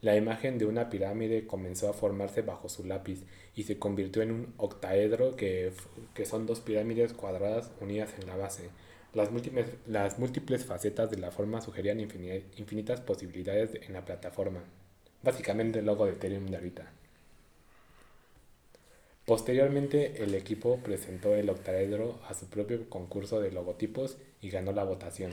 La 0.00 0.16
imagen 0.16 0.58
de 0.58 0.64
una 0.64 0.88
pirámide 0.88 1.46
comenzó 1.46 1.90
a 1.90 1.92
formarse 1.92 2.40
bajo 2.40 2.68
su 2.68 2.84
lápiz 2.84 3.24
y 3.56 3.64
se 3.64 3.78
convirtió 3.78 4.22
en 4.22 4.30
un 4.30 4.54
octaedro 4.56 5.36
que, 5.36 5.72
que 6.14 6.24
son 6.24 6.46
dos 6.46 6.60
pirámides 6.60 7.12
cuadradas 7.12 7.72
unidas 7.80 8.14
en 8.18 8.28
la 8.28 8.36
base. 8.36 8.70
Las 9.12 9.32
múltiples, 9.32 9.66
las 9.86 10.18
múltiples 10.18 10.64
facetas 10.64 11.10
de 11.10 11.18
la 11.18 11.32
forma 11.32 11.60
sugerían 11.60 11.98
infini- 11.98 12.44
infinitas 12.56 13.00
posibilidades 13.00 13.70
en 13.86 13.92
la 13.92 14.04
plataforma. 14.04 14.62
Básicamente 15.22 15.80
el 15.80 15.86
logo 15.86 16.06
de 16.06 16.12
Ethereum 16.12 16.46
de 16.46 16.56
ahorita. 16.56 16.92
Posteriormente, 19.28 20.24
el 20.24 20.34
equipo 20.34 20.78
presentó 20.78 21.34
el 21.34 21.50
octaedro 21.50 22.18
a 22.26 22.32
su 22.32 22.46
propio 22.46 22.88
concurso 22.88 23.42
de 23.42 23.52
logotipos 23.52 24.16
y 24.40 24.48
ganó 24.48 24.72
la 24.72 24.84
votación. 24.84 25.32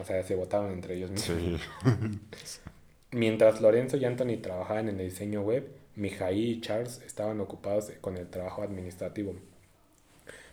O 0.00 0.04
sea, 0.04 0.24
se 0.24 0.34
votaron 0.34 0.72
entre 0.72 0.96
ellos 0.96 1.12
mismos. 1.12 1.38
Sí. 1.38 2.58
Mientras 3.12 3.60
Lorenzo 3.60 3.96
y 3.96 4.06
Anthony 4.06 4.38
trabajaban 4.42 4.88
en 4.88 4.98
el 4.98 5.08
diseño 5.08 5.42
web, 5.42 5.68
Mijaí 5.94 6.50
y 6.50 6.60
Charles 6.62 7.00
estaban 7.06 7.38
ocupados 7.38 7.92
con 8.00 8.16
el 8.16 8.28
trabajo 8.28 8.62
administrativo. 8.62 9.36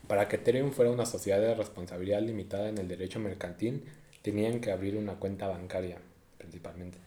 Para 0.07 0.27
que 0.27 0.35
Ethereum 0.35 0.71
fuera 0.71 0.91
una 0.91 1.07
sociedad 1.07 1.39
de 1.39 1.55
responsabilidad 1.55 2.21
limitada 2.21 2.69
en 2.69 2.77
el 2.77 2.87
derecho 2.87 3.19
mercantil, 3.19 3.83
tenían 4.21 4.61
que 4.61 4.71
abrir 4.71 4.95
una 4.95 5.15
cuenta 5.15 5.47
bancaria, 5.47 5.97
principalmente. 6.37 6.99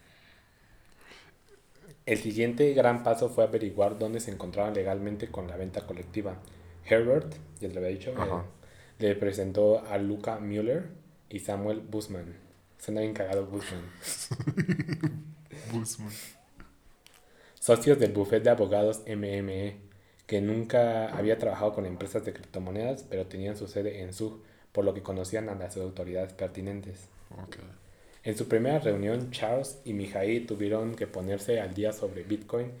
El 2.05 2.17
siguiente 2.17 2.73
gran 2.73 3.03
paso 3.03 3.29
fue 3.29 3.45
averiguar 3.45 3.97
dónde 3.97 4.19
se 4.19 4.31
encontraban 4.31 4.73
legalmente 4.73 5.29
con 5.29 5.47
la 5.47 5.55
venta 5.55 5.85
colectiva. 5.87 6.35
Herbert, 6.85 7.33
ya 7.61 7.69
te 7.69 7.73
lo 7.73 7.79
había 7.79 7.91
dicho, 7.91 8.11
eh, 8.11 8.41
le 8.99 9.15
presentó 9.15 9.85
a 9.85 9.97
Luca 9.97 10.37
Müller 10.37 10.89
y 11.29 11.39
Samuel 11.39 11.79
Busman. 11.79 12.35
Suena 12.77 13.01
bien 13.01 13.13
cagado 13.13 13.45
Busman. 13.45 13.81
Busman. 15.71 16.11
socios 17.57 17.97
del 17.97 18.11
bufete 18.11 18.43
de 18.43 18.49
abogados 18.49 19.03
MME, 19.07 19.77
que 20.27 20.41
nunca 20.41 21.07
había 21.07 21.37
trabajado 21.37 21.73
con 21.73 21.85
empresas 21.85 22.25
de 22.25 22.33
criptomonedas, 22.33 23.03
pero 23.03 23.27
tenían 23.27 23.55
su 23.55 23.67
sede 23.69 24.01
en 24.01 24.11
Zug, 24.13 24.43
por 24.73 24.83
lo 24.83 24.93
que 24.93 25.03
conocían 25.03 25.47
a 25.47 25.55
las 25.55 25.77
autoridades 25.77 26.33
pertinentes. 26.33 27.07
Ok. 27.31 27.57
En 28.23 28.37
su 28.37 28.47
primera 28.47 28.79
reunión, 28.79 29.31
Charles 29.31 29.79
y 29.83 29.93
Mijail 29.93 30.47
tuvieron 30.47 30.95
que 30.95 31.07
ponerse 31.07 31.59
al 31.59 31.73
día 31.73 31.91
sobre 31.91 32.23
Bitcoin 32.23 32.71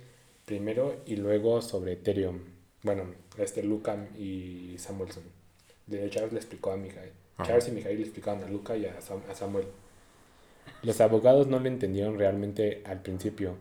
primero 0.45 0.95
y 1.05 1.17
luego 1.17 1.61
sobre 1.61 1.93
Ethereum. 1.93 2.39
Bueno, 2.81 3.05
este 3.37 3.61
Luca 3.63 4.07
y 4.17 4.75
Samuelson. 4.77 5.23
De 5.87 6.09
Charles 6.09 6.31
le 6.33 6.39
explicó 6.39 6.71
a 6.71 6.77
Mijail. 6.77 7.11
Ajá. 7.37 7.47
Charles 7.47 7.67
y 7.67 7.71
Mijail 7.71 7.97
le 7.97 8.03
explicaban 8.03 8.43
a 8.43 8.47
Luca 8.47 8.77
y 8.77 8.85
a, 8.85 9.01
Sam- 9.01 9.29
a 9.29 9.35
Samuel. 9.35 9.65
Los 10.81 11.01
abogados 11.01 11.47
no 11.47 11.59
lo 11.59 11.67
entendieron 11.67 12.17
realmente 12.17 12.81
al 12.85 13.01
principio. 13.01 13.55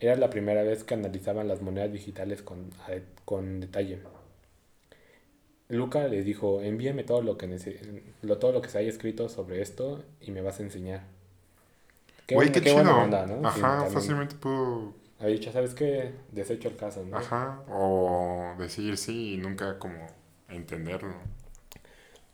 Era 0.00 0.16
la 0.16 0.28
primera 0.28 0.62
vez 0.62 0.84
que 0.84 0.92
analizaban 0.94 1.48
las 1.48 1.62
monedas 1.62 1.92
digitales 1.92 2.42
con, 2.42 2.70
con 3.24 3.60
detalle. 3.60 4.00
Luca 5.68 6.06
les 6.08 6.26
dijo, 6.26 6.60
envíame 6.60 7.04
todo 7.04 7.22
lo 7.22 7.38
que 7.38 7.48
lo, 8.20 8.38
todo 8.38 8.52
lo 8.52 8.60
que 8.60 8.68
se 8.68 8.78
haya 8.78 8.90
escrito 8.90 9.30
sobre 9.30 9.62
esto 9.62 10.04
y 10.20 10.30
me 10.30 10.42
vas 10.42 10.60
a 10.60 10.64
enseñar. 10.64 11.13
Qué, 12.26 12.34
Güey, 12.34 12.52
qué, 12.52 12.60
qué 12.60 12.70
chido. 12.70 12.96
onda, 12.96 13.26
¿no? 13.26 13.46
Ajá, 13.46 13.86
fácilmente 13.90 14.34
puedo. 14.36 14.94
Había 15.18 15.34
dicho, 15.34 15.52
¿sabes 15.52 15.74
qué? 15.74 16.12
Desecho 16.32 16.68
el 16.68 16.76
caso, 16.76 17.04
¿no? 17.04 17.16
Ajá. 17.16 17.62
O 17.70 18.54
decir 18.58 18.96
sí 18.96 19.34
y 19.34 19.36
nunca 19.36 19.78
como 19.78 20.06
entenderlo. 20.48 21.14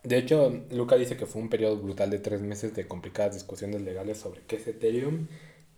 De 0.03 0.17
hecho, 0.17 0.51
Luca 0.71 0.95
dice 0.95 1.15
que 1.15 1.25
fue 1.25 1.41
un 1.41 1.49
periodo 1.49 1.77
brutal 1.77 2.09
de 2.09 2.17
tres 2.19 2.41
meses 2.41 2.73
de 2.73 2.87
complicadas 2.87 3.35
discusiones 3.35 3.81
legales 3.81 4.17
sobre 4.17 4.41
qué 4.47 4.55
es 4.55 4.67
Ethereum 4.67 5.27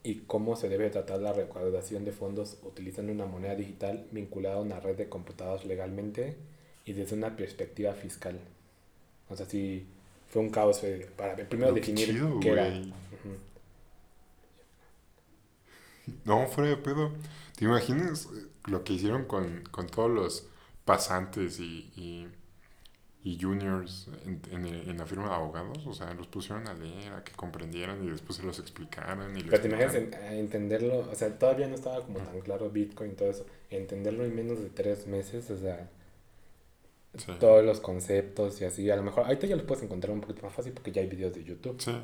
y 0.01 0.15
cómo 0.27 0.55
se 0.55 0.69
debe 0.69 0.89
tratar 0.89 1.19
la 1.19 1.33
recaudación 1.33 2.05
de 2.05 2.11
fondos 2.13 2.57
utilizando 2.63 3.11
una 3.11 3.25
moneda 3.25 3.55
digital 3.55 4.07
vinculada 4.11 4.55
a 4.55 4.61
una 4.61 4.79
red 4.79 4.95
de 4.95 5.09
computadoras 5.09 5.65
legalmente 5.65 6.37
y 6.85 6.93
desde 6.93 7.15
una 7.15 7.35
perspectiva 7.35 7.93
fiscal. 7.93 8.39
O 9.29 9.35
sea, 9.35 9.45
sí, 9.45 9.87
fue 10.29 10.41
un 10.41 10.49
caos 10.49 10.83
eh, 10.83 11.09
para 11.17 11.35
primero 11.35 11.73
Pero 11.73 11.73
qué 11.73 11.79
definir 11.81 12.07
chido, 12.07 12.39
qué 12.39 12.49
era. 12.49 12.73
No, 16.25 16.47
fuera 16.47 16.69
de 16.69 16.77
pedo. 16.77 17.11
¿Te 17.55 17.65
imaginas 17.65 18.25
eh, 18.35 18.45
lo 18.65 18.83
que 18.83 18.93
hicieron 18.93 19.25
con, 19.25 19.63
con 19.71 19.87
todos 19.87 20.09
los 20.11 20.47
pasantes 20.85 21.59
y, 21.59 21.91
y, 21.95 22.27
y 23.23 23.39
juniors 23.41 24.09
en, 24.25 24.41
en, 24.51 24.65
en 24.65 24.97
la 24.97 25.05
firma 25.05 25.29
de 25.29 25.35
abogados? 25.35 25.85
O 25.87 25.93
sea, 25.93 26.13
los 26.13 26.27
pusieron 26.27 26.67
a 26.67 26.73
leer, 26.73 27.13
a 27.13 27.23
que 27.23 27.31
comprendieran 27.33 28.03
y 28.03 28.09
después 28.09 28.37
se 28.37 28.43
los 28.43 28.59
explicaran. 28.59 29.37
Y 29.37 29.43
Pero 29.43 29.61
te 29.61 29.67
imaginas 29.67 29.95
en- 29.95 30.13
entenderlo, 30.13 31.09
o 31.09 31.15
sea, 31.15 31.37
todavía 31.37 31.67
no 31.67 31.75
estaba 31.75 32.03
como 32.03 32.19
tan 32.19 32.41
claro 32.41 32.69
Bitcoin 32.69 33.11
y 33.11 33.15
todo 33.15 33.29
eso. 33.29 33.45
Entenderlo 33.69 34.25
en 34.25 34.35
menos 34.35 34.59
de 34.59 34.69
tres 34.69 35.07
meses, 35.07 35.49
o 35.51 35.57
sea, 35.57 35.89
Sí. 37.15 37.31
todos 37.39 37.63
los 37.63 37.79
conceptos 37.79 38.59
y 38.61 38.65
así. 38.65 38.89
A 38.89 38.95
lo 38.95 39.03
mejor 39.03 39.25
ahorita 39.25 39.45
ya 39.45 39.55
los 39.55 39.65
puedes 39.65 39.83
encontrar 39.83 40.11
un 40.13 40.21
poquito 40.21 40.41
más 40.41 40.53
fácil 40.53 40.73
porque 40.73 40.91
ya 40.91 41.01
hay 41.01 41.07
videos 41.07 41.33
de 41.33 41.43
YouTube. 41.43 41.79
Sí. 41.79 41.95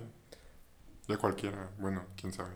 Ya 1.08 1.18
cualquiera. 1.18 1.72
Bueno, 1.80 2.04
quién 2.16 2.32
sabe. 2.32 2.54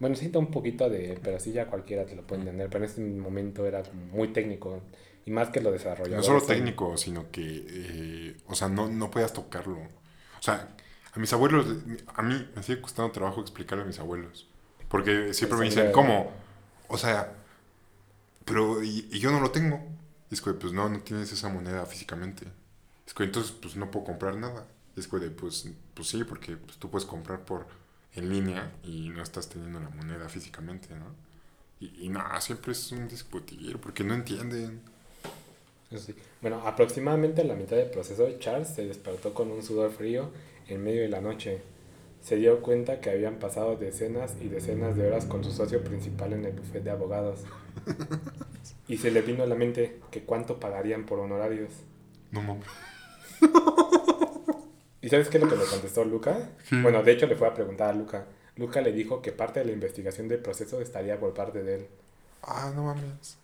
Bueno, 0.00 0.16
siento 0.16 0.38
un 0.38 0.50
poquito 0.50 0.90
de, 0.90 1.18
pero 1.22 1.38
sí 1.40 1.52
ya 1.52 1.66
cualquiera 1.68 2.04
te 2.06 2.16
lo 2.16 2.26
puede 2.26 2.40
entender. 2.42 2.68
Pero 2.70 2.84
en 2.84 2.90
ese 2.90 3.00
momento 3.02 3.66
era 3.66 3.82
muy 4.12 4.28
técnico 4.32 4.82
y 5.24 5.30
más 5.30 5.50
que 5.50 5.60
lo 5.60 5.72
desarrollado. 5.72 6.16
No 6.16 6.22
solo 6.22 6.42
técnico, 6.42 6.96
sino 6.96 7.30
que, 7.30 7.42
eh, 7.68 8.36
o 8.46 8.54
sea, 8.54 8.68
no, 8.68 8.88
no 8.88 9.10
podías 9.10 9.32
tocarlo. 9.32 9.78
O 9.78 10.42
sea, 10.42 10.76
a 11.12 11.18
mis 11.18 11.32
abuelos, 11.32 11.66
a 12.14 12.22
mí 12.22 12.48
me 12.54 12.62
sigue 12.62 12.80
costando 12.80 13.10
trabajo 13.12 13.40
explicarle 13.40 13.84
a 13.84 13.86
mis 13.86 13.98
abuelos. 13.98 14.48
Porque 14.88 15.34
siempre 15.34 15.58
me 15.58 15.64
Sí, 15.66 15.66
dicen, 15.66 15.90
¿cómo? 15.90 16.30
O 16.88 16.98
sea, 16.98 17.32
pero, 18.44 18.82
y, 18.82 19.08
y 19.10 19.18
yo 19.20 19.30
no 19.30 19.40
lo 19.40 19.50
tengo. 19.50 19.80
Y 20.30 20.34
es 20.34 20.40
que, 20.40 20.52
pues 20.52 20.72
no, 20.72 20.88
no 20.88 21.00
tienes 21.00 21.32
esa 21.32 21.48
moneda 21.48 21.86
físicamente. 21.86 22.46
Es 23.06 23.14
que 23.14 23.24
entonces, 23.24 23.52
pues 23.52 23.76
no 23.76 23.90
puedo 23.90 24.06
comprar 24.06 24.36
nada. 24.36 24.66
Y 24.96 25.00
es 25.00 25.08
que, 25.08 25.18
pues, 25.30 25.68
pues 25.94 26.08
sí, 26.08 26.24
porque 26.24 26.56
pues, 26.56 26.78
tú 26.78 26.90
puedes 26.90 27.06
comprar 27.06 27.44
por 27.44 27.66
en 28.14 28.30
línea 28.30 28.72
y 28.82 29.10
no 29.10 29.22
estás 29.22 29.48
teniendo 29.48 29.80
la 29.80 29.90
moneda 29.90 30.28
físicamente, 30.28 30.94
¿no? 30.94 31.06
Y, 31.80 32.06
y 32.06 32.08
nada, 32.08 32.40
siempre 32.40 32.72
es 32.72 32.92
un 32.92 33.08
discutir, 33.08 33.78
porque 33.78 34.04
no 34.04 34.14
entienden. 34.14 34.80
Sí. 35.96 36.14
Bueno, 36.40 36.60
aproximadamente 36.66 37.42
a 37.42 37.44
la 37.44 37.54
mitad 37.54 37.76
del 37.76 37.90
proceso, 37.90 38.28
Charles 38.38 38.68
se 38.68 38.86
despertó 38.86 39.34
con 39.34 39.50
un 39.50 39.62
sudor 39.62 39.92
frío 39.92 40.30
en 40.68 40.82
medio 40.82 41.02
de 41.02 41.08
la 41.08 41.20
noche. 41.20 41.62
Se 42.22 42.36
dio 42.36 42.62
cuenta 42.62 43.00
que 43.00 43.10
habían 43.10 43.36
pasado 43.38 43.76
decenas 43.76 44.34
y 44.40 44.48
decenas 44.48 44.96
de 44.96 45.06
horas 45.06 45.26
con 45.26 45.44
su 45.44 45.52
socio 45.52 45.84
principal 45.84 46.32
en 46.32 46.44
el 46.44 46.52
bufete 46.52 46.80
de 46.80 46.90
abogados. 46.90 47.40
Y 48.86 48.98
se 48.98 49.10
le 49.10 49.22
vino 49.22 49.42
a 49.42 49.46
la 49.46 49.54
mente 49.54 50.00
que 50.10 50.24
cuánto 50.24 50.60
pagarían 50.60 51.06
por 51.06 51.18
honorarios. 51.18 51.70
No 52.30 52.42
mames. 52.42 52.66
¿Y 55.04 55.10
sabes 55.10 55.28
qué 55.28 55.36
es 55.36 55.44
lo 55.44 55.50
que 55.50 55.56
le 55.56 55.66
contestó 55.66 56.02
Luca? 56.02 56.48
Bueno, 56.70 57.02
de 57.02 57.12
hecho 57.12 57.26
le 57.26 57.36
fue 57.36 57.46
a 57.46 57.52
preguntar 57.52 57.90
a 57.90 57.92
Luca. 57.92 58.24
Luca 58.56 58.80
le 58.80 58.90
dijo 58.90 59.20
que 59.20 59.32
parte 59.32 59.60
de 59.60 59.66
la 59.66 59.72
investigación 59.72 60.28
del 60.28 60.38
proceso 60.38 60.80
estaría 60.80 61.20
por 61.20 61.34
parte 61.34 61.62
de 61.62 61.74
él. 61.74 61.86
Ah, 62.42 62.72
no 62.74 62.84
mames. 62.84 63.36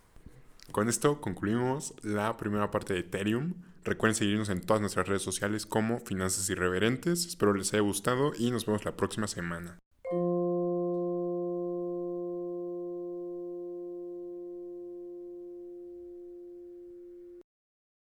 Con 0.73 0.89
esto 0.89 1.21
concluimos 1.21 1.93
la 2.03 2.39
primera 2.39 2.71
parte 2.71 2.95
de 2.95 3.01
Ethereum. 3.01 3.53
Recuerden 3.85 4.15
seguirnos 4.15 4.49
en 4.49 4.63
todas 4.63 4.81
nuestras 4.81 5.07
redes 5.07 5.21
sociales 5.21 5.67
como 5.67 6.01
Finanzas 6.01 6.49
Irreverentes. 6.49 7.27
Espero 7.27 7.53
les 7.53 7.75
haya 7.75 7.83
gustado 7.83 8.33
y 8.39 8.51
nos 8.51 8.65
vemos 8.65 8.87
la 8.87 8.97
próxima 8.97 9.27
semana. 9.27 9.79